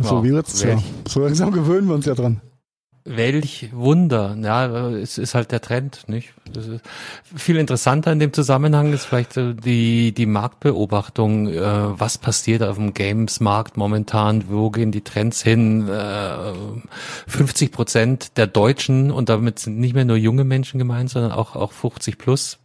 [0.00, 0.82] So Ja, wie letztes Jahr.
[1.06, 2.40] So langsam gewöhnen wir uns ja dran.
[3.04, 4.36] Welch Wunder.
[4.40, 6.34] Ja, es ist halt der Trend, nicht?
[7.34, 11.60] Viel interessanter in dem Zusammenhang ist vielleicht so die, die Marktbeobachtung, äh,
[11.98, 15.88] was passiert auf dem Games-Markt momentan, wo gehen die Trends hin?
[15.88, 16.52] Äh,
[17.26, 21.56] 50 Prozent der Deutschen, und damit sind nicht mehr nur junge Menschen gemeint, sondern auch,
[21.56, 22.58] auch 50 plus,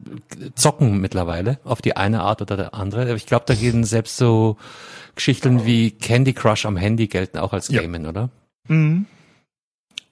[0.56, 3.16] zocken mittlerweile auf die eine Art oder der andere.
[3.16, 4.58] Ich glaube, da gehen selbst so
[5.16, 7.82] Geschichten wie Candy Crush am Handy gelten auch als Ja.
[7.82, 8.30] Gamen, oder?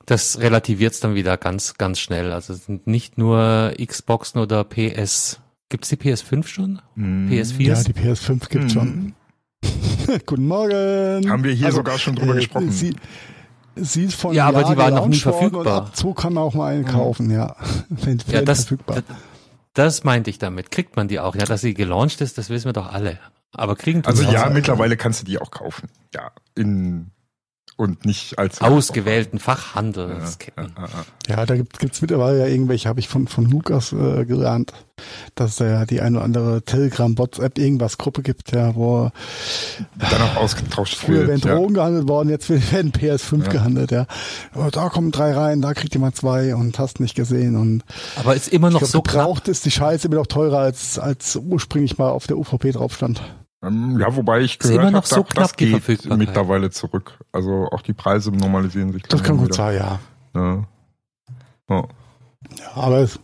[0.05, 2.31] Das relativiert es dann wieder ganz, ganz schnell.
[2.31, 5.39] Also es sind nicht nur Xboxen oder PS.
[5.69, 6.81] Gibt's die PS5 schon?
[6.95, 7.29] Mhm.
[7.29, 7.61] PS4?
[7.61, 9.13] Ja, die PS5 gibt's schon.
[10.25, 11.29] Guten Morgen.
[11.29, 12.71] Haben wir hier Also, sogar schon drüber äh, gesprochen.
[12.71, 12.95] Sie,
[13.75, 15.91] sie ist von Ja, aber die war noch nie verfügbar.
[15.93, 17.55] So kann man auch mal einen kaufen, ja.
[17.89, 19.03] Wenn, ja, das, verfügbar.
[19.07, 19.17] das,
[19.73, 20.69] das meinte ich damit.
[20.69, 21.35] Kriegt man die auch?
[21.35, 23.19] Ja, dass sie gelauncht ist, das wissen wir doch alle.
[23.53, 24.53] Aber kriegen tun also ja, auch.
[24.53, 25.87] mittlerweile kannst du die auch kaufen.
[26.13, 27.11] Ja, in
[27.75, 30.73] und nicht als ausgewählten Fachhandelsketten.
[30.77, 30.83] Ja,
[31.27, 34.73] ja, ja, da gibt es mittlerweile ja irgendwelche, habe ich von von Lukas äh, gelernt,
[35.35, 39.09] dass es ja die eine oder andere Telegram, WhatsApp, irgendwas Gruppe gibt, ja, wo
[39.97, 41.43] dann auch ausgetauscht früher wird.
[41.43, 44.05] werden Drogen gehandelt worden, jetzt werden PS5 gehandelt, ja.
[44.55, 47.83] Oh, da kommen drei rein, da kriegt jemand zwei und hast nicht gesehen und
[48.15, 51.35] aber ist immer noch glaub, so gebraucht ist die Scheiße immer noch teurer als als
[51.35, 53.21] ursprünglich mal auf der UVP drauf stand.
[53.63, 56.69] Ähm, Ja, wobei ich Ist immer gehört noch habe, so knapp, das die geht mittlerweile
[56.69, 57.19] zurück.
[57.31, 59.03] Also auch die Preise normalisieren sich.
[59.03, 59.99] Das kann gut sein, ja.
[60.35, 60.67] Ja.
[61.69, 61.87] Ja.
[62.59, 63.19] ja aber es,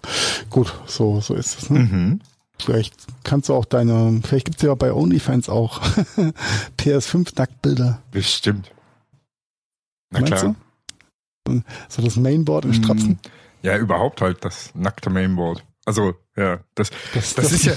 [0.50, 1.70] gut, so so ist es.
[1.70, 1.80] Ne?
[1.80, 2.22] Mhm.
[2.62, 2.94] Vielleicht
[3.24, 5.82] kannst du auch deine, vielleicht gibt's ja bei OnlyFans auch
[6.78, 8.02] PS5 Nacktbilder.
[8.12, 8.72] Bestimmt.
[10.12, 10.56] Na Meinst klar.
[11.46, 11.64] du?
[11.88, 13.12] So das Mainboard in Strapsen.
[13.12, 13.18] Mm,
[13.66, 15.64] Ja, überhaupt halt das nackte Mainboard.
[15.86, 17.74] Also, ja, das, Das, das ist ja,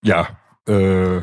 [0.03, 0.28] ja
[0.68, 1.22] äh,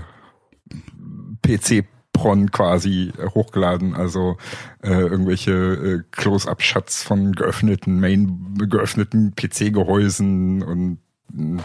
[1.42, 4.36] PC Pron quasi hochgeladen, also
[4.82, 10.98] äh, irgendwelche äh, Close-up-Shots von geöffneten Main, geöffneten PC-Gehäusen und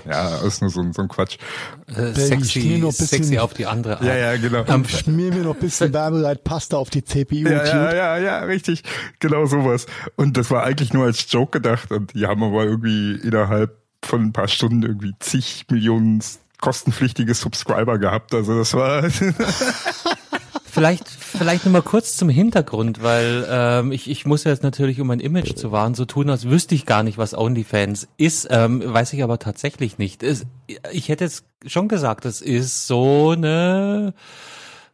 [0.08, 1.38] ja, ist nur so, ein- so ein Quatsch.
[1.96, 4.04] Äh, ich sexy, bisschen- sexy auf die andere Art.
[4.06, 4.64] Ja, ja, genau.
[4.68, 7.36] Ähm, Schmier mir noch ein bisschen Wärmereit Pasta auf die CPU.
[7.50, 8.84] Ja, ja, ja, ja, richtig.
[9.20, 9.86] Genau sowas.
[10.16, 14.22] Und das war eigentlich nur als Joke gedacht und die haben aber irgendwie innerhalb von
[14.22, 16.24] ein paar Stunden irgendwie zig Millionen
[16.60, 18.34] kostenpflichtige Subscriber gehabt.
[18.34, 19.04] Also das war
[20.78, 25.08] Vielleicht, vielleicht nur mal kurz zum Hintergrund, weil ähm, ich, ich muss jetzt natürlich, um
[25.08, 28.84] mein Image zu wahren, so tun, als wüsste ich gar nicht, was OnlyFans ist, ähm,
[28.86, 30.22] weiß ich aber tatsächlich nicht.
[30.22, 30.46] Es,
[30.92, 34.14] ich hätte jetzt schon gesagt, es ist so eine,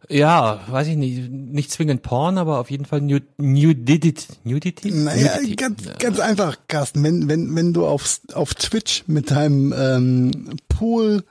[0.08, 4.14] ja, weiß ich nicht, nicht zwingend Porn, aber auf jeden Fall Nud Nudity.
[4.46, 4.90] Nudity?
[4.90, 5.56] Naja, Nudity.
[5.58, 7.04] ganz, ganz einfach, Carsten.
[7.04, 11.26] Wenn, wenn, wenn du auf, auf Twitch mit deinem ähm, Pool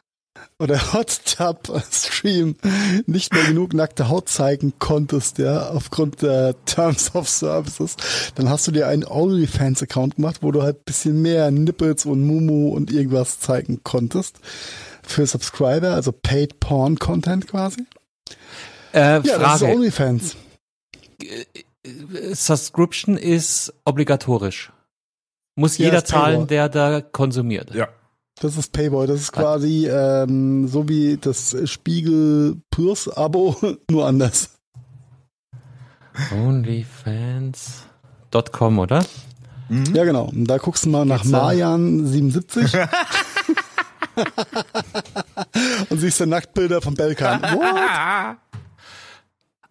[0.59, 2.56] oder Hot Tub Stream
[3.06, 7.96] nicht mehr genug nackte Haut zeigen konntest, ja, aufgrund der Terms of Services,
[8.34, 12.26] dann hast du dir einen OnlyFans Account gemacht, wo du halt bisschen mehr Nipples und
[12.26, 14.36] Mumu und irgendwas zeigen konntest.
[15.02, 17.84] Für Subscriber, also Paid Porn Content quasi.
[18.94, 19.66] Äh, Ja, das ist Frage.
[19.66, 20.36] OnlyFans.
[22.32, 24.72] Subscription ist obligatorisch.
[25.56, 27.74] Muss Ja, jeder zahlen, der da konsumiert.
[27.74, 27.88] ja.
[28.40, 29.06] Das ist Payboy.
[29.06, 33.56] Das ist quasi ähm, so wie das Spiegel Plus Abo,
[33.90, 34.50] nur anders.
[36.32, 39.04] Onlyfans.com, oder?
[39.94, 40.24] Ja, genau.
[40.24, 41.38] Und da guckst du mal nach Geht's da?
[41.38, 42.72] Marian 77
[45.88, 47.40] und siehst dann Nacktbilder von Belkan.
[47.42, 48.36] What?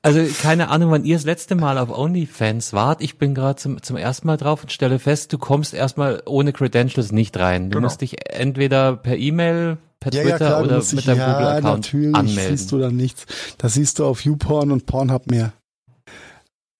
[0.03, 3.02] Also keine Ahnung, wann ihr das letzte Mal auf OnlyFans wart.
[3.02, 6.53] Ich bin gerade zum, zum ersten Mal drauf und stelle fest, du kommst erstmal ohne
[6.53, 7.69] Credentials nicht rein.
[7.69, 7.86] Du Genau.
[7.88, 11.64] musst dich entweder per E-Mail, per Ja, Twitter ja, klar, oder mit deinem ja, Google-Account
[11.86, 12.57] natürlich anmelden.
[12.57, 13.26] siehst du da nichts.
[13.60, 15.53] Das siehst du auf YouPorn und Pornhub mehr.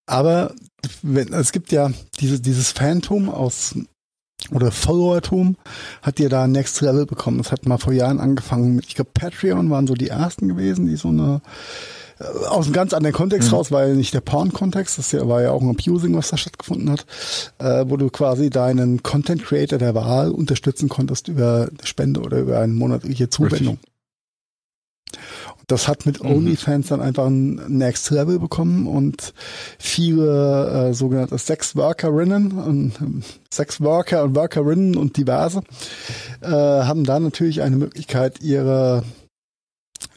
[0.08, 0.54] Aber
[1.04, 3.76] wenn, es gibt ja diese, dieses Phantom aus
[4.50, 5.56] oder Followertum
[6.02, 7.38] hat dir da Next Level bekommen.
[7.38, 10.88] Das hat mal vor Jahren angefangen mit, ich glaube, Patreon waren so die ersten gewesen,
[10.88, 11.42] die so eine
[12.20, 15.62] äh, aus einem ganz anderen Kontext raus, weil nicht der Porn-Kontext, das war ja auch
[15.62, 17.06] ein Abusing, was da stattgefunden hat,
[17.60, 22.40] äh, wo du quasi deinen Content Creator der Wahl unterstützen konntest über eine Spende oder
[22.40, 23.78] über eine monatliche Zuwendung.
[23.78, 26.30] Und das hat mit Mhm.
[26.32, 29.34] OnlyFans dann einfach ein Next Level bekommen und
[29.80, 35.62] viele äh, sogenannte Sexworkerinnen und ähm, Sexworker und Workerinnen und diverse
[36.42, 39.04] äh, haben da natürlich eine Möglichkeit, ihre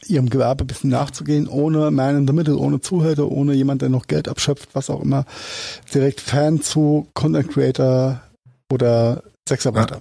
[0.07, 3.89] ihrem Gewerbe ein bisschen nachzugehen, ohne Man in the Middle, ohne Zuhälter, ohne jemand, der
[3.89, 5.25] noch Geld abschöpft, was auch immer,
[5.93, 8.23] direkt Fan zu Content Creator
[8.73, 9.99] oder Sexarbeiter.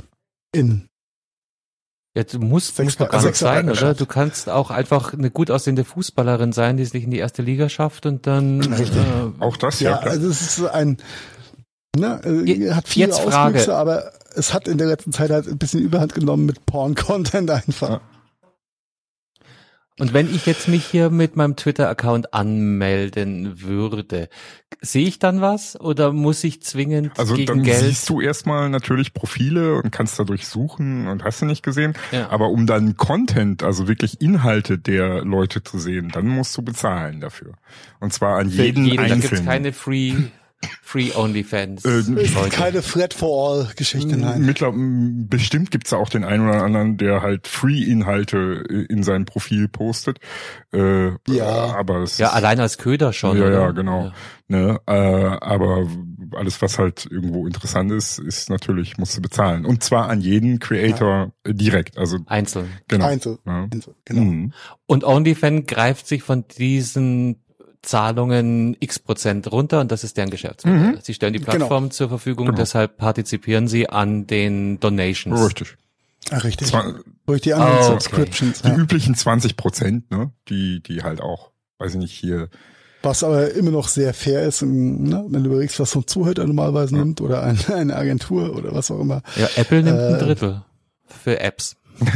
[0.53, 0.87] In.
[2.15, 3.95] Ja, du musst, Sechs- musst doch gar nicht sein, oder?
[3.95, 7.69] Du kannst auch einfach eine gut aussehende Fußballerin sein, die sich in die erste Liga
[7.69, 8.85] schafft und dann äh,
[9.39, 9.91] Auch das, ja.
[9.91, 10.97] Ja, also es ist ein,
[11.97, 13.73] ne, äh, hat viele jetzt Frage.
[13.75, 17.89] Aber es hat in der letzten Zeit halt ein bisschen Überhand genommen mit Porn-Content einfach.
[17.89, 18.01] Ja.
[19.99, 24.27] Und wenn ich jetzt mich hier mit meinem Twitter-Account anmelden würde,
[24.81, 27.77] sehe ich dann was oder muss ich zwingend Also gegen dann Geld?
[27.77, 31.93] siehst du erstmal natürlich Profile und kannst dadurch suchen und hast du nicht gesehen.
[32.11, 32.29] Ja.
[32.31, 37.21] Aber um dann Content, also wirklich Inhalte der Leute zu sehen, dann musst du bezahlen
[37.21, 37.53] dafür.
[37.99, 39.45] Und zwar an Für jeden, jeden, da gibt's Einzelnen.
[39.45, 40.13] keine Free,
[40.81, 41.83] Free OnlyFans.
[41.85, 42.49] Äh, Ist Leute.
[42.49, 44.45] keine Thread for all Geschichte, nein.
[44.45, 49.03] Mittler, m, bestimmt gibt's da auch den einen oder anderen, der halt Free-Inhalte äh, in
[49.03, 50.19] sein Profil postet.
[50.73, 51.75] Äh, Ja.
[51.75, 53.37] aber es Ja, ist, allein als Köder schon.
[53.37, 53.61] ja, oder?
[53.61, 54.11] ja, genau.
[54.47, 55.87] Ne, äh, aber
[56.35, 59.65] alles, was halt irgendwo interessant ist, ist natürlich, musst du bezahlen.
[59.65, 61.97] Und zwar an jeden Creator äh, direkt.
[61.97, 62.67] Also Einzeln.
[62.87, 63.05] genau.
[63.07, 63.39] Einzel.
[63.45, 63.67] Ja.
[63.71, 64.21] Einzel, Genau.
[64.21, 64.53] Mhm.
[64.85, 67.37] Und OnlyFans greift sich von diesen
[67.83, 70.93] Zahlungen x Prozent runter und das ist deren Geschäftsmodell.
[70.93, 70.97] Mhm.
[71.01, 71.51] Sie stellen die Genau.
[71.51, 72.57] Plattform zur Verfügung, Genau.
[72.57, 75.39] deshalb partizipieren sie an den Donations.
[75.45, 75.77] Richtig.
[76.31, 76.67] Ah, richtig.
[76.69, 76.95] Zwar,
[77.25, 77.91] Durch die anderen Oh, okay.
[77.93, 78.61] Subscriptions.
[78.61, 78.75] die Ja.
[78.77, 82.49] üblichen 20 Prozent, ne, die, die halt auch, weiß ich nicht, hier
[83.01, 85.25] Was aber immer noch sehr fair ist, ne?
[85.27, 88.89] wenn du überlegst, was so ein Zuhälter normalerweise nimmt oder ein, eine Agentur oder was
[88.91, 89.21] auch immer.
[89.35, 90.61] Ja, Apple nimmt ein Äh, Drittel
[91.05, 91.75] für Apps.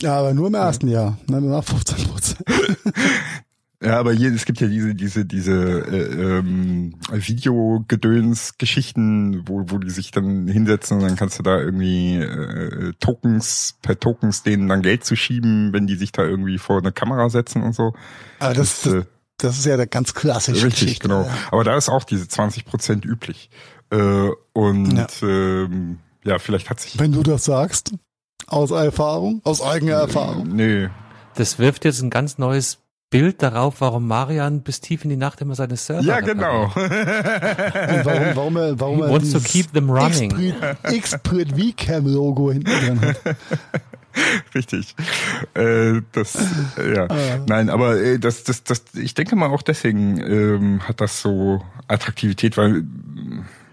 [0.00, 1.18] Ja, aber nur im ersten Jahr.
[1.28, 1.40] Ne?
[1.42, 2.38] Danach 15 Prozent.
[3.82, 5.52] Ja, aber hier, es gibt ja diese, diese, diese
[5.86, 12.16] äh, ähm, Videogedöns-Geschichten, wo, wo die sich dann hinsetzen und dann kannst du da irgendwie
[12.16, 16.78] äh, Tokens, per Tokens denen dann Geld zu schieben, wenn die sich da irgendwie vor
[16.78, 17.94] eine Kamera setzen und so.
[18.40, 19.04] Aber das, das, äh,
[19.38, 21.08] das ist ja der ganz klassische richtig, Geschichte.
[21.08, 21.22] genau.
[21.22, 21.30] Ja.
[21.52, 23.50] Aber da ist auch diese 20 Prozent üblich.
[23.90, 25.06] Äh, und Ja.
[25.22, 27.92] ähm, ja, vielleicht hat sich Wenn du das sagst,
[28.48, 30.48] aus Erfahrung, aus eigener Erfahrung.
[30.48, 30.88] Nee,
[31.36, 32.78] Das wirft jetzt ein ganz neues
[33.10, 36.64] Bild darauf, warum Marian bis tief in die Nacht immer seine Server ja, genau.
[36.74, 40.54] Und warum, warum er, warum er Wants to keep them running.
[40.82, 43.36] Xprit VCam Logo hinten dran hat.
[44.54, 44.94] Richtig.
[45.54, 46.36] Äh, das,
[46.76, 47.06] äh, ja.
[47.08, 47.44] Ah.
[47.46, 51.62] Nein, aber äh, das, das, das, ich denke mal auch deswegen ähm, hat das so
[51.86, 52.84] Attraktivität, weil,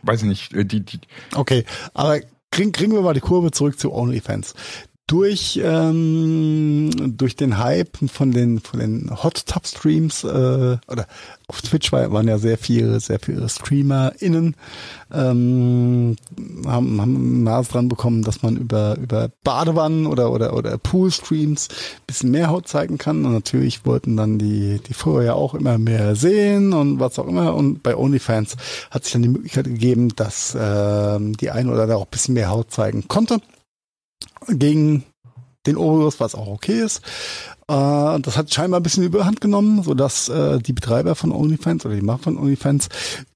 [0.03, 0.99] weiß ich nicht, äh, die, die,
[1.34, 2.20] Okay, aber
[2.52, 4.53] kriegen, kriegen wir mal die Kurve zurück zu OnlyFans.
[5.07, 11.06] Durch ähm, durch den Hype von den von den Hot Tub Streams äh, oder
[11.48, 14.56] auf Twitch war, waren ja sehr viele sehr viele StreamerInnen
[15.14, 16.15] ähm,
[16.65, 21.68] haben haben Nase dran bekommen, dass man über über Badewannen oder oder oder Pool Streams
[22.07, 23.26] bisschen mehr Haut zeigen kann.
[23.26, 27.27] Und natürlich wollten dann die die Follower ja auch immer mehr sehen und was auch
[27.27, 27.53] immer.
[27.53, 28.57] Und bei OnlyFans
[28.90, 32.49] hat sich dann die Möglichkeit gegeben, dass ähm, die eine oder andere auch bisschen mehr
[32.49, 33.40] Haut zeigen konnte
[34.48, 35.04] gegen
[35.66, 37.02] den Obolus, was auch okay ist.
[37.68, 41.96] Äh, das hat scheinbar ein bisschen überhand genommen, sodass äh, die Betreiber von OnlyFans oder
[41.96, 42.90] die Macher von OnlyFans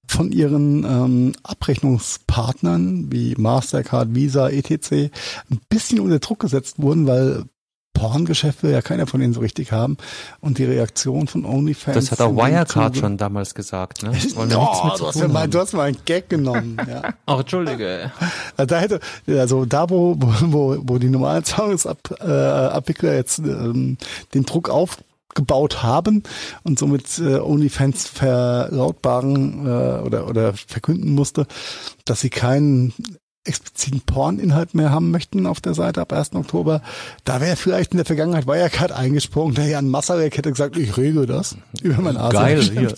[0.07, 4.91] von ihren ähm, Abrechnungspartnern wie Mastercard, Visa, etc.
[4.91, 7.45] ein bisschen unter Druck gesetzt wurden, weil
[7.99, 9.97] Porngeschäft will ja keiner von denen so richtig haben.
[10.39, 11.95] Und die Reaktion von OnlyFans.
[11.95, 14.09] Das hat auch Wirecard schon damals gesagt, ne?
[14.35, 15.51] Wollen wir nichts Oh, mit du, hast ja haben.
[15.51, 16.77] du hast mal einen Gag genommen.
[16.87, 17.13] Ja.
[17.25, 18.11] Ach, Entschuldige.
[18.55, 23.97] Also da hätte, also da, wo, wo, wo, die normalen Zahlungsabwickler äh, Abwickler jetzt ähm,
[24.33, 26.23] den Druck aufgebaut haben
[26.63, 31.47] und somit äh, OnlyFans verlautbaren äh, oder, oder verkünden musste,
[32.05, 32.93] dass sie keinen
[33.49, 36.33] expliziten Porninhalt mehr haben möchten auf der Seite ab 1.
[36.35, 36.81] Oktober.
[37.25, 39.55] Da wäre vielleicht in der Vergangenheit Wirecard eingesprungen.
[39.55, 42.93] Der Jan Masalek hätte gesagt, ich regel das über mein Geil, hier.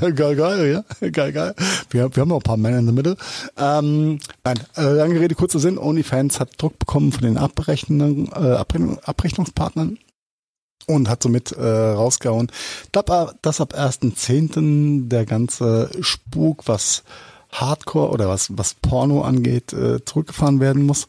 [0.00, 1.08] ja, geil, geil, ja.
[1.10, 1.54] Geil, geil.
[1.90, 3.16] Wir, wir haben noch ein paar Männer in der Mitte.
[3.56, 5.78] Ähm, nein, äh, lange Rede, kurzer Sinn.
[5.78, 9.98] OnlyFans hat Druck bekommen von den Abrechnungen, äh, Abrechnung, Abrechnungspartnern
[10.86, 12.50] und hat somit äh, rausgehauen,
[12.92, 15.08] dass ab 1.10.
[15.08, 17.04] der ganze Spuk, was
[17.52, 21.06] Hardcore oder was, was Porno angeht, äh, zurückgefahren werden muss.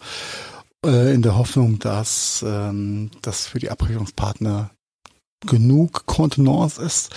[0.86, 4.70] Äh, in der Hoffnung, dass ähm, das für die Abrechnungspartner
[5.48, 7.10] genug Kontenance ist.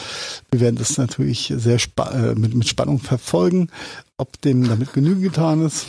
[0.50, 3.68] Wir werden das natürlich sehr spa äh, mit, mit Spannung verfolgen,
[4.16, 5.86] ob dem damit genügend getan ist.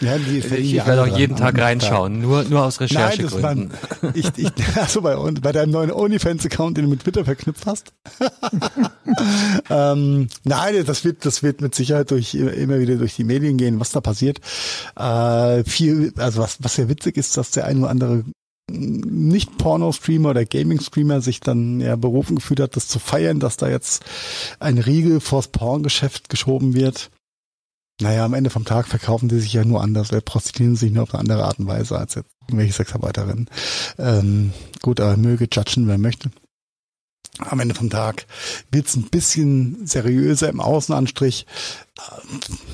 [0.00, 3.72] Ja, die Ich, werde auch jeden Tag reinschauen, nur, nur aus Nein, das Recherchegründen.
[4.00, 7.92] war, ich, ich, also bei, bei deinem neuen OnlyFans-Account, den du mit Twitter verknüpft hast.
[9.70, 13.80] ähm, nein, das wird, das wird mit Sicherheit durch, immer wieder durch die Medien gehen,
[13.80, 14.40] was da passiert.
[14.96, 18.24] Äh, viel, also was, was sehr witzig ist, dass der ein oder andere
[18.70, 23.68] nicht Porno-Streamer oder Gaming-Streamer sich dann ja berufen gefühlt hat, das zu feiern, dass da
[23.68, 24.04] jetzt
[24.60, 27.10] ein Riegel vors Porngeschäft geschoben wird.
[28.00, 31.02] Naja, am Ende vom Tag verkaufen die sich ja nur anders, oder prostituieren sich nur
[31.02, 33.48] auf eine andere Art und Weise als jetzt irgendwelche Sexarbeiterinnen.
[33.98, 36.30] Ähm, gut, aber möge judgen, wer möchte.
[37.38, 38.26] Am Ende vom Tag
[38.70, 41.46] wird's ein bisschen seriöser im Außenanstrich.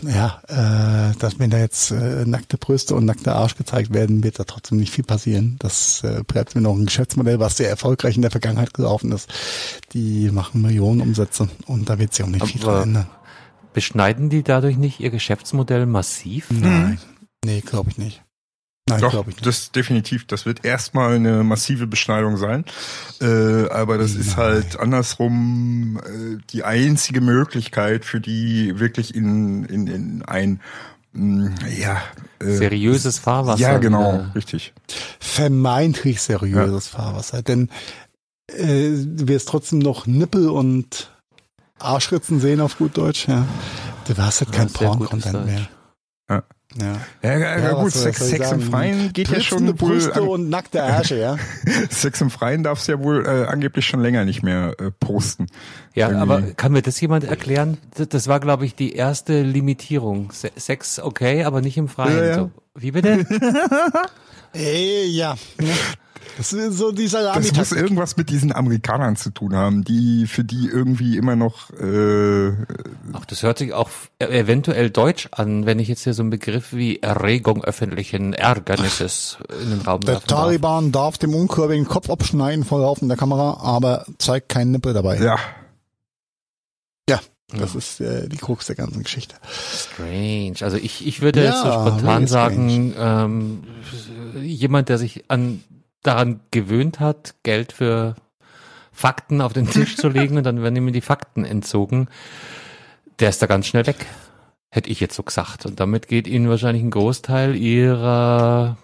[0.02, 4.38] Ja, äh, dass wenn da jetzt äh, nackte Brüste und nackter Arsch gezeigt werden, wird
[4.38, 5.56] da trotzdem nicht viel passieren.
[5.60, 9.28] Das äh, bleibt mir noch ein Geschäftsmodell, was sehr erfolgreich in der Vergangenheit gelaufen ist.
[9.92, 13.06] Die machen Millionen Umsätze und da wird sich auch nicht viel Aber- dran ändern.
[13.72, 16.46] Beschneiden die dadurch nicht ihr Geschäftsmodell massiv?
[16.50, 17.00] Nein,
[17.44, 18.22] nee, glaube ich nicht.
[18.86, 19.46] Nein, Doch, glaube ich nicht.
[19.46, 20.26] das definitiv.
[20.26, 22.66] Das wird erstmal eine massive Beschneidung sein.
[23.20, 29.86] Äh, aber das ist halt andersrum äh, die einzige Möglichkeit für die wirklich in, in,
[29.86, 30.60] in ein
[31.14, 32.02] mh, ja
[32.40, 33.60] äh, Seriöses Fahrwasser.
[33.62, 34.74] Ja, genau, richtig.
[35.18, 37.40] vermeintlich seriöses Fahrwasser.
[37.42, 37.70] Denn
[38.48, 41.10] äh, du wirst trotzdem noch Nippel und
[41.78, 43.46] Arschritzen sehen auf gut Deutsch, ja.
[44.06, 45.68] Du hast halt kein Ja, Porn-Content mehr.
[46.28, 46.42] Ja.
[46.80, 47.00] Ja.
[47.22, 48.60] Ja, ja, ja, gut, Sex, Sex im?
[48.60, 49.74] Freien geht ja schon wohl.
[49.74, 51.36] Brüste An, und nackte Ärsche, ja.
[51.90, 55.46] Sex im Freien darfst du ja wohl äh, angeblich schon länger nicht mehr äh, posten.
[55.94, 56.22] Ja, Irgendwie.
[56.22, 57.78] aber kann mir das jemand erklären?
[58.08, 60.32] Das, war, glaube ich, die erste Limitierung.
[60.32, 62.16] Se Sex okay, aber nicht im Freien.
[62.16, 62.34] Ja, ja.
[62.34, 63.24] So, wie bitte?
[64.54, 65.34] Ey, ja.
[65.60, 65.70] ne?
[66.36, 70.42] Das ist so dieser Das muss irgendwas mit diesen Amerikanern zu tun haben, die für
[70.42, 72.52] die irgendwie immer noch äh,
[73.12, 76.72] Ach, das hört sich auch eventuell deutsch an, wenn ich jetzt hier so einen Begriff
[76.72, 80.40] wie Erregung öffentlichen Ärgernisses in den Raum Der werfen darf.
[80.40, 85.18] Taliban darf dem Unkurvigen Kopf abschneiden vor laufender Kamera, aber zeigt keinen Nippel dabei.
[85.18, 85.38] ja
[87.52, 89.36] Ja, das ist äh, die Krux der ganzen Geschichte.
[89.50, 90.56] Strange.
[90.60, 93.64] Also ich, ich würde jetzt so Ja, spontan sagen, ähm,
[94.40, 95.62] jemand, der sich an
[96.02, 98.14] daran gewöhnt hat, Geld für
[98.92, 102.08] Fakten auf den Tisch zu legen und dann werden ihm die Fakten entzogen,
[103.18, 104.06] der ist da ganz schnell weg.
[104.70, 105.66] Hätte ich jetzt so gesagt.
[105.66, 108.76] Und damit geht ihnen wahrscheinlich ein Großteil ihrer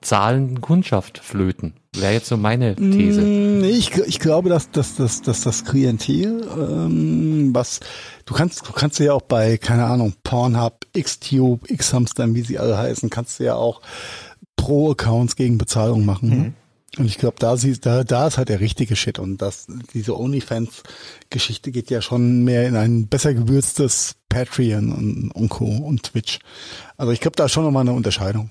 [0.00, 1.74] zahlenden Kundschaft flöten.
[1.94, 3.20] Wäre jetzt so meine These.
[3.22, 7.80] Mm, Nee, ich, ich glaube, dass, dass, dass, dass das Klientel, ähm, was
[8.24, 12.78] du kannst, du kannst ja auch bei, keine Ahnung, Pornhub, Xtube, Xhamster, wie sie alle
[12.78, 13.80] heißen, kannst du ja auch
[14.56, 16.28] Pro-Accounts gegen Bezahlung machen.
[16.28, 16.52] ne?
[16.98, 19.18] Und ich glaube, da siehst, da, da ist halt der richtige Shit.
[19.18, 25.48] Und das, diese OnlyFans-Geschichte geht ja schon mehr in ein besser gewürztes Patreon und, und
[25.48, 25.64] Co.
[25.66, 26.38] und Twitch.
[26.96, 28.50] Also ich glaube, da ist schon nochmal eine Unterscheidung.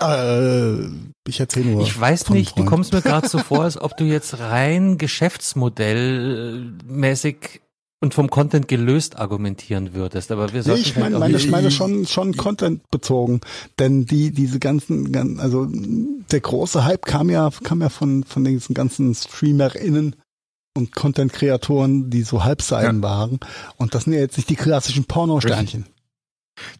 [0.00, 0.86] Äh,
[1.28, 1.82] ich erzähle nur.
[1.82, 7.60] Ich weiß nicht, du kommst mir gerade so vor, als ob du jetzt rein geschäftsmodellmäßig
[8.00, 10.30] und vom Content gelöst argumentieren würdest.
[10.30, 13.40] Aber wir Nee, sollten ich halt meine, meine, ich meine schon, schon Content bezogen.
[13.78, 18.44] Denn die, diese ganzen, gan- also der große Hype kam ja, kam ja von, von
[18.44, 20.16] diesen ganzen StreamerInnen
[20.76, 23.38] und Content-Kreatoren, die so Halbseiten waren.
[23.76, 25.86] Und das sind ja jetzt nicht die klassischen Pornosternchen.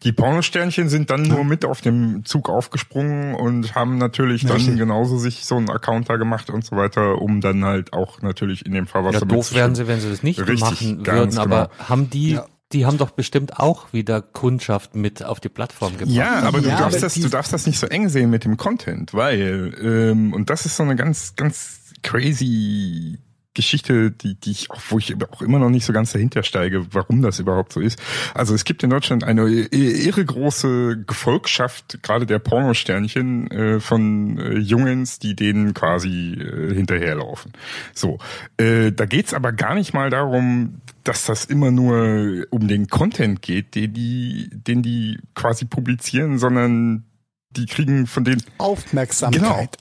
[0.03, 4.57] Die Pornosternchen sind dann nur mit auf dem Zug aufgesprungen und haben natürlich Ja, dann
[4.57, 4.77] richtig.
[4.77, 8.65] genauso sich so einen Account da gemacht und so weiter, um dann halt auch natürlich
[8.65, 11.37] in dem Fall was ja, doof wären sie, wenn sie das nicht Richtig, machen würden.
[11.37, 11.89] Aber genau.
[11.89, 12.45] haben die, Ja.
[12.71, 16.15] die haben doch bestimmt auch wieder Kundschaft mit auf die Plattform gebracht.
[16.15, 18.45] Ja, aber du Ja, darfst aber das, du darfst das nicht so eng sehen mit
[18.45, 23.19] dem Content, weil ähm, und das ist so eine ganz, ganz crazy
[23.55, 26.93] Geschichte, die, die ich auch, wo ich auch immer noch nicht so ganz dahinter steige,
[26.93, 27.99] warum das überhaupt so ist.
[28.33, 34.57] Also es gibt in Deutschland eine irre große Gefolgschaft, gerade der Pornosternchen, äh, von äh,
[34.59, 37.53] Jungens, die denen quasi äh, hinterherlaufen.
[37.93, 38.19] So,
[38.57, 43.41] äh, da geht's aber gar nicht mal darum, dass das immer nur um den Content
[43.41, 47.05] geht, den die, den die quasi publizieren, sondern
[47.51, 49.77] die kriegen von den Aufmerksamkeit.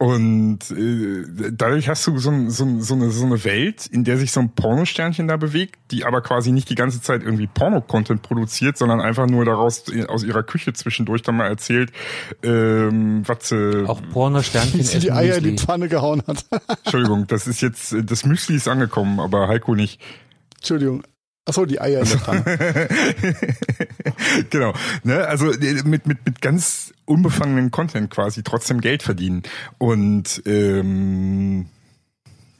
[0.00, 4.30] Und äh, dadurch hast du so, so, so, eine, so eine Welt, in der sich
[4.30, 8.78] so ein Pornosternchen da bewegt, die aber quasi nicht die ganze Zeit irgendwie Porno-Content produziert,
[8.78, 11.90] sondern einfach nur daraus äh, aus ihrer Küche zwischendurch dann mal erzählt,
[12.44, 15.66] ähm, was sie, Auch Porno-Sternchen Wie sie die Eier in die Müsli.
[15.66, 16.46] Pfanne gehauen hat.
[16.84, 20.00] Entschuldigung, das ist jetzt, äh, das Müsli ist angekommen, aber Heiko nicht.
[20.58, 21.02] Entschuldigung.
[21.48, 22.88] Achso, die Eier in der Pfanne.
[24.50, 24.74] genau.
[25.02, 25.26] Ne?
[25.26, 29.42] Also äh, mit, mit, mit ganz unbefangenen Content quasi trotzdem Geld verdienen.
[29.78, 31.66] Und ähm,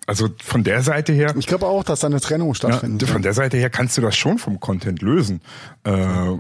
[0.06, 1.34] also von der Seite her.
[1.38, 3.10] Ich glaube auch, dass da eine Trennung Ja, stattfindet.
[3.10, 5.42] von der Seite her kannst du das schon vom Content lösen.
[5.84, 5.92] Äh,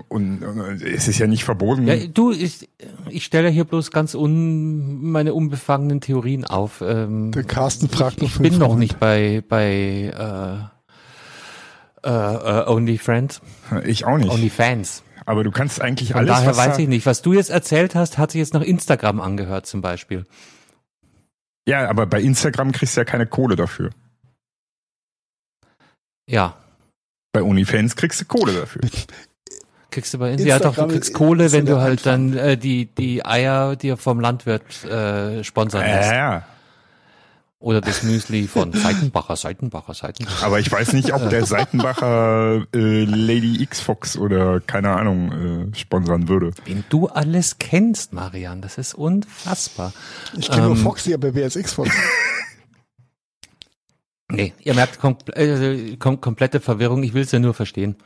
[0.08, 1.86] und, und es ist ja nicht verboten.
[1.86, 2.66] Ja, du, ich,
[3.10, 6.80] ich stelle hier bloß ganz un, meine unbefangenen Theorien auf.
[6.80, 10.14] Ähm, Der Carsten fragt ich für bin noch nicht bei bei
[10.72, 10.77] äh,
[12.04, 13.40] äh, äh, Only Friends,
[13.84, 14.30] ich auch nicht.
[14.30, 15.02] Only Fans.
[15.26, 17.04] Aber du kannst eigentlich Von alles, daher was weiß ich nicht.
[17.04, 20.24] Was du jetzt erzählt hast, hat sich jetzt nach Instagram angehört zum Beispiel.
[21.66, 23.90] Ja, aber bei Instagram kriegst du ja keine Kohle dafür.
[26.26, 26.56] Ja,
[27.32, 28.82] Bei OnlyFans kriegst du Kohle dafür.
[29.90, 30.46] kriegst du bei Insta.
[30.48, 33.96] Ja, doch, du Instagram kriegst Kohle, wenn du halt dann äh, die die Eier dir
[33.96, 36.10] vom Landwirt äh, sponsern lässt.
[36.10, 36.42] Ja, ja.
[37.60, 40.46] Oder das Müsli von Seitenbacher, Seitenbacher, Seitenbacher.
[40.46, 45.76] Aber ich weiß nicht, ob der Seitenbacher äh, Lady X Fox oder keine Ahnung äh,
[45.76, 46.52] sponsern würde.
[46.66, 49.92] Wen du alles kennst, Marian, das ist unfassbar.
[50.36, 51.90] Ich kenne nur Ähm, Foxy, aber wer ist X-Fox?
[54.30, 57.96] Nee, ihr merkt kom äh, kom komplette Verwirrung, ich will es ja nur verstehen.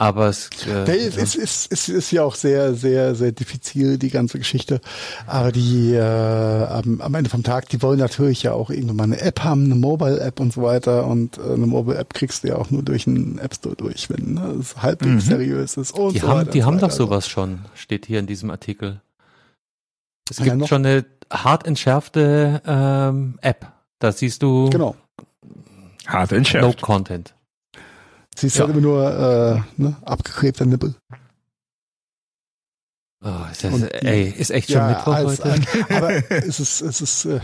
[0.00, 3.98] Aber es, äh, Nee, es ist, ist, ist, ist ja auch sehr, sehr, sehr diffizil,
[3.98, 4.80] die ganze Geschichte.
[5.26, 9.02] Aber die äh, am, am Ende vom Tag, die wollen natürlich ja auch irgendwann mal
[9.04, 11.04] eine App haben, eine Mobile-App und so weiter.
[11.06, 14.34] Und äh, eine Mobile-App kriegst du ja auch nur durch einen App Store durch, wenn
[14.34, 15.30] ne, es halbwegs Mhm.
[15.30, 15.90] seriös ist.
[15.98, 16.92] Und die so haben, die haben doch weiter.
[16.92, 19.00] Also, sowas schon, steht hier in diesem Artikel.
[20.30, 23.66] Es Ja, gibt noch- schon eine hart entschärfte ähm, App.
[23.98, 24.94] Da siehst du Genau.
[26.06, 26.80] Hart No entschärft.
[28.38, 28.40] Content.
[28.40, 28.64] Siehst Ja.
[28.66, 30.94] halt immer nur äh, ne, abgeklebter Nippel.
[33.24, 35.60] Oh, ist das, Und- ey, ist echt schon Mittwoch als- heute?
[35.90, 37.40] aber es ist, es ist, äh,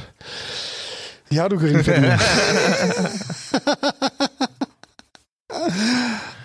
[1.30, 2.18] ja, du Geringverdiener.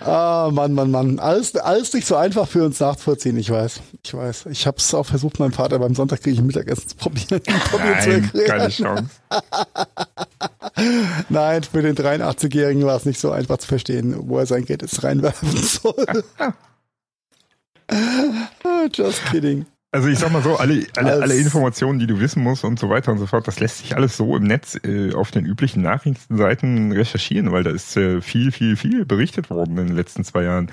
[0.02, 1.20] ah, Mann, Mann, Mann.
[1.20, 3.82] Alles, alles nicht so einfach für uns nachzuvollziehen, ich weiß.
[4.06, 4.46] Ich weiß.
[4.48, 8.02] Ich habe es auch versucht, meinem Vater beim Sonntag kriege ich Mittagessen zu probieren, probieren
[8.02, 8.70] zu Nein, keine.
[8.70, 9.10] Chance.
[11.30, 14.82] Nein, für den 83-Jährigen war es nicht so einfach zu verstehen, wo er sein Geld
[14.82, 16.24] jetzt reinwerfen soll.
[17.88, 19.66] Ah, Just kidding.
[19.92, 22.78] Also ich sag mal so, alle, alle, Als- alle Informationen, die du wissen musst und
[22.78, 25.46] so weiter und so fort, das lässt sich alles so im Netz äh, auf den
[25.46, 30.24] üblichen Nachrichtenseiten recherchieren, weil da ist äh, viel, viel, viel berichtet worden in den letzten
[30.24, 30.70] zwei Jahren.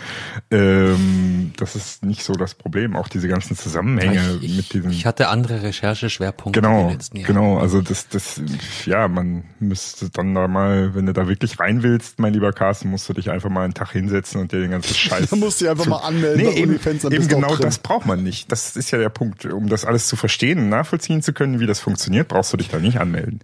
[0.50, 2.94] Ähm, das ist nicht so das Problem.
[2.94, 4.90] Auch diese ganzen Zusammenhänge ich, mit diesen.
[4.90, 7.26] ich hatte andere Rechercheschwerpunkte in Genau, den letzten Jahren.
[7.26, 7.58] genau.
[7.58, 8.40] Also das, das,
[8.84, 12.90] ja, man müsste dann da mal, wenn du da wirklich rein willst, mein lieber Carsten,
[12.90, 15.30] musst du dich einfach mal einen Tag hinsetzen und dir den ganzen Scheiß.
[15.30, 17.62] Da musst du dich einfach zu- mal anmelden Nee, eben, eben du genau drin.
[17.62, 18.52] das braucht man nicht.
[18.52, 19.44] Das ist ja der Punkt.
[19.46, 22.68] Um das alles zu verstehen und nachvollziehen zu können, wie das funktioniert, brauchst du dich
[22.68, 23.40] da nicht anmelden.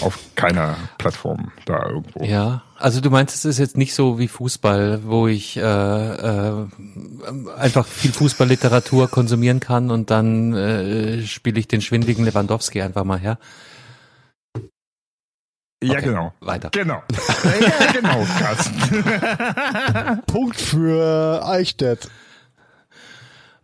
[0.00, 2.24] Auf keiner Plattform da irgendwo.
[2.24, 6.66] Ja, also du meinst, es ist jetzt nicht so wie Fußball, wo ich äh, äh,
[7.58, 13.18] einfach viel Fußballliteratur konsumieren kann und dann äh, spiele ich den schwindigen Lewandowski einfach mal
[13.18, 13.38] her.
[15.82, 16.34] Ja, Okay, genau.
[16.40, 16.68] Weiter.
[16.72, 17.02] Genau.
[17.60, 20.22] ja, genau, Carsten.
[20.26, 22.10] Punkt für Eichstätt.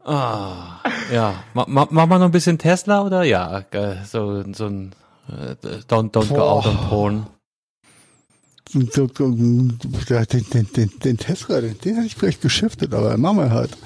[0.07, 0.81] Ah,
[1.13, 1.35] ja.
[1.55, 3.25] Ma, ma, machen wir noch ein bisschen Tesla oder?
[3.25, 4.93] Ja, äh, so, so ein
[5.29, 5.55] äh,
[5.89, 7.27] Don't, don't go out on porn.
[8.69, 13.39] So- so- Den, den, den, den Tesla, den, den hätte ich vielleicht geschiftet, aber machen
[13.39, 13.77] wir halt.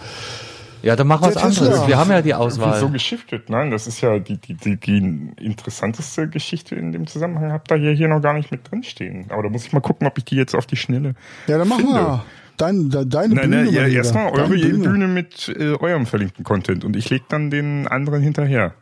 [0.82, 1.66] Ja, dann mach was Der Tesla.
[1.66, 1.88] anderes.
[1.88, 2.90] Wir haben ja die Wieso Auswahl.
[2.90, 3.50] geschiftet?
[3.50, 7.52] Nein, das ist ja die, die, die, die interessanteste Geschichte in dem Zusammenhang.
[7.52, 9.26] Habt ihr hier, hier noch gar nicht mit drinstehen.
[9.30, 11.14] Aber da muss ich mal gucken, ob ich die jetzt auf die Schnelle.
[11.46, 11.94] Ja, dann machen Finde.
[12.00, 12.24] wir.
[12.60, 13.64] Dein, de, deine Nein, Bühne.
[13.64, 17.88] nein, ja, erstmal eure Bühne, mit äh, eurem verlinkten Content und ich leg dann den
[17.88, 18.74] anderen hinterher.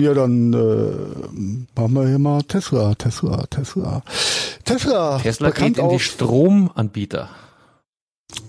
[0.00, 4.02] Ja, dann äh, machen wir hier mal Tesla, Tesla, Tesla.
[4.64, 7.30] Tesla, Tesla bekannt geht in die Stromanbieter.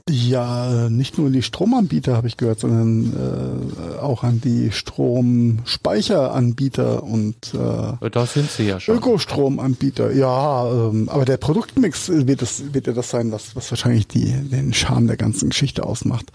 [0.10, 7.04] Ja, nicht nur in die Stromanbieter habe ich gehört, sondern äh, auch an die Stromspeicheranbieter
[7.04, 8.98] und äh, Da sind sie ja schon.
[8.98, 10.12] Ökostromanbieter.
[10.12, 14.34] Ja, ähm, aber der Produktmix wird es wird ja das sein, was was wahrscheinlich die
[14.34, 16.32] den Charme der ganzen Geschichte ausmacht,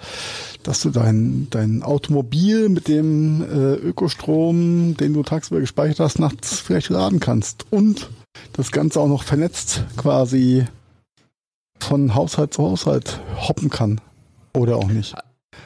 [0.62, 6.60] dass du dein dein Automobil mit dem äh, Ökostrom, den du tagsüber gespeichert hast, nachts
[6.60, 8.08] vielleicht laden kannst und
[8.52, 10.64] das Ganze auch noch vernetzt quasi
[11.88, 14.00] von Haushalt zu Haushalt hoppen kann
[14.54, 15.14] oder auch nicht.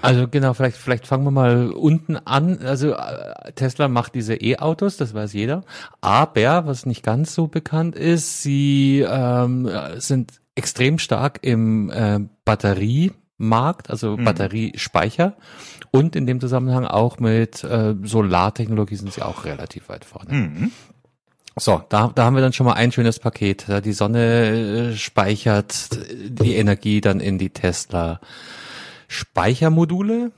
[0.01, 2.59] Also genau, vielleicht, vielleicht fangen wir mal unten an.
[2.61, 5.65] Also äh, Tesla macht diese E-Autos, das weiß jeder.
[6.01, 13.91] Aber, was nicht ganz so bekannt ist, sie ähm, sind extrem stark im äh, Batteriemarkt,
[13.91, 14.25] also Mhm.
[14.25, 15.35] Batteriespeicher.
[15.91, 20.33] Und in dem Zusammenhang auch mit äh, Solartechnologie sind sie auch relativ weit vorne.
[20.33, 20.73] Mhm.
[21.59, 23.67] So, da, da haben wir dann schon mal ein schönes Paket.
[23.85, 28.21] Die Sonne äh, speichert die Energie dann in die Tesla
[29.09, 30.33] Speichermodule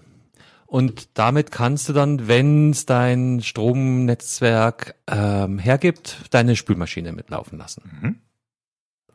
[0.67, 7.83] und damit kannst du dann, wenn es dein Stromnetzwerk ähm, hergibt, deine Spülmaschine mitlaufen lassen.
[8.03, 8.17] Mhm.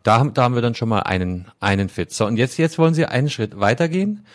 [0.03, 2.13] Da, haben- da haben wir dann schon mal einen, einen Fit.
[2.13, 4.25] So, und jetzt, jetzt wollen sie einen Schritt weitergehen.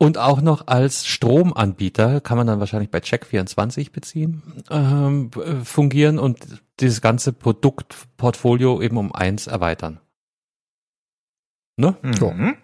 [0.00, 6.18] Und auch noch als Stromanbieter kann man dann wahrscheinlich bei Check24 beziehen, ähm, äh, fungieren
[6.20, 6.38] und
[6.78, 9.98] dieses ganze Produktportfolio eben um eins erweitern.
[11.76, 11.96] Ne?
[12.02, 12.56] Mhm.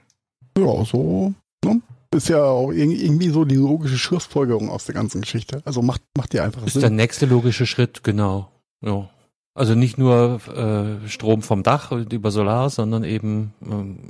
[0.57, 1.35] Ja, so
[1.65, 1.81] ne?
[2.15, 5.61] ist ja auch irg- irgendwie so die logische Schlussfolgerung aus der ganzen Geschichte.
[5.65, 6.97] Also macht macht dir einfach Ist der Sinn.
[6.97, 8.51] nächste logische Schritt, genau.
[8.81, 9.11] Ja.
[9.57, 13.53] Also nicht nur äh, Strom vom Dach und über Solar, sondern eben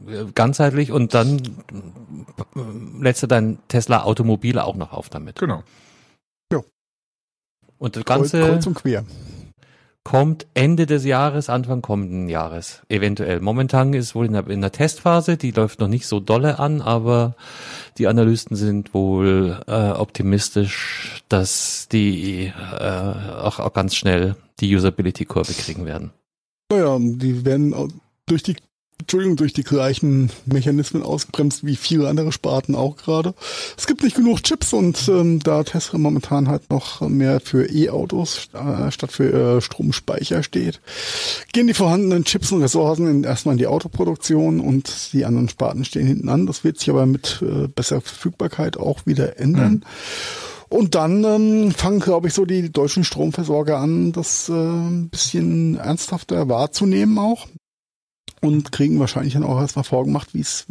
[0.09, 5.39] äh, ganzheitlich und dann äh, lädst du dein Tesla Automobil auch noch auf damit.
[5.39, 5.63] Genau.
[7.79, 9.05] Und das Ganze, kreuz und quer.
[10.05, 13.41] Kommt Ende des Jahres, Anfang kommenden Jahres, eventuell.
[13.41, 16.83] Momentan ist wohl in der, in der Testphase, die läuft noch nicht so dolle an,
[16.83, 17.35] aber
[17.97, 25.55] die Analysten sind wohl äh, optimistisch, dass die äh, auch, auch ganz schnell die Usability-Kurve
[25.55, 26.13] kriegen werden.
[26.71, 27.75] Naja, die werden
[28.27, 28.57] durch die
[29.05, 33.35] Entschuldigung, durch die gleichen Mechanismen ausgebremst wie viele andere Sparten auch gerade.
[33.77, 38.49] Es gibt nicht genug Chips und ähm, da Tesla momentan halt noch mehr für E-Autos
[38.55, 40.81] äh, statt für äh, Stromspeicher steht,
[41.53, 45.85] gehen die vorhandenen Chips und Ressourcen in, erstmal in die Autoproduktion und die anderen Sparten
[45.85, 46.47] stehen hinten an.
[46.47, 49.73] Das wird sich aber mit äh, besserer Verfügbarkeit auch wieder ändern.
[49.73, 49.83] Mhm.
[50.71, 55.77] Und dann ähm, fangen, glaube ich, so die deutschen Stromversorger an, das äh, ein bisschen
[55.77, 57.47] ernsthafter wahrzunehmen auch
[58.45, 60.67] und kriegen wahrscheinlich dann auch erstmal vorgemacht, wie es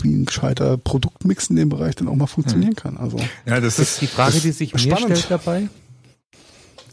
[0.00, 2.76] wie ein gescheiter Produktmix in dem Bereich dann auch mal funktionieren hm.
[2.76, 2.96] kann.
[2.96, 5.68] Also ja, das, das ist die Frage, die sich mir stellt dabei.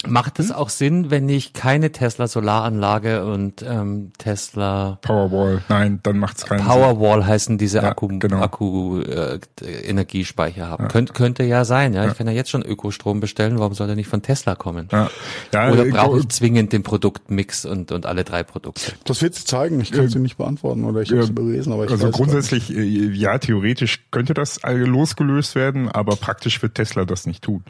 [0.07, 0.55] Macht es hm?
[0.55, 5.61] auch Sinn, wenn ich keine Tesla Solaranlage und ähm, Tesla Powerwall?
[5.69, 7.27] Nein, dann macht es keinen Powerwall Sinn.
[7.27, 8.41] heißen diese ja, Akku genau.
[8.41, 10.83] Akku äh, Energiespeicher haben.
[10.83, 10.89] Ja.
[10.89, 12.03] Könnt, könnte ja sein, ja?
[12.03, 12.11] ja.
[12.11, 13.59] Ich kann ja jetzt schon Ökostrom bestellen.
[13.59, 14.87] Warum soll der nicht von Tesla kommen?
[14.91, 15.09] Ja.
[15.53, 18.93] Ja, Oder brauche ich zwingend den Produktmix und und alle drei Produkte?
[19.05, 19.79] Das wird sich zeigen.
[19.81, 22.75] Ich kann es äh, nicht beantworten oder ich habe es überlesen, aber ich also grundsätzlich
[22.75, 27.63] äh, ja theoretisch könnte das losgelöst werden, aber praktisch wird Tesla das nicht tun.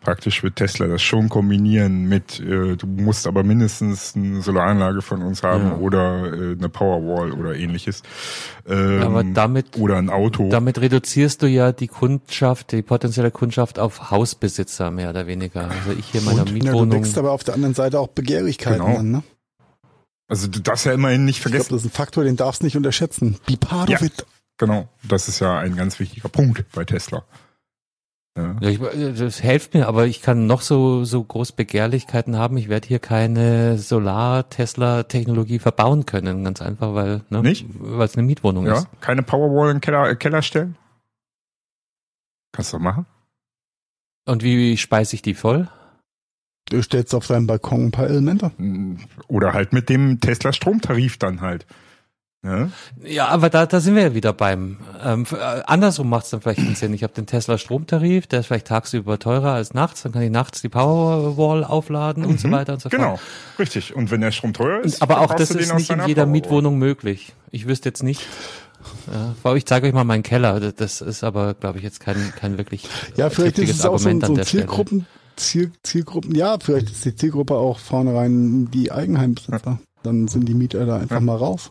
[0.00, 5.02] Praktisch wird Tesla das schon kombinieren kombinieren mit, äh, du musst aber mindestens eine Solaranlage
[5.02, 5.76] von uns haben ja.
[5.76, 8.02] oder äh, eine Powerwall oder ähnliches.
[8.66, 10.48] Ähm, aber damit, oder ein Auto.
[10.48, 15.70] Damit reduzierst du ja die Kundschaft, die potenzielle Kundschaft auf Hausbesitzer mehr oder weniger.
[15.70, 16.78] Also ich hier in meiner Und, Mietwohnung.
[16.78, 18.98] Ja, du deckst aber auf der anderen Seite auch Begehrlichkeiten genau.
[18.98, 19.22] an, ne?
[20.28, 21.62] Also du darfst ja immerhin nicht vergessen.
[21.62, 23.36] Ich glaube, das ist ein Faktor, den darfst du nicht unterschätzen.
[23.46, 24.24] Be part ja, of it.
[24.56, 27.24] Genau, das ist ja ein ganz wichtiger Punkt bei Tesla.
[28.36, 28.56] Ja.
[28.60, 28.78] ja ich,
[29.18, 32.56] das hilft mir, aber ich kann noch so, so groß Begehrlichkeiten haben.
[32.56, 36.44] Ich werde hier keine Solar-Tesla-Technologie verbauen können.
[36.44, 37.66] Ganz einfach, weil, ne, Nicht?
[37.78, 38.78] weil es eine Mietwohnung ja?
[38.78, 38.88] ist.
[39.00, 40.76] Keine Powerwall in den Keller, Keller stellen?
[42.52, 43.06] Kannst du machen.
[44.26, 45.68] Und wie speise ich die voll?
[46.68, 48.52] Du stellst auf deinem Balkon ein paar Elemente.
[49.28, 51.66] Oder halt mit dem Tesla-Stromtarif dann halt.
[52.44, 52.70] Ja,
[53.04, 54.78] ja aber da, da sind wir ja wieder beim.
[55.02, 56.92] Ähm, äh, andersrum macht es dann vielleicht einen Sinn.
[56.92, 60.30] Ich habe den Tesla Stromtarif, der ist vielleicht tagsüber teurer als nachts, dann kann ich
[60.30, 62.52] nachts die Powerwall aufladen mhm, und so mhm.
[62.52, 63.00] weiter und so fort.
[63.00, 63.20] Genau,
[63.58, 63.94] richtig.
[63.94, 66.26] Und wenn der Strom teuer ist, aber auch das ist nicht in jeder Powerwall.
[66.26, 67.32] Mietwohnung möglich.
[67.52, 68.26] Ich wüsste jetzt nicht.
[69.44, 70.72] Ja, ich zeige euch mal meinen Keller.
[70.72, 74.28] Das ist aber, glaube ich, jetzt kein, kein wirklich ja, vielleicht ist es Argument auch
[74.28, 75.06] so, so Zielgruppen,
[75.36, 79.78] Ziel, Zielgruppen, ja, vielleicht ist die Zielgruppe auch vornherein die Eigenheimbesitzer.
[80.02, 81.20] Dann sind die Mieter da einfach ja.
[81.20, 81.70] mal raus.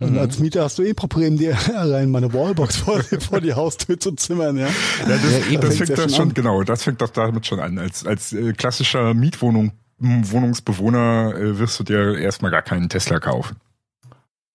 [0.00, 0.18] Und mhm.
[0.18, 3.98] als Mieter hast du eh Problem, dir allein mal eine Wallbox vor, vor die Haustür
[3.98, 4.66] zu zimmern, ja.
[4.66, 4.72] Ja,
[5.06, 6.34] das, ja, das fängt ja das schon, an.
[6.34, 7.78] genau, das fängt doch damit schon an.
[7.78, 13.56] Als, als äh, klassischer Mietwohnung, Wohnungsbewohner äh, wirst du dir erstmal gar keinen Tesla kaufen.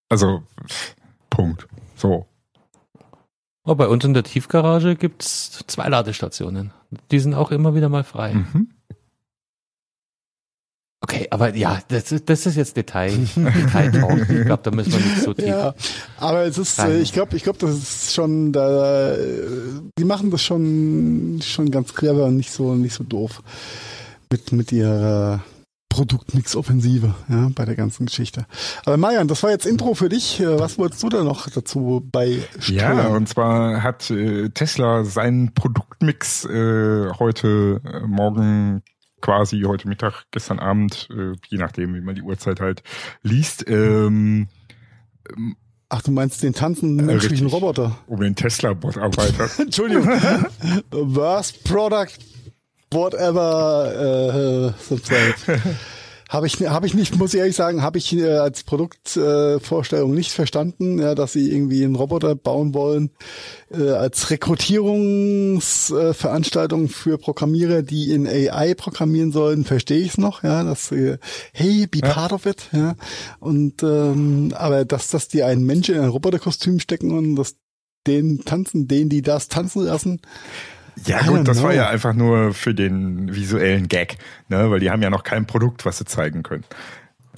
[0.09, 0.43] Also,
[1.29, 1.67] Punkt.
[1.95, 2.25] So.
[3.65, 6.71] Oh, bei uns in der Tiefgarage gibt's zwei Ladestationen.
[7.11, 8.33] Die sind auch immer wieder mal frei.
[8.33, 8.69] Mhm.
[11.03, 14.99] Okay, aber ja, das, ist das ist jetzt Detail, Detail Ich glaube, da müssen wir
[14.99, 15.47] nicht so tief.
[15.47, 15.75] Ja,
[16.17, 17.01] aber es ist, rein.
[17.01, 19.13] ich glaube, ich glaube, das ist schon, da,
[19.99, 23.43] die machen das schon, schon ganz clever und nicht so, nicht so doof
[24.31, 25.43] mit mit ihrer
[25.89, 28.45] Produktmix-Offensive, ja, bei der ganzen Geschichte.
[28.85, 30.41] Aber Marian, das war jetzt Intro für dich.
[30.43, 32.97] Was wolltest du da noch dazu bei Steuern?
[32.97, 38.81] Ja, und zwar hat äh, Tesla seinen Produktmix äh, heute äh, Morgen
[39.23, 42.83] quasi heute Mittag, gestern Abend, äh, je nachdem, wie man die Uhrzeit halt
[43.21, 43.65] liest.
[43.69, 44.49] Ähm,
[45.87, 47.97] Ach, du meinst den tanzenden äh, menschlichen richtig, Roboter?
[48.07, 49.49] Um den Tesla-Bot-Arbeiter.
[49.59, 50.05] Entschuldigung.
[50.91, 52.19] Worst Product,
[52.91, 54.95] whatever, äh,
[56.33, 60.31] Habe ich, habe ich nicht, muss ich ehrlich sagen, habe ich äh, als Produktvorstellung nicht
[60.31, 63.11] verstanden, ja, dass sie irgendwie einen Roboter bauen wollen
[63.69, 70.41] äh, als Rekrutierungsveranstaltung äh, für Programmierer, die in AI programmieren sollen, verstehe ich es noch,
[70.41, 71.19] ja, dass äh,
[71.53, 72.11] hey, be ja.
[72.11, 72.95] part of it, ja.
[73.39, 77.57] Und ähm, aber dass, dass die einen Menschen in ein Roboterkostüm stecken und dass
[78.07, 80.19] den tanzen, den die das tanzen lassen,
[81.05, 81.67] ja gut, das know.
[81.67, 84.17] war ja einfach nur für den visuellen Gag,
[84.49, 84.69] ne?
[84.69, 86.65] weil die haben ja noch kein Produkt, was sie zeigen können.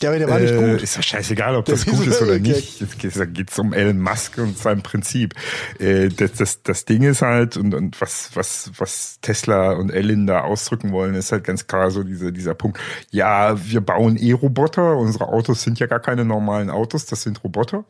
[0.01, 0.81] Ja, aber der war nicht äh, gut.
[0.81, 2.83] Ist ja scheißegal, ob der das gut ist oder nicht.
[3.15, 5.33] Da geht's um Elon Musk und sein Prinzip.
[5.79, 10.27] Äh, das, das, das Ding ist halt, und, und was, was, was Tesla und Elon
[10.27, 12.77] da ausdrücken wollen, ist halt ganz klar so dieser, dieser Punkt.
[13.11, 14.97] Ja, wir bauen E-Roboter.
[14.97, 17.85] Unsere Autos sind ja gar keine normalen Autos, das sind Roboter.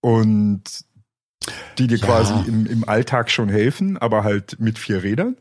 [0.00, 0.62] Und
[1.78, 2.06] die dir ja.
[2.06, 5.36] quasi im, im Alltag schon helfen, aber halt mit vier Rädern.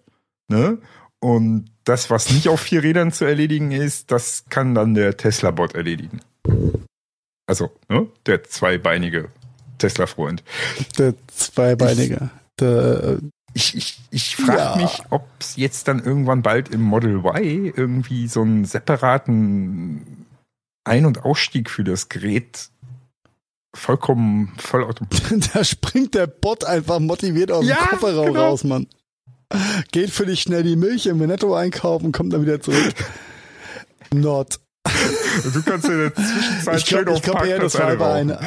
[0.47, 0.77] Ne?
[1.19, 5.76] Und das, was nicht auf vier Rädern zu erledigen ist, das kann dann der Tesla-Bot
[5.76, 6.21] erledigen.
[7.47, 8.07] Also, ne?
[8.26, 9.30] der zweibeinige
[9.80, 10.43] Tesla-Freund.
[10.97, 12.30] Der Zweibeinige.
[12.59, 13.19] Der,
[13.53, 14.76] Ich, ich, ich frage Ja.
[14.76, 20.26] mich, ob es jetzt dann irgendwann bald im Model Y irgendwie so einen separaten
[20.84, 22.69] Ein- und Ausstieg für das Gerät
[23.73, 25.49] vollkommen vollautomatisch.
[25.53, 28.47] da springt der Bot einfach motiviert aus Ja, dem Kofferraum genau.
[28.49, 28.87] raus, Mann.
[29.91, 32.93] Geht für dich schnell die Milch im Netto einkaufen, kommt dann wieder zurück.
[34.13, 34.59] Not.
[35.53, 38.39] Du kannst in der Zwischenzeit Ich glaube ich glaub eher, das war aber eine,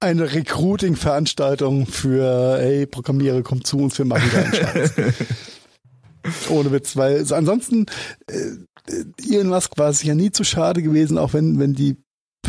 [0.00, 4.92] eine Recruiting-Veranstaltung für, hey, Programmierer, kommt zu uns, wir machen deinen Scheiß.
[6.50, 7.86] Ohne Witz, weil so ansonsten
[8.26, 8.94] äh,
[9.30, 11.96] Elon Musk war es ja nie zu schade gewesen, auch wenn, wenn die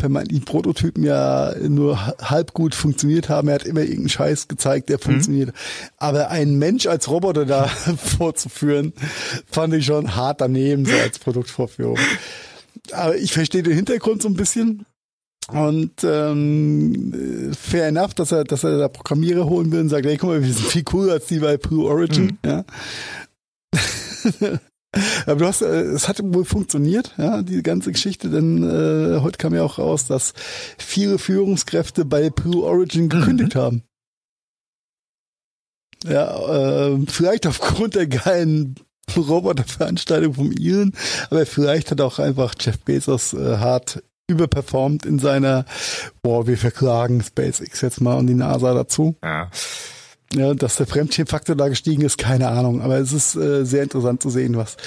[0.02, 3.48] vermeintlichen Prototypen ja nur ha- halb gut funktioniert haben.
[3.48, 5.54] Er hat immer irgendeinen Scheiß gezeigt, der funktioniert.
[5.98, 7.68] Aber einen Mensch als Roboter da
[7.98, 8.92] vorzuführen,
[9.50, 11.98] fand ich schon hart daneben, so als Produktvorführung.
[12.92, 14.86] Aber ich verstehe den Hintergrund so ein bisschen.
[15.52, 20.18] Und ähm, fair enough, dass er, dass er da Programmierer holen will und sagt, hey,
[20.18, 22.38] guck mal, wir sind viel cooler als die bei Blue Origin.
[22.46, 22.64] Ja.
[25.26, 29.38] Aber du hast, äh, es hat wohl funktioniert, ja, die ganze Geschichte, denn äh, heute
[29.38, 30.34] kam ja auch raus, dass
[30.78, 33.84] viele Führungskräfte bei Blue Origin gekündigt haben.
[36.04, 38.76] Ja, äh, vielleicht aufgrund der geilen
[39.16, 40.94] Roboterveranstaltung vom Elon,
[41.30, 45.66] aber vielleicht hat auch einfach Jeff Bezos äh, hart überperformt in seiner,
[46.22, 49.16] boah, wir verklagen SpaceX jetzt mal und die NASA dazu.
[49.24, 49.50] Ja.
[50.34, 52.82] Ja, dass der Fremdschirmfaktor da gestiegen ist, keine Ahnung.
[52.82, 54.78] Aber es ist äh, sehr interessant zu sehen, was,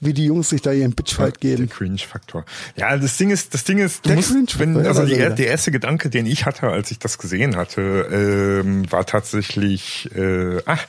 [0.00, 1.68] wie die Jungs sich da ihren Bitchfight Der geben.
[1.68, 2.44] Cringe-Faktor.
[2.76, 5.34] Ja, das Ding ist, das Ding ist, du Der musst, wenn, also die, er er-
[5.34, 10.60] der erste Gedanke, den ich hatte, als ich das gesehen hatte, ähm, war tatsächlich, äh,
[10.66, 10.84] ach,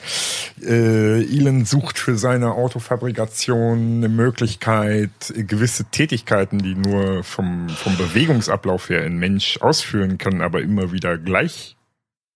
[0.61, 8.89] äh, Elon sucht für seine Autofabrikation eine Möglichkeit, gewisse Tätigkeiten, die nur vom, vom Bewegungsablauf
[8.89, 11.75] her ein Mensch ausführen kann, aber immer wieder gleich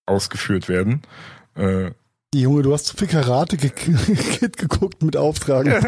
[0.05, 1.01] ausgeführt werden,
[1.57, 1.91] äh,
[2.35, 3.75] Junge, du hast zu viel Karate Kid
[4.57, 5.65] geguckt mit Auftrag.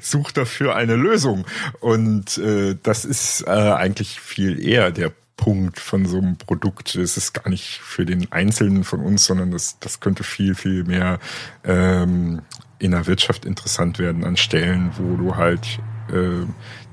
[0.00, 1.44] sucht dafür eine Lösung.
[1.80, 6.94] Und äh, das ist äh, eigentlich viel eher der Punkt von so einem Produkt.
[6.96, 10.84] Es ist gar nicht für den Einzelnen von uns, sondern das, das könnte viel, viel
[10.84, 11.18] mehr
[11.64, 12.42] ähm,
[12.78, 15.78] in der Wirtschaft interessant werden an Stellen, wo du halt
[16.10, 16.46] äh,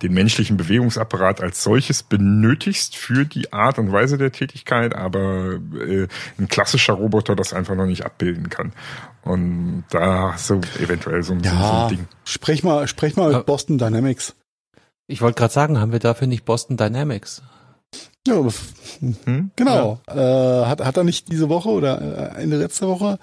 [0.03, 6.07] den menschlichen Bewegungsapparat als solches benötigst für die Art und Weise der Tätigkeit, aber äh,
[6.38, 8.73] ein klassischer Roboter das einfach noch nicht abbilden kann.
[9.23, 12.07] Und da hast du eventuell so, ein- so, so ja, ein Ding.
[12.25, 13.38] sprech mal, sprech mal Ja.
[13.38, 14.35] mit Boston Dynamics.
[15.07, 17.41] Ich wollte gerade sagen, haben wir dafür nicht Boston Dynamics?
[18.26, 18.36] Ja,
[19.26, 19.52] Hm?
[19.57, 19.99] genau.
[20.07, 23.20] Äh, hat, hat er nicht diese Woche oder äh, Ende letzter Woche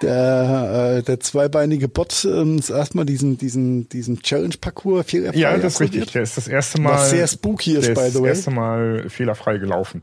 [0.00, 5.74] der, äh, der zweibeinige Bot ähm, das erstmal diesen, diesen, diesen Challenge-Parcours fehlerfrei Ja, das
[5.74, 6.10] ist richtig.
[6.10, 6.94] Der ist das erste Mal.
[6.94, 8.28] Was sehr spooky ist, der by the das way.
[8.30, 10.02] erste Mal fehlerfrei gelaufen.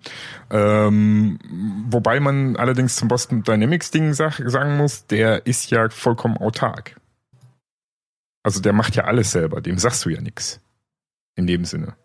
[0.50, 1.38] Ähm,
[1.90, 6.96] wobei man allerdings zum Boston Dynamics Ding sag, sagen muss, der ist ja vollkommen autark.
[8.44, 10.62] Also der macht ja alles selber, dem sagst du ja nix.
[11.36, 11.96] In dem Sinne.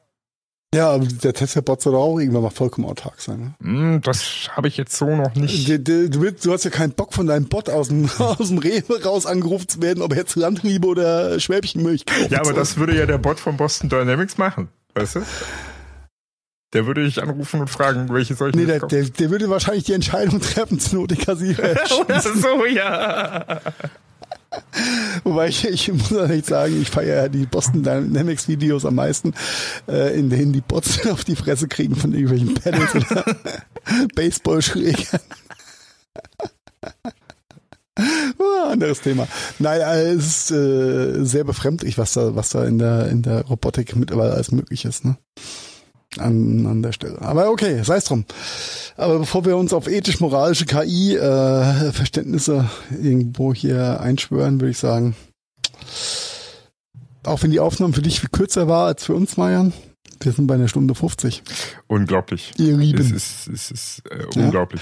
[0.74, 3.54] Ja, aber der Tesla-Bot soll auch irgendwann mal vollkommen autark sein.
[3.60, 3.70] Ne?
[3.70, 5.68] Hm, das habe ich jetzt so noch nicht.
[5.68, 8.48] Du, du, du, willst, du hast ja keinen Bock von deinem Bot aus dem, aus
[8.48, 12.30] dem Rewe raus angerufen zu werden, ob er jetzt Landliebe oder Schwäbchenmilch kauft.
[12.30, 15.20] Ja, aber das würde ja der Bot von Boston Dynamics machen, weißt du?
[16.72, 19.84] Der würde dich anrufen und fragen, welche soll ich Nee, der, der, der würde wahrscheinlich
[19.84, 23.60] die Entscheidung treffen, zur Not die Kassierer so, ja.
[25.24, 29.34] Wobei ich, ich muss ehrlich sagen, ich feiere ja die Boston Dynamics Videos am meisten,
[29.88, 33.24] äh, in denen die Bots auf die Fresse kriegen von irgendwelchen Pedals oder
[34.14, 35.20] Baseballschlägern.
[37.96, 39.28] Ah, anderes Thema.
[39.60, 43.42] Nein, äh, es ist äh, sehr befremdlich, was da, was da in der, in der
[43.42, 45.16] Robotik mittlerweile alles möglich ist, ne?
[46.18, 47.20] An, an der Stelle.
[47.20, 48.24] Aber okay, sei es drum.
[48.96, 55.16] Aber bevor wir uns auf ethisch-moralische KI-Verständnisse irgendwo hier einschwören, würde ich sagen,
[57.24, 59.72] auch wenn die Aufnahme für dich viel kürzer war als für uns, Marian,
[60.20, 61.42] wir sind bei einer Stunde 50.
[61.86, 62.52] Unglaublich.
[62.58, 63.14] Ihr Es Lieben.
[63.14, 64.44] ist, es ist äh, Ja.
[64.44, 64.80] unglaublich.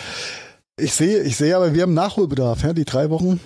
[0.78, 3.40] Ich sehe, ich sehe aber, wir haben Nachholbedarf, ja, die drei Wochen.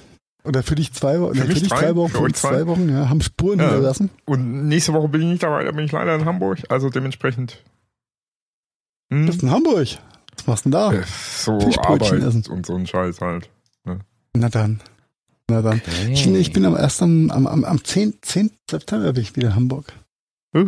[0.45, 2.67] Oder für dich zwei Wochen, Für für, dich drei, drei Wochen, für uns zwei zwei.
[2.69, 3.65] Wochen, ja, haben Spuren Ja.
[3.67, 4.11] hinterlassen.
[4.27, 6.59] Und nächste Woche bin ich nicht dabei, da bin ich leider in Hamburg.
[6.69, 7.61] Also dementsprechend.
[9.13, 9.89] Hm, Bist in Hamburg.
[10.37, 10.93] Was machst du denn da?
[10.93, 12.53] äh, so Fischbrötchen Arbeit essen.
[12.53, 13.49] und so ein Scheiß halt.
[14.35, 14.81] Na dann.
[15.49, 15.81] Na dann.
[16.11, 16.35] Ich, Hm.
[16.37, 18.51] ich bin am erst am, am, am, am 10, 10.
[18.71, 19.93] September bin ich wieder in Hamburg.
[20.53, 20.63] Das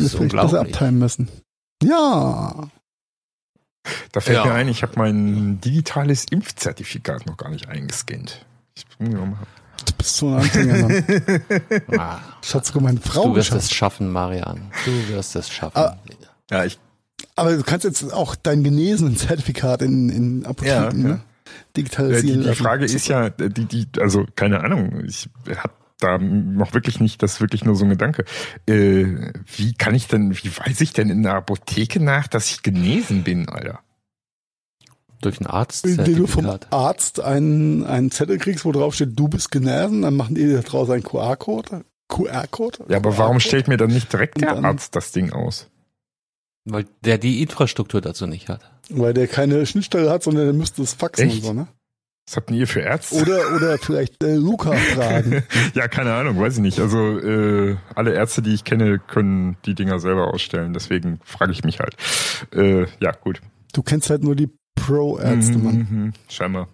[0.00, 0.60] ist vielleicht besser unglaublich.
[0.74, 1.28] abteilen müssen.
[1.82, 2.68] Ja.
[4.12, 4.44] Da fällt Ja.
[4.46, 8.44] mir ein, ich habe mein digitales Impfzertifikat noch gar nicht eingescannt.
[8.74, 9.46] ich umgenommen habe.
[9.86, 11.04] Du bist so ein Anfänger, Mann.
[11.98, 13.64] Ah, Das hat sogar meine Frau du wirst geschafft.
[13.64, 14.70] es schaffen, Marian.
[14.84, 15.78] Du wirst es schaffen.
[15.78, 15.98] Ah.
[16.50, 16.78] Ja, ich
[17.36, 20.92] Aber du kannst jetzt auch dein Genesenen-Zertifikat in, in Apotheken Ja, ja.
[20.92, 21.12] ne?
[21.14, 22.54] Äh, digitalisieren die, die.
[22.54, 27.34] Frage ist ja, die, die, also keine Ahnung, ich hab da noch wirklich nicht, das
[27.34, 28.24] ist wirklich nur so ein Gedanke.
[28.66, 32.62] Äh, wie kann ich denn, wie weiß ich denn in der Apotheke nach, dass ich
[32.62, 33.80] genesen bin, Alter?
[35.20, 35.84] Durch einen Arzt.
[35.84, 40.16] Wenn du vom Arzt einen, einen Zettel kriegst, wo drauf steht, du bist genesen, dann
[40.16, 41.84] machen die da draus einen QR-Code.
[42.08, 42.86] QR-Code?
[42.88, 45.69] Ja, aber warum stellt mir dann nicht direkt der Arzt das Ding aus?
[46.64, 48.70] Weil der die Infrastruktur dazu nicht hat.
[48.90, 51.36] Weil der keine Schnittstelle hat, sondern der müsste es faxen Echt?
[51.38, 51.68] und so, ne?
[52.28, 53.16] Was habt ihr für Ärzte?
[53.16, 55.42] Oder, oder vielleicht äh, Luca fragen.
[55.74, 56.78] ja, keine Ahnung, weiß ich nicht.
[56.78, 60.72] Also äh, alle Ärzte, die ich kenne, können die Dinger selber ausstellen.
[60.72, 61.96] Deswegen frage ich mich halt.
[62.54, 63.40] Äh, ja, gut.
[63.72, 65.76] Du kennst halt nur die Pro-Ärzte, Mhm, Mann.
[65.90, 66.68] mhm, Scheinbar.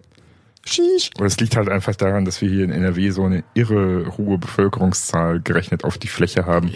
[0.66, 1.10] Sheesh.
[1.16, 4.36] Aber es liegt halt einfach daran, dass wir hier in NRW so eine irre hohe
[4.36, 6.72] Bevölkerungszahl gerechnet auf die Fläche haben.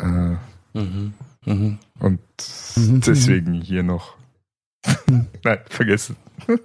[0.00, 0.36] Äh,
[0.78, 1.14] Mhm.
[1.46, 1.78] Mhm.
[2.00, 2.20] Und
[2.76, 3.00] Mhm.
[3.02, 4.16] deswegen hier noch.
[5.44, 6.16] Nein, vergessen.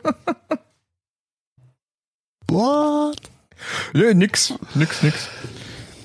[2.47, 3.17] What?
[3.93, 5.27] Nee, nix, nix, nix.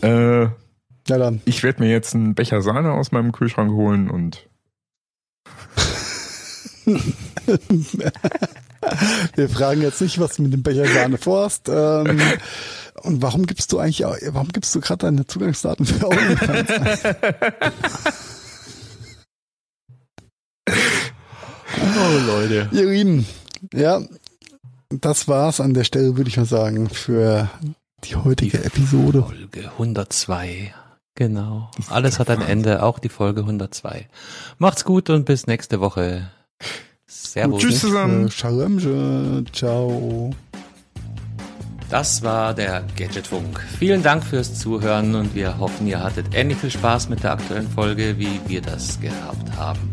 [0.03, 1.41] Äh, Ja dann.
[1.45, 4.49] ich werde mir jetzt einen Becher Sahne aus meinem Kühlschrank holen und
[9.37, 11.69] Wir fragen jetzt nicht, was du mit dem Becher Sahne vorhast.
[11.69, 12.21] Ähm,
[13.03, 14.03] und warum gibst du eigentlich,
[14.33, 16.71] warum gibst du gerade deine Zugangsdaten für OnlyFans?
[21.83, 22.69] Oh, Leute.
[22.73, 23.27] Ihr Lieben,
[23.73, 24.01] ja,
[24.91, 27.49] das war's an der Stelle, würde ich mal sagen, für
[28.05, 29.23] die heutige Episode.
[29.23, 30.75] Folge 102.
[31.15, 31.71] Genau.
[31.89, 34.09] Alles hat ein Ende, auch die Folge 102.
[34.59, 36.31] Macht's gut und bis nächste Woche.
[37.07, 37.61] Servus.
[37.63, 38.29] Tschüss zusammen.
[38.29, 40.31] Äh, Shalom, ciao.
[41.91, 43.61] Das war der Gadgetfunk.
[43.79, 47.69] Vielen Dank fürs Zuhören und wir hoffen, ihr hattet ähnlich viel Spaß mit der aktuellen
[47.69, 49.93] Folge, wie wir das gehabt haben.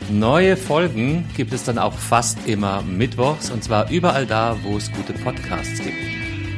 [0.11, 4.91] Neue Folgen gibt es dann auch fast immer mittwochs und zwar überall da, wo es
[4.91, 5.95] gute Podcasts gibt.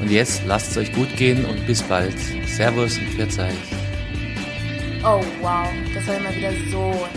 [0.02, 2.18] Und jetzt lasst es euch gut gehen und bis bald.
[2.48, 3.54] Servus und Pfiat euch.
[5.06, 7.08] Oh wow, das war immer wieder so